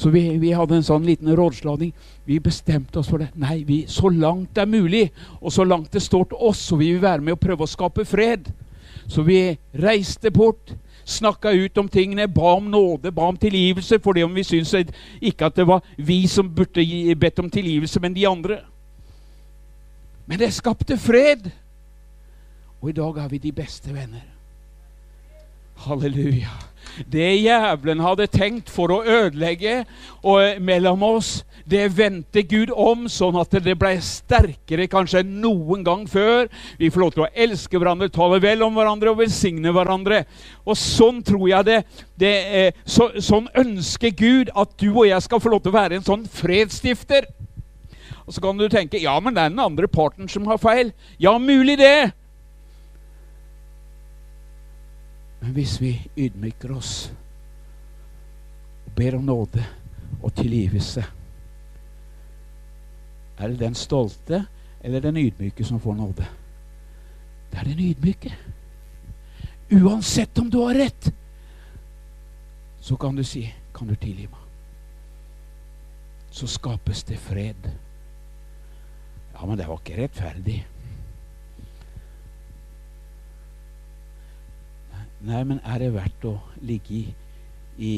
Så 0.02 0.10
vi, 0.10 0.24
vi, 0.42 0.50
hadde 0.58 0.80
en 0.80 0.86
sånn 0.86 1.06
liten 1.06 1.30
rådslagning. 1.38 1.92
Vi 2.26 2.40
bestemte 2.42 2.98
oss 2.98 3.12
for 3.12 3.22
det. 3.22 3.28
Nei, 3.38 3.60
vi, 3.68 3.84
så 3.86 4.10
langt 4.10 4.56
det 4.56 4.64
er 4.64 4.72
mulig, 4.72 5.04
og 5.38 5.54
så 5.54 5.66
langt 5.68 5.94
det 5.94 6.02
står 6.02 6.32
til 6.32 6.48
oss, 6.50 6.64
så 6.72 6.80
vi 6.80 6.88
vil 6.96 7.04
være 7.04 7.22
med 7.22 7.36
og 7.36 7.44
prøve 7.44 7.68
å 7.68 7.70
skape 7.70 8.06
fred. 8.10 8.50
Så 9.06 9.22
vi 9.28 9.44
reiste 9.78 10.32
bort 10.34 10.74
snakka 11.06 11.54
ut 11.54 11.78
om 11.78 11.90
tingene, 11.92 12.26
ba 12.32 12.56
om 12.56 12.72
nåde, 12.74 13.12
ba 13.14 13.28
om 13.30 13.38
tilgivelse, 13.38 14.00
fordi 14.02 14.26
om 14.26 14.34
vi 14.34 14.48
syntes 14.48 14.90
ikke 15.22 15.52
at 15.52 15.62
det 15.62 15.68
var 15.70 15.86
vi 15.98 16.24
som 16.32 16.50
burde 16.50 16.86
bedt 17.20 17.44
om 17.44 17.54
tilgivelse, 17.54 18.02
men 18.02 18.18
de 18.18 18.26
andre. 18.30 18.62
Men 20.26 20.42
det 20.42 20.54
skapte 20.56 20.98
fred. 20.98 21.52
Og 22.82 22.90
i 22.90 22.98
dag 22.98 23.22
er 23.22 23.30
vi 23.30 23.38
de 23.38 23.54
beste 23.54 23.94
venner. 23.94 24.26
Halleluja. 25.86 26.71
Det 27.12 27.30
jævelen 27.42 28.04
hadde 28.04 28.28
tenkt 28.32 28.70
for 28.72 28.92
å 28.94 29.02
ødelegge 29.04 29.84
og 30.28 30.62
mellom 30.62 31.04
oss, 31.08 31.42
det 31.72 31.86
vendte 31.96 32.44
Gud 32.50 32.72
om, 32.74 33.06
sånn 33.12 33.38
at 33.40 33.54
det 33.64 33.76
ble 33.80 33.94
sterkere 34.04 34.88
kanskje 34.92 35.22
enn 35.22 35.38
noen 35.44 35.86
gang 35.86 36.08
før. 36.10 36.50
Vi 36.80 36.90
får 36.92 37.04
lov 37.04 37.14
til 37.16 37.26
å 37.26 37.32
elske 37.46 37.80
hverandre, 37.80 38.10
tale 38.12 38.42
vel 38.44 38.66
om 38.66 38.76
hverandre 38.76 39.14
og 39.14 39.22
velsigne 39.22 39.74
hverandre. 39.74 40.24
Og 40.66 40.78
sånn 40.80 41.22
tror 41.26 41.48
jeg 41.52 41.70
det, 41.70 41.80
det 42.20 42.34
så, 42.86 43.12
Sånn 43.22 43.48
ønsker 43.58 44.14
Gud 44.18 44.52
at 44.58 44.74
du 44.82 44.90
og 44.92 45.06
jeg 45.08 45.24
skal 45.24 45.42
få 45.44 45.52
lov 45.54 45.62
til 45.64 45.72
å 45.72 45.78
være 45.78 46.00
en 46.00 46.08
sånn 46.08 46.26
fredsstifter. 46.32 47.30
Og 48.26 48.36
så 48.36 48.44
kan 48.44 48.58
du 48.60 48.68
tenke 48.72 49.02
ja, 49.02 49.14
men 49.20 49.36
det 49.36 49.44
er 49.44 49.54
den 49.54 49.64
andre 49.64 49.90
parten 49.92 50.30
som 50.32 50.48
har 50.50 50.60
feil. 50.62 50.92
Ja, 51.22 51.38
mulig 51.42 51.78
det. 51.82 52.12
Men 55.42 55.54
hvis 55.58 55.80
vi 55.82 55.96
ydmyker 56.18 56.72
oss 56.78 57.12
og 58.86 58.92
ber 58.98 59.18
om 59.18 59.26
nåde 59.26 59.64
og 60.22 60.34
tilgivelse 60.38 61.04
Er 63.42 63.50
det 63.50 63.60
den 63.60 63.76
stolte 63.76 64.44
eller 64.82 65.02
den 65.02 65.18
ydmyke 65.18 65.66
som 65.66 65.80
får 65.82 65.96
nåde? 65.98 66.26
Det 67.52 67.60
er 67.60 67.64
den 67.64 67.80
ydmyke. 67.80 68.32
Uansett 69.72 70.38
om 70.40 70.50
du 70.50 70.60
har 70.62 70.76
rett, 70.76 71.10
så 72.80 72.96
kan 72.96 73.16
du 73.16 73.24
si 73.24 73.54
'Kan 73.74 73.88
du 73.88 73.96
tilgi 73.96 74.28
meg?' 74.28 74.48
Så 76.32 76.48
skapes 76.48 77.04
det 77.04 77.18
fred. 77.18 77.72
Ja, 79.34 79.46
men 79.46 79.58
det 79.58 79.68
var 79.68 79.78
ikke 79.78 80.02
rettferdig. 80.04 80.66
Nei, 85.22 85.44
men 85.46 85.62
er 85.62 85.84
det 85.84 85.92
verdt 85.94 86.26
å 86.26 86.36
ligge 86.66 86.96
i, 86.98 87.04
i, 87.78 87.94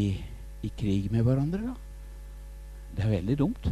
i, 0.64 0.72
krig 0.78 1.08
med 1.12 1.24
hverandre, 1.28 1.72
da? 1.72 1.76
Det 2.94 3.06
er 3.06 3.14
veldig 3.16 3.38
dumt. 3.40 3.70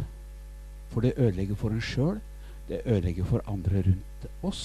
For 0.92 1.04
det 1.04 1.14
ødelegger 1.16 1.58
for 1.60 1.74
en 1.74 1.84
sjøl. 1.84 2.16
Det 2.68 2.80
ødelegger 2.86 3.28
for 3.28 3.44
andre 3.50 3.84
rundt 3.86 4.26
oss. 4.42 4.64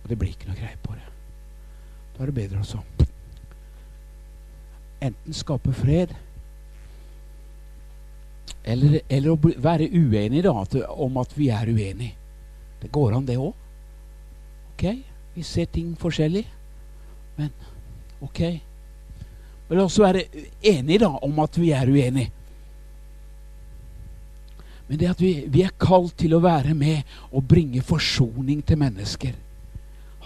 Og 0.00 0.08
det 0.08 0.18
blir 0.18 0.32
ikke 0.32 0.48
noe 0.48 0.58
greie 0.58 0.80
på 0.82 0.96
det. 0.96 1.06
Da 2.16 2.24
er 2.24 2.32
det 2.32 2.40
bedre 2.40 2.64
å 2.64 2.84
enten 5.00 5.34
skape 5.34 5.72
fred 5.72 6.12
eller, 8.60 8.98
eller, 9.08 9.32
å 9.32 9.52
være 9.62 9.88
uenig 9.88 10.42
da, 10.44 10.52
om 11.00 11.16
at 11.22 11.30
vi 11.32 11.48
er 11.48 11.70
uenige. 11.72 12.12
Det 12.82 12.90
går 12.92 13.14
an, 13.16 13.24
det 13.26 13.38
òg. 13.40 13.54
Ok, 14.74 14.84
vi 15.34 15.44
ser 15.44 15.70
ting 15.72 15.94
forskjellig. 15.98 16.44
Men 17.38 17.48
Ok. 18.20 18.40
La 19.70 19.84
oss 19.84 20.00
være 20.02 20.24
enige 20.66 21.04
da 21.04 21.12
om 21.22 21.38
at 21.42 21.58
vi 21.58 21.70
er 21.70 21.90
uenige. 21.90 22.32
Men 24.88 24.98
det 24.98 25.06
at 25.12 25.20
vi, 25.22 25.44
vi 25.46 25.62
er 25.62 25.76
kalt 25.78 26.16
til 26.18 26.34
å 26.34 26.42
være 26.42 26.74
med 26.74 27.06
og 27.30 27.46
bringe 27.46 27.82
forsoning 27.86 28.64
til 28.66 28.80
mennesker. 28.80 29.36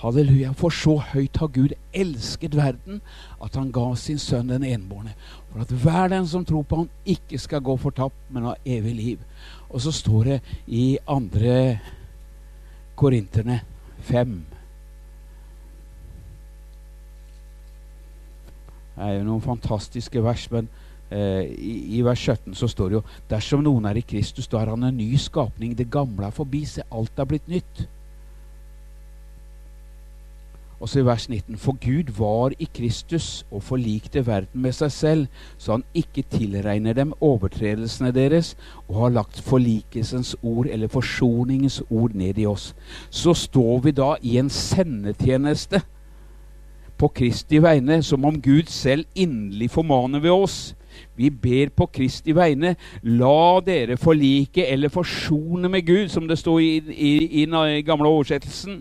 Halleluja. 0.00 0.54
For 0.56 0.72
så 0.72 0.96
høyt 1.12 1.36
har 1.36 1.50
Gud 1.52 1.74
elsket 1.92 2.56
verden 2.56 3.02
at 3.44 3.58
han 3.60 3.68
ga 3.72 3.90
sin 4.00 4.18
sønn 4.18 4.48
den 4.48 4.64
enbårne. 4.64 5.12
For 5.52 5.66
at 5.66 5.76
hver 5.84 6.08
den 6.14 6.26
som 6.28 6.48
tror 6.48 6.64
på 6.64 6.80
han 6.80 6.90
ikke 7.04 7.38
skal 7.40 7.60
gå 7.64 7.76
fortapt, 7.80 8.16
men 8.32 8.48
ha 8.48 8.56
evig 8.64 8.96
liv. 8.96 9.28
Og 9.68 9.84
så 9.84 9.92
står 9.92 10.24
det 10.30 10.40
i 10.66 10.86
andre 11.04 11.78
Korinterne 12.96 13.60
5 14.08 14.53
er 18.96 19.16
jo 19.18 19.24
noen 19.26 19.42
fantastiske 19.44 20.22
vers, 20.22 20.46
men 20.52 20.68
eh, 21.10 21.50
i, 21.50 21.74
i, 21.98 22.02
vers 22.06 22.20
17 22.20 22.54
så 22.58 22.68
står 22.70 22.90
det 22.90 22.98
jo 22.98 23.04
Dersom 23.30 23.64
noen 23.66 23.88
er 23.90 23.98
i 23.98 24.06
Kristus, 24.06 24.48
da 24.50 24.62
er 24.62 24.72
han 24.74 24.86
en 24.86 24.96
ny 24.96 25.14
skapning. 25.20 25.74
Det 25.78 25.90
gamle 25.90 26.28
er 26.28 26.34
forbi, 26.34 26.64
se, 26.68 26.86
alt 26.92 27.18
er 27.18 27.30
blitt 27.30 27.50
nytt. 27.50 27.86
Og 30.84 30.88
så 30.88 31.00
i 31.00 31.06
vers 31.06 31.28
19.: 31.28 31.56
For 31.56 31.78
Gud 31.80 32.10
var 32.18 32.52
i 32.58 32.68
Kristus 32.74 33.46
og 33.50 33.62
forlikte 33.62 34.26
verden 34.26 34.60
med 34.62 34.74
seg 34.76 34.92
selv, 34.92 35.26
så 35.58 35.78
han 35.78 35.84
ikke 35.94 36.26
tilregner 36.30 36.92
dem 36.92 37.14
overtredelsene 37.20 38.12
deres, 38.12 38.56
og 38.88 39.00
har 39.00 39.14
lagt 39.14 39.40
forlikelsens 39.40 40.36
ord, 40.42 40.66
eller 40.66 40.92
forsoningens 40.92 41.82
ord, 41.90 42.14
ned 42.14 42.38
i 42.38 42.46
oss. 42.46 42.74
Så 43.10 43.34
står 43.34 43.80
vi 43.80 43.90
da 43.96 44.14
i 44.22 44.36
en 44.38 44.50
sendetjeneste 44.50 45.80
på 47.04 47.10
Kristi 47.12 47.60
vegne, 47.60 48.00
som 48.02 48.24
om 48.24 48.40
Gud 48.40 48.70
selv 48.72 49.04
inderlig 49.14 49.68
formaner 49.70 50.22
ved 50.24 50.30
oss. 50.30 50.74
Vi 51.16 51.28
ber 51.30 51.68
på 51.76 51.86
Kristi 51.92 52.32
vegne, 52.32 52.76
la 53.02 53.60
dere 53.66 53.98
forlike 54.00 54.64
eller 54.66 54.88
forsone 54.88 55.68
med 55.68 55.84
Gud, 55.86 56.08
som 56.08 56.28
det 56.28 56.38
står 56.38 56.58
i, 56.60 57.44
den 57.44 57.84
gamle 57.84 58.08
oversettelsen. 58.08 58.80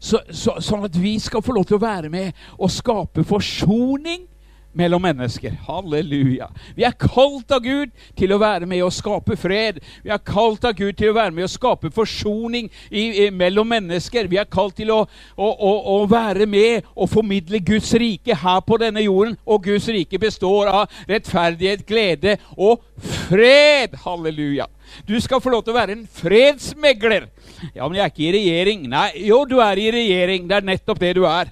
Så, 0.00 0.22
så, 0.32 0.56
sånn 0.64 0.86
at 0.88 0.96
vi 0.96 1.18
skal 1.20 1.44
få 1.44 1.52
lov 1.52 1.66
til 1.68 1.76
å 1.76 1.82
være 1.82 2.08
med 2.08 2.32
og 2.56 2.72
skape 2.72 3.26
forsoning 3.28 4.24
mellom 4.72 5.02
mennesker. 5.02 5.56
Halleluja. 5.66 6.48
Vi 6.76 6.84
er 6.86 6.94
kalt 6.98 7.50
av 7.52 7.62
Gud 7.64 7.92
til 8.18 8.32
å 8.32 8.40
være 8.40 8.68
med 8.70 8.84
og 8.86 8.92
skape 8.94 9.36
fred. 9.40 9.80
Vi 10.04 10.12
er 10.12 10.22
kalt 10.22 10.64
av 10.66 10.76
Gud 10.78 10.98
til 10.98 11.10
å 11.10 11.16
være 11.16 11.34
med 11.34 11.46
og 11.46 11.52
skape 11.52 11.90
forsoning 11.94 12.70
i, 12.88 13.26
i, 13.26 13.28
mellom 13.34 13.68
mennesker. 13.70 14.30
Vi 14.30 14.38
er 14.40 14.50
kalt 14.50 14.76
til 14.78 14.92
å, 14.94 15.00
å, 15.34 15.48
å, 15.50 15.72
å, 15.96 15.98
være 16.10 16.46
med 16.50 16.86
og 16.94 17.10
formidle 17.10 17.62
Guds 17.64 17.92
rike 17.98 18.36
her 18.36 18.60
på 18.66 18.78
denne 18.82 19.04
jorden. 19.04 19.36
Og 19.46 19.66
Guds 19.66 19.88
rike 19.90 20.20
består 20.22 20.70
av 20.70 21.00
rettferdighet, 21.10 21.86
glede 21.88 22.38
og 22.56 22.84
fred. 23.00 23.98
Halleluja. 24.04 24.70
Du 25.06 25.16
skal 25.22 25.42
få 25.42 25.52
lov 25.52 25.64
til 25.64 25.74
å 25.74 25.80
være 25.80 25.94
en 25.98 26.06
fredsmegler. 26.06 27.28
Ja, 27.74 27.86
men 27.86 27.98
jeg 27.98 28.04
er 28.04 28.12
ikke 28.12 28.28
i 28.28 28.34
regjering. 28.38 28.84
Nei, 28.90 29.08
jo, 29.28 29.44
du 29.46 29.58
er 29.62 29.78
i 29.78 29.90
regjering. 29.94 30.46
Det 30.50 30.60
er 30.60 30.70
nettopp 30.72 31.02
det 31.02 31.16
du 31.18 31.26
er. 31.28 31.50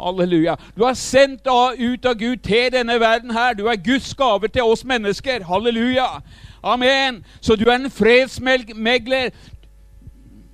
Halleluja. 0.00 0.56
Du 0.76 0.84
er 0.84 0.94
sendt 0.94 1.48
ut 1.48 2.06
av 2.06 2.18
Gud 2.20 2.42
til 2.44 2.72
denne 2.72 2.98
verden 3.00 3.32
her. 3.32 3.54
Du 3.54 3.66
er 3.66 3.80
Guds 3.80 4.14
gave 4.14 4.48
til 4.48 4.62
oss 4.62 4.84
mennesker. 4.84 5.44
Halleluja. 5.44 6.20
Amen. 6.62 7.24
Så 7.40 7.56
du 7.56 7.64
er 7.70 7.78
en 7.78 7.90
fredsmegler. 7.90 9.30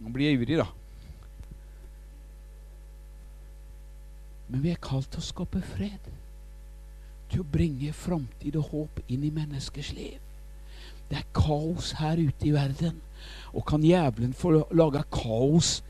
Nå 0.00 0.12
blir 0.12 0.30
jeg 0.30 0.40
ivrig, 0.40 0.58
da. 0.62 0.68
Men 4.52 4.62
vi 4.62 4.74
er 4.74 4.82
kalt 4.82 5.08
til 5.10 5.22
å 5.22 5.24
skape 5.24 5.62
fred. 5.64 6.10
Til 7.32 7.40
å 7.40 7.48
bringe 7.48 7.94
framtid 7.96 8.58
og 8.60 8.68
håp 8.74 9.00
inn 9.08 9.24
i 9.24 9.32
menneskers 9.32 9.94
liv. 9.96 10.20
Det 11.08 11.18
er 11.20 11.30
kaos 11.36 11.94
her 11.98 12.20
ute 12.20 12.48
i 12.48 12.52
verden. 12.54 13.00
Og 13.52 13.64
kan 13.68 13.82
jævelen 13.84 14.34
få 14.36 14.62
lage 14.70 15.02
kaos 15.12 15.80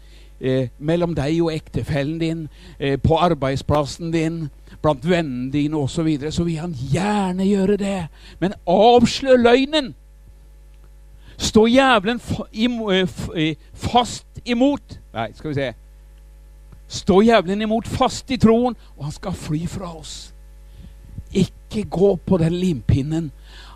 eh, 0.42 0.68
mellom 0.78 1.14
deg 1.14 1.38
og 1.42 1.52
ektefellen 1.54 2.18
din, 2.20 2.48
eh, 2.78 2.98
på 3.00 3.16
arbeidsplassen 3.18 4.12
din, 4.12 4.50
blant 4.82 5.08
vennene 5.08 5.52
dine 5.52 5.76
osv., 5.76 5.94
så, 5.94 6.02
videre, 6.02 6.32
så 6.32 6.44
vil 6.44 6.58
han 6.58 6.74
gjerne 6.74 7.46
gjøre 7.46 7.76
det. 7.76 8.06
Men 8.40 8.54
avslør 8.66 9.36
løgnen! 9.36 9.94
Stå 11.36 11.66
jævelen 11.66 12.20
eh, 12.92 13.56
fast 13.74 14.26
imot 14.44 14.98
Nei, 15.12 15.32
skal 15.34 15.50
vi 15.50 15.54
se. 15.54 15.72
Stå 16.88 17.20
jævelen 17.20 17.62
imot 17.62 17.88
fast 17.88 18.30
i 18.30 18.36
troen, 18.36 18.76
og 18.96 19.04
han 19.04 19.12
skal 19.12 19.32
fly 19.36 19.66
fra 19.68 19.90
oss. 19.98 20.34
Ikke 21.32 21.84
gå 21.84 22.14
på 22.16 22.38
den 22.38 22.52
limpinnen 22.52 23.30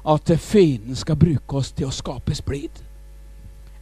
at 0.09 0.31
fienden 0.41 0.97
skal 0.97 1.17
bruke 1.17 1.61
oss 1.61 1.73
til 1.73 1.91
å 1.91 1.93
skape 1.93 2.35
splid 2.35 2.83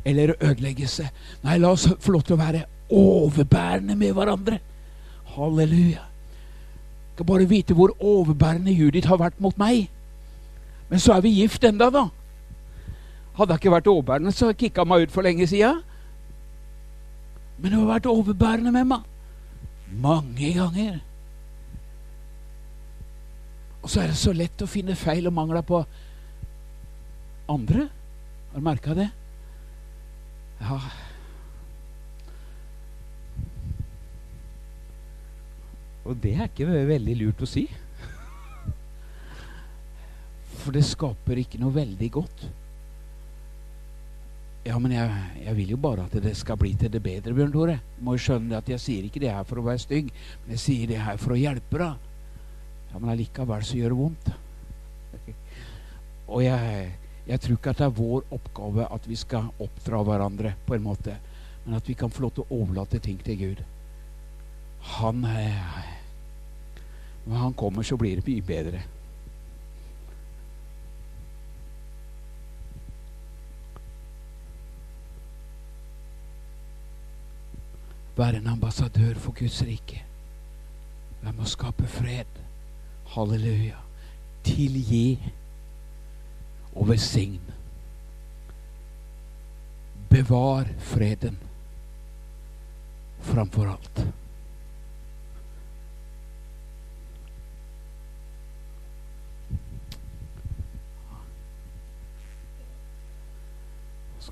eller 0.04 0.34
ødeleggelse. 0.40 1.08
Nei, 1.42 1.58
la 1.58 1.70
oss 1.72 1.88
få 2.00 2.12
lov 2.12 2.24
til 2.26 2.36
å 2.36 2.42
være 2.42 2.64
overbærende 2.90 3.96
med 3.96 4.12
hverandre. 4.12 4.58
Halleluja. 5.34 6.04
Jeg 6.04 7.14
skal 7.14 7.26
bare 7.26 7.48
vite 7.48 7.74
hvor 7.74 7.94
overbærende 8.00 8.72
Judith 8.72 9.08
har 9.08 9.20
vært 9.22 9.40
mot 9.40 9.58
meg. 9.58 9.88
Men 10.90 11.00
så 11.00 11.14
er 11.14 11.24
vi 11.24 11.34
gift 11.40 11.64
enda 11.64 11.90
da. 11.90 12.08
Hadde 13.34 13.54
jeg 13.54 13.64
ikke 13.64 13.74
vært 13.74 13.90
overbærende, 13.90 14.32
så 14.32 14.52
kicka 14.52 14.84
meg 14.86 15.06
ut 15.06 15.14
for 15.14 15.26
lenge 15.26 15.46
sida. 15.46 15.72
Men 17.58 17.72
hun 17.72 17.84
har 17.84 17.94
vært 17.96 18.10
overbærende 18.10 18.72
med 18.74 18.88
meg. 18.90 19.10
Mange 20.02 20.52
ganger. 20.54 21.00
Og 23.82 23.90
så 23.90 24.00
er 24.00 24.10
det 24.10 24.18
så 24.18 24.32
lett 24.32 24.62
å 24.64 24.70
finne 24.70 24.96
feil 24.96 25.26
og 25.28 25.34
mangler 25.36 25.64
på 25.66 25.82
andre. 27.52 27.88
Har 28.52 28.62
du 28.62 28.64
merka 28.64 28.94
det? 28.96 29.10
Ja, 30.60 30.78
Og 36.04 36.18
det 36.20 36.34
er 36.36 36.50
ikke 36.50 36.68
veldig 36.68 37.16
lurt 37.22 37.42
å 37.44 37.48
si. 37.48 37.64
For 40.60 40.74
det 40.76 40.84
skaper 40.86 41.40
ikke 41.40 41.60
noe 41.60 41.74
veldig 41.74 42.10
godt. 42.12 42.44
Ja, 44.64 44.78
men 44.80 44.94
jeg, 44.94 45.08
jeg, 45.44 45.52
vil 45.58 45.74
jo 45.74 45.78
bare 45.80 46.06
at 46.06 46.14
det 46.24 46.32
skal 46.40 46.56
bli 46.56 46.70
til 46.80 46.88
det 46.92 47.02
bedre, 47.04 47.34
Bjørn 47.36 47.52
Tore. 47.52 47.76
Må 48.00 48.14
jo 48.16 48.22
skjønne 48.24 48.56
at 48.56 48.68
jeg 48.72 48.80
sier 48.80 49.04
ikke 49.04 49.20
det 49.20 49.32
her 49.32 49.44
for 49.48 49.60
å 49.60 49.66
være 49.66 49.82
stygg, 49.82 50.08
men 50.44 50.54
jeg 50.56 50.62
sier 50.62 50.88
det 50.88 51.02
her 51.04 51.20
for 51.20 51.34
å 51.34 51.40
hjelpe 51.40 51.80
deg. 51.82 52.08
Ja, 52.92 53.00
men 53.00 53.12
allikevel 53.12 53.66
så 53.66 53.76
gjør 53.76 53.92
det 53.92 54.00
vondt. 54.00 54.32
Og 56.32 56.40
jeg, 56.46 56.88
jeg 57.28 57.44
tror 57.44 57.58
ikke 57.58 57.74
at 57.74 57.82
det 57.82 57.88
er 57.90 57.98
vår 57.98 58.24
oppgave 58.32 58.88
at 58.96 59.08
vi 59.10 59.20
skal 59.20 59.52
oppdra 59.60 60.00
hverandre 60.08 60.54
på 60.64 60.78
en 60.78 60.86
måte, 60.86 61.18
men 61.66 61.76
at 61.76 61.88
vi 61.88 61.96
kan 62.00 62.12
få 62.12 62.24
lov 62.24 62.36
til 62.36 62.46
å 62.46 62.62
overlate 62.62 63.02
ting 63.04 63.20
til 63.20 63.40
Gud. 63.42 63.64
Han 64.84 65.20
Når 67.24 67.36
han 67.36 67.54
kommer, 67.54 67.82
så 67.82 67.96
blir 67.96 68.16
det 68.20 68.26
mye 68.26 68.42
bedre. 68.42 68.82
Være 78.16 78.36
en 78.36 78.46
ambassadør 78.46 79.14
for 79.18 79.32
Guds 79.32 79.62
rike. 79.66 80.04
Vær 81.22 81.32
med 81.32 81.46
å 81.46 81.50
skape 81.50 81.86
fred. 81.90 82.38
Halleluja. 83.14 83.80
Tilgi 84.44 85.16
og 86.74 86.88
velsign. 86.92 87.40
Bevar 90.12 90.68
freden 90.78 91.40
framfor 93.24 93.72
alt. 93.72 94.04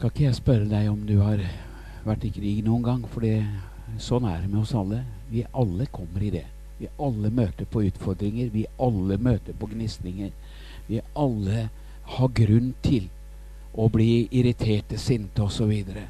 Skal 0.03 0.11
ikke 0.11 0.25
jeg 0.25 0.35
spørre 0.35 0.67
deg 0.67 0.89
om 0.91 1.03
du 1.07 1.13
har 1.23 1.39
vært 2.03 2.25
i 2.27 2.33
krig 2.35 2.65
noen 2.67 2.83
gang, 2.83 3.03
for 3.07 3.23
det 3.23 3.37
Sånn 4.03 4.25
er 4.27 4.41
det 4.43 4.49
med 4.51 4.65
oss 4.65 4.73
alle. 4.75 5.05
Vi 5.31 5.45
alle 5.55 5.87
kommer 5.95 6.25
i 6.27 6.33
det. 6.35 6.43
Vi 6.81 6.89
alle 7.07 7.31
møter 7.31 7.69
på 7.71 7.85
utfordringer. 7.87 8.49
Vi 8.51 8.65
alle 8.83 9.15
møter 9.23 9.55
på 9.55 9.69
gnisninger. 9.71 10.35
Vi 10.89 10.99
alle 11.15 11.69
har 12.17 12.35
grunn 12.35 12.75
til 12.83 13.07
å 13.79 13.87
bli 13.95 14.27
irriterte, 14.35 14.99
sinte 14.99 15.47
osv. 15.47 15.71
Så, 15.71 16.05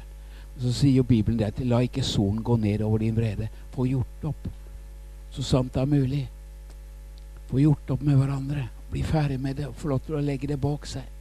så 0.65 0.73
sier 0.79 1.03
jo 1.03 1.05
Bibelen 1.13 1.37
det 1.43 1.51
at 1.51 1.61
la 1.61 1.85
ikke 1.85 2.01
solen 2.01 2.41
gå 2.41 2.57
ned 2.65 2.81
over 2.81 3.05
din 3.05 3.13
vrede. 3.19 3.53
Få 3.77 3.85
gjort 3.91 4.29
opp 4.31 4.49
så 5.37 5.45
sant 5.45 5.77
det 5.77 5.85
er 5.85 5.93
mulig. 5.93 6.27
Få 7.53 7.61
gjort 7.61 7.93
opp 7.93 8.09
med 8.09 8.17
hverandre. 8.17 8.71
Bli 8.89 9.05
ferdig 9.05 9.37
med 9.37 9.61
det 9.61 9.69
og 9.69 9.77
få 9.77 9.93
lov 9.93 10.07
til 10.09 10.17
å 10.17 10.25
legge 10.33 10.49
det 10.49 10.63
bak 10.65 10.89
seg. 10.89 11.12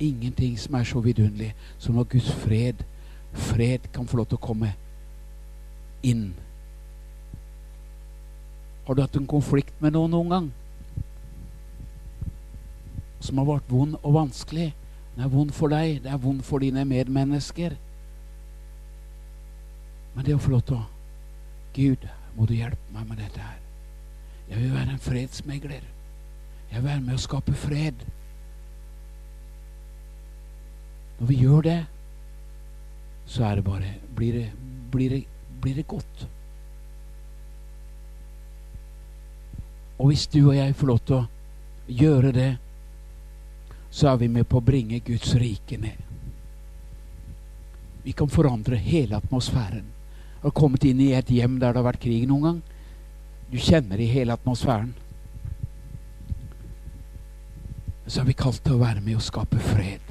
Ingenting 0.00 0.58
som 0.60 0.74
er 0.74 0.84
så 0.84 1.00
vidunderlig 1.00 1.54
som 1.78 1.96
når 1.96 2.10
Guds 2.12 2.32
fred, 2.42 2.82
fred 3.32 3.88
kan 3.92 4.08
få 4.08 4.20
lov 4.20 4.28
til 4.30 4.38
å 4.40 4.46
komme 4.46 4.72
inn. 6.04 6.34
Har 8.86 8.94
du 8.94 9.02
hatt 9.02 9.16
en 9.18 9.26
konflikt 9.26 9.74
med 9.82 9.96
noen 9.96 10.12
noen 10.14 10.32
gang? 10.34 10.50
Som 13.24 13.40
har 13.40 13.48
vært 13.48 13.72
vond 13.72 13.96
og 14.02 14.14
vanskelig. 14.14 14.68
Den 15.16 15.24
er 15.24 15.32
vond 15.32 15.50
for 15.56 15.72
deg, 15.72 16.02
det 16.04 16.12
er 16.12 16.20
vond 16.22 16.44
for 16.44 16.62
dine 16.62 16.84
medmennesker. 16.86 17.74
Men 20.14 20.24
det 20.24 20.36
å 20.36 20.40
få 20.40 20.52
lov 20.54 20.62
til 20.68 20.78
å 20.78 20.84
Gud, 21.76 22.06
må 22.36 22.46
du 22.48 22.54
hjelpe 22.56 22.92
meg 22.92 23.08
med 23.08 23.18
dette 23.20 23.40
her. 23.40 23.58
Jeg 24.48 24.62
vil 24.62 24.72
være 24.72 24.94
en 24.94 25.02
fredsmegler. 25.02 25.82
Jeg 26.70 26.78
vil 26.80 26.86
være 26.88 27.02
med 27.04 27.18
å 27.18 27.20
skape 27.20 27.52
fred. 27.58 28.04
Når 31.18 31.26
vi 31.26 31.38
gjør 31.40 31.62
det, 31.64 31.78
så 33.26 33.44
er 33.44 33.56
det 33.56 33.64
bare 33.64 33.94
Blir 34.16 34.32
det, 34.32 34.50
blir 34.90 35.10
det 35.10 35.24
blir 35.60 35.74
det 35.74 35.86
godt. 35.86 36.26
Og 39.98 40.10
hvis 40.12 40.26
du 40.26 40.44
og 40.44 40.56
jeg 40.56 40.76
får 40.76 40.86
lov 40.86 41.00
til 41.08 41.16
å 41.16 41.26
gjøre 41.88 42.32
det, 42.36 42.50
så 43.90 44.12
er 44.12 44.20
vi 44.20 44.28
med 44.30 44.46
på 44.46 44.60
å 44.60 44.64
bringe 44.64 45.00
Guds 45.02 45.32
rike 45.40 45.78
ned. 45.80 45.98
Vi 48.04 48.14
kan 48.14 48.30
forandre 48.30 48.78
hele 48.78 49.18
atmosfæren. 49.18 49.88
Har 50.44 50.54
kommet 50.54 50.84
inn 50.86 51.00
i 51.02 51.14
et 51.16 51.32
hjem 51.32 51.56
der 51.58 51.72
det 51.72 51.80
har 51.80 51.88
vært 51.88 52.04
krig 52.04 52.28
noen 52.30 52.44
gang? 52.46 52.60
Du 53.50 53.58
kjenner 53.58 53.98
i 53.98 54.06
hele 54.10 54.36
atmosfæren. 54.36 54.92
Så 58.06 58.20
er 58.22 58.28
vi 58.28 58.38
kalt 58.38 58.62
til 58.62 58.76
å 58.76 58.84
være 58.84 59.02
med 59.02 59.18
og 59.18 59.26
skape 59.26 59.58
fred. 59.72 60.05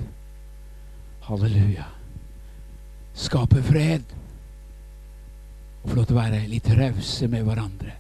Halleluja. 1.26 1.86
Skape 3.18 3.64
fred 3.66 4.12
og 5.82 5.90
få 5.90 5.96
lov 5.98 6.06
til 6.06 6.14
å 6.14 6.20
være 6.20 6.42
litt 6.50 6.68
rause 6.78 7.30
med 7.34 7.48
hverandre. 7.48 7.96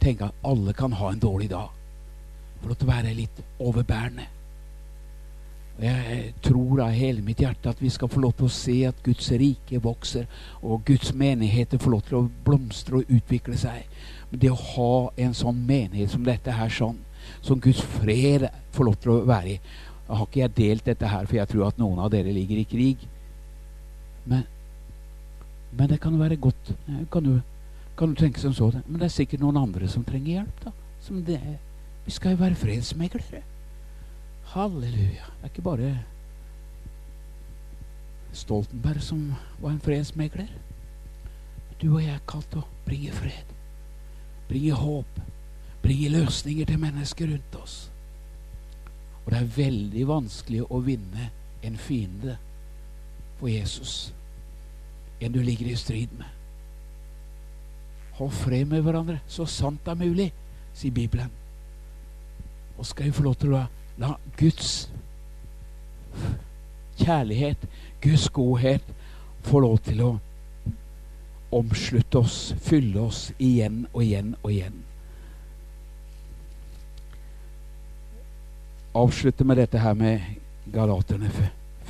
Tenke 0.00 0.30
at 0.30 0.46
alle 0.48 0.72
kan 0.76 0.94
ha 0.96 1.10
en 1.12 1.20
dårlig 1.20 1.50
dag. 1.52 1.68
Få 2.62 2.70
lov 2.70 2.78
til 2.80 2.88
å 2.88 2.92
være 2.94 3.12
litt 3.18 3.42
overbærende. 3.60 4.26
Og 5.76 5.84
Jeg 5.84 6.32
tror 6.40 6.82
av 6.86 6.96
hele 6.96 7.24
mitt 7.26 7.44
hjerte 7.44 7.68
at 7.68 7.84
vi 7.84 7.92
skal 7.92 8.08
få 8.08 8.24
lov 8.24 8.36
til 8.38 8.48
å 8.48 8.56
se 8.56 8.80
at 8.88 9.00
Guds 9.04 9.28
rike 9.36 9.80
vokser, 9.84 10.24
og 10.62 10.84
Guds 10.88 11.12
menigheter 11.12 11.82
får 11.82 11.96
lov 11.98 12.04
til 12.08 12.20
å 12.22 12.28
blomstre 12.46 13.02
og 13.02 13.10
utvikle 13.12 13.60
seg. 13.60 13.88
Men 14.30 14.40
det 14.40 14.54
å 14.54 14.60
ha 14.72 14.94
en 15.20 15.36
sånn 15.36 15.66
menighet 15.68 16.16
som 16.16 16.24
dette 16.24 16.56
her, 16.56 16.72
sånn, 16.72 17.02
som 17.44 17.60
Guds 17.60 17.84
fred 17.98 18.48
får 18.72 18.88
lov 18.88 19.02
til 19.02 19.18
å 19.18 19.24
være 19.28 19.58
i 19.58 19.60
har 20.08 20.26
ikke 20.26 20.40
jeg 20.40 20.56
delt 20.56 20.88
dette 20.88 21.08
her, 21.08 21.26
for 21.26 21.36
jeg 21.36 21.48
tror 21.48 21.68
at 21.68 21.78
noen 21.80 22.00
av 22.02 22.10
dere 22.12 22.32
ligger 22.32 22.60
i 22.60 22.68
krig. 22.68 23.06
Men 24.28 24.44
men 25.76 25.88
det 25.88 26.00
kan 26.00 26.18
være 26.18 26.36
godt. 26.36 26.72
Kan 27.12 27.24
du, 27.24 27.40
kan 27.98 28.08
du 28.08 28.14
tenke 28.14 28.40
som 28.40 28.54
så. 28.54 28.70
Men 28.86 29.00
det 29.00 29.08
er 29.08 29.14
sikkert 29.14 29.42
noen 29.42 29.56
andre 29.58 29.88
som 29.88 30.04
trenger 30.04 30.44
hjelp. 30.44 30.64
da. 30.64 30.70
Vi 32.04 32.10
skal 32.10 32.30
jo 32.30 32.36
være 32.36 32.54
fredsmeglere. 32.54 33.42
Halleluja. 34.54 35.26
Det 35.40 35.42
er 35.42 35.50
ikke 35.50 35.62
bare 35.62 35.98
Stoltenberg 38.32 39.02
som 39.02 39.34
var 39.60 39.70
en 39.70 39.80
fredsmegler. 39.80 40.48
Du 41.82 41.94
og 41.94 42.02
jeg 42.02 42.14
er 42.14 42.22
kalt 42.28 42.54
å 42.56 42.64
bringe 42.86 43.12
fred. 43.12 43.50
Bringe 44.48 44.74
håp. 44.78 45.20
Bringe 45.82 46.08
løsninger 46.08 46.66
til 46.66 46.78
mennesker 46.78 47.30
rundt 47.30 47.58
oss. 47.62 47.76
Og 49.24 49.32
det 49.32 49.40
er 49.40 49.54
veldig 49.56 50.08
vanskelig 50.08 50.64
å 50.68 50.82
vinne 50.84 51.30
en 51.64 51.78
fiende 51.80 52.36
for 53.38 53.48
Jesus 53.48 54.12
en 55.24 55.32
du 55.32 55.42
ligger 55.42 55.66
i 55.66 55.76
strid 55.76 56.08
med. 56.18 56.26
Ha 58.18 58.28
fred 58.30 58.68
med 58.68 58.82
hverandre 58.84 59.20
så 59.26 59.46
sant 59.48 59.80
det 59.86 59.94
er 59.94 60.02
mulig, 60.02 60.28
sier 60.76 60.94
Bibelen. 60.94 61.30
Og 62.78 62.86
skal 62.86 63.08
vi 63.08 63.14
få 63.16 63.24
lov 63.24 63.38
til 63.40 63.54
å 63.54 63.64
la 64.02 64.14
Guds 64.38 64.88
kjærlighet, 66.98 67.66
Guds 68.02 68.28
godhet, 68.34 68.84
få 69.42 69.62
lov 69.64 69.78
til 69.86 70.02
å 70.04 70.10
omslutte 71.54 72.18
oss, 72.18 72.54
fylle 72.62 73.06
oss 73.06 73.28
igjen 73.38 73.84
og 73.92 74.02
igjen 74.04 74.34
og 74.42 74.50
igjen. 74.52 74.82
Avslutte 78.94 79.44
med 79.44 79.58
dette 79.58 79.78
her 79.82 79.94
med 79.98 80.22
Galaterne 80.72 81.30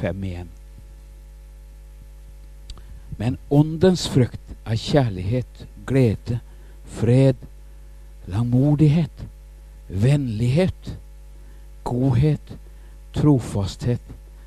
5 0.00 0.24
igjen. 0.24 0.48
Men 3.18 3.36
åndens 3.52 4.06
frukt 4.08 4.54
er 4.64 4.80
kjærlighet, 4.80 5.66
glede, 5.86 6.40
fred, 6.96 7.36
langmodighet, 8.26 9.26
vennlighet, 9.88 10.96
godhet, 11.84 12.56
trofasthet, 13.12 14.02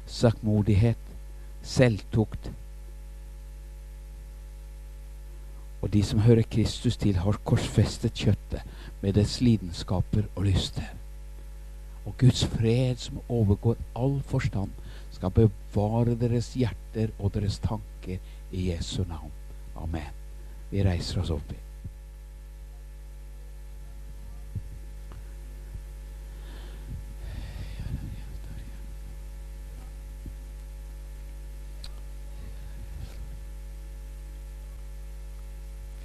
saktmodighet, 0.09 0.99
selvtukt. 1.61 2.51
Og 5.81 5.93
de 5.93 6.03
som 6.03 6.25
hører 6.25 6.47
Kristus 6.49 6.97
til, 6.97 7.21
har 7.21 7.43
korsfestet 7.45 8.17
kjøttet 8.17 8.65
med 9.01 9.13
dets 9.13 9.41
lidenskaper 9.45 10.25
og 10.35 10.49
lyster. 10.49 10.96
Og 12.07 12.15
Guds 12.17 12.45
fred, 12.47 12.95
som 13.03 13.19
overgår 13.27 13.75
all 13.99 14.21
forstand, 14.23 14.71
skal 15.11 15.33
bevare 15.35 16.15
deres 16.15 16.53
hjerter 16.55 17.11
og 17.19 17.33
deres 17.35 17.59
tanker 17.59 18.21
i 18.51 18.69
Jesu 18.69 19.01
navn. 19.03 19.31
Amen. 19.75 20.13
Vi 20.71 20.83
reiser 20.87 21.21
oss 21.21 21.33
opp. 21.35 21.55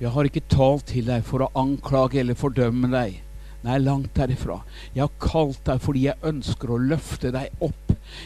Jeg 0.02 0.10
har 0.10 0.26
ikke 0.26 0.42
talt 0.50 0.88
til 0.90 1.06
deg 1.06 1.22
for 1.22 1.44
å 1.44 1.52
anklage 1.54 2.18
eller 2.18 2.34
fordømme 2.34 2.88
deg. 2.90 3.20
Nei, 3.62 3.78
langt 3.78 4.10
derifra. 4.18 4.60
Jeg 4.94 5.04
har 5.04 5.12
kalt 5.22 5.60
deg 5.68 5.82
fordi 5.82 6.06
jeg 6.08 6.18
ønsker 6.26 6.72
å 6.74 6.80
løfte 6.82 7.30
deg 7.34 7.62
opp. 7.62 7.81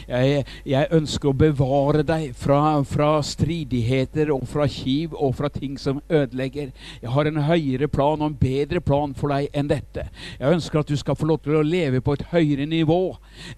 Jeg, 0.07 0.43
jeg 0.67 0.91
ønsker 0.97 1.31
å 1.31 1.37
bevare 1.37 2.03
deg 2.07 2.33
fra, 2.37 2.79
fra, 2.87 3.09
stridigheter 3.25 4.31
og 4.35 4.45
fra 4.49 4.67
kiv 4.71 5.15
og 5.15 5.35
fra 5.37 5.49
ting 5.53 5.77
som 5.81 6.01
ødelegger. 6.09 6.71
Jeg 7.01 7.13
har 7.13 7.29
en 7.29 7.41
høyere 7.47 7.89
plan 7.91 8.21
og 8.21 8.31
en 8.31 8.39
bedre 8.39 8.81
plan 8.83 9.13
for 9.17 9.33
deg 9.33 9.49
enn 9.57 9.69
dette. 9.71 10.07
Jeg 10.39 10.57
ønsker 10.57 10.81
at 10.81 10.91
du 10.91 10.97
skal 10.99 11.17
få 11.17 11.29
lov 11.29 11.41
til 11.45 11.59
å 11.59 11.65
leve 11.65 12.01
på 12.03 12.17
et 12.17 12.25
høyere 12.31 12.67
nivå. 12.69 13.01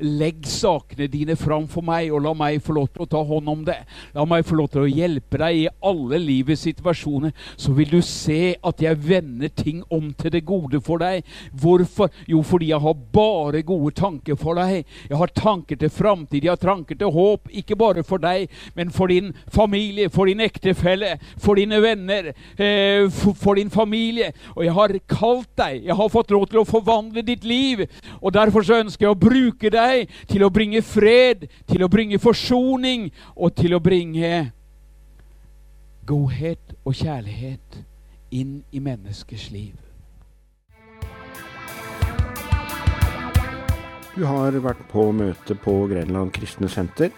Legg 0.03 0.47
sakene 0.49 1.09
dine 1.11 1.37
fram 1.39 1.67
for 1.71 1.85
meg, 1.85 2.11
og 2.13 2.23
la 2.25 2.33
meg 2.37 2.61
få 2.63 2.75
lov 2.77 2.89
til 2.93 3.05
å 3.05 3.09
ta 3.09 3.23
hånd 3.25 3.51
om 3.51 3.65
det. 3.67 3.79
La 4.15 4.25
meg 4.29 4.47
få 4.47 4.59
lov 4.59 4.71
til 4.73 4.85
å 4.85 4.91
hjelpe 4.91 5.39
deg 5.41 5.63
i 5.63 5.67
alle 5.85 6.21
livets 6.21 6.65
situasjoner. 6.67 7.33
Så 7.59 7.73
vil 7.77 7.91
du 7.93 8.01
se 8.05 8.55
at 8.55 8.83
jeg 8.83 8.99
vender 9.03 9.51
ting 9.53 9.83
om 9.93 10.11
til 10.19 10.33
det 10.33 10.45
gode 10.47 10.81
for 10.85 11.01
deg. 11.01 11.25
Hvorfor? 11.53 12.11
Jo, 12.29 12.41
fordi 12.45 12.71
jeg 12.71 12.83
har 12.83 12.97
bare 13.13 13.63
gode 13.65 13.93
tanker 13.97 14.37
for 14.39 14.59
deg. 14.59 14.85
Jeg 15.09 15.19
har 15.19 15.35
tanker 15.35 15.79
til 15.79 15.91
framtid, 16.09 16.43
jeg 16.43 16.51
har 16.51 16.61
tranker 16.61 16.97
til 16.97 17.11
håp. 17.13 17.49
Ikke 17.53 17.77
bare 17.77 18.03
for 18.03 18.21
deg, 18.21 18.49
men 18.75 18.91
for 18.91 19.07
din 19.07 19.33
familie, 19.53 20.09
for 20.09 20.25
din 20.25 20.41
ektefelle, 20.41 21.17
for 21.37 21.59
dine 21.59 21.81
venner, 21.81 22.31
eh, 22.57 23.09
for, 23.11 23.55
din 23.55 23.69
familie. 23.69 24.31
Og 24.55 24.65
jeg 24.65 24.73
har 24.73 24.95
kalt 25.07 25.49
deg. 25.57 25.85
Jeg 25.85 25.95
har 25.95 26.09
fått 26.09 26.31
lov 26.31 26.47
til 26.47 26.61
å 26.61 26.67
forvandle 26.67 27.21
ditt 27.25 27.43
liv. 27.43 27.85
Og 28.21 28.33
derfor 28.33 28.65
så 28.65 28.81
ønsker 28.83 29.07
jeg 29.07 29.15
å 29.15 29.19
bruke 29.19 29.69
deg 29.69 30.09
til 30.27 30.43
å 30.43 30.53
bringe 30.53 30.81
fred, 30.81 31.47
til 31.67 31.83
å 31.83 31.91
bringe 31.91 32.19
forsoning 32.19 33.09
og 33.35 33.55
til 33.55 33.75
å 33.75 33.83
bringe 33.83 34.51
godhet 36.09 36.73
og 36.85 36.95
kjærlighet 36.97 37.83
inn 38.33 38.63
i 38.73 38.81
menneskers 38.81 39.49
liv. 39.53 39.88
Du 44.19 44.25
har 44.27 44.51
vært 44.59 44.81
på 44.91 45.05
møte 45.15 45.55
på 45.55 45.73
Grenland 45.87 46.33
kristne 46.35 46.67
senter. 46.67 47.13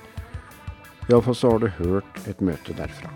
Iallfall 1.10 1.34
så 1.34 1.54
har 1.56 1.64
du 1.64 1.72
hørt 1.80 2.20
et 2.30 2.44
møte 2.46 2.76
derfra. 2.78 3.10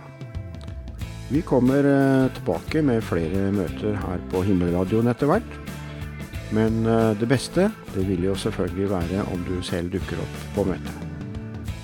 Vi 1.29 1.43
kommer 1.45 1.85
eh, 1.85 2.31
tilbake 2.33 2.81
med 2.81 3.05
flere 3.05 3.51
møter 3.53 3.93
her 4.01 4.25
på 4.33 4.41
Himmelradioen 4.47 5.11
etter 5.13 5.29
hvert. 5.29 5.61
Men 6.57 6.81
eh, 6.89 7.13
det 7.21 7.29
beste 7.29 7.69
det 7.93 8.07
vil 8.09 8.25
jo 8.25 8.33
selvfølgelig 8.47 8.89
være 8.95 9.29
om 9.29 9.45
du 9.45 9.59
selv 9.61 9.93
dukker 9.93 10.25
opp 10.25 10.43
på 10.57 10.65
møtet. 10.71 11.05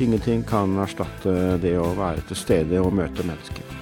Ingenting 0.02 0.42
kan 0.50 0.74
erstatte 0.82 1.60
det 1.62 1.78
å 1.78 1.92
være 2.02 2.26
til 2.32 2.46
stede 2.48 2.82
og 2.82 2.96
møte 2.98 3.30
mennesker. 3.30 3.78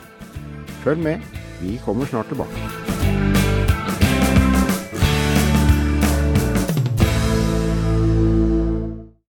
Følg 0.84 1.07
med, 1.07 1.36
vi 1.63 1.80
kommer 1.88 2.11
snart 2.11 2.28
tilbake. 2.36 2.99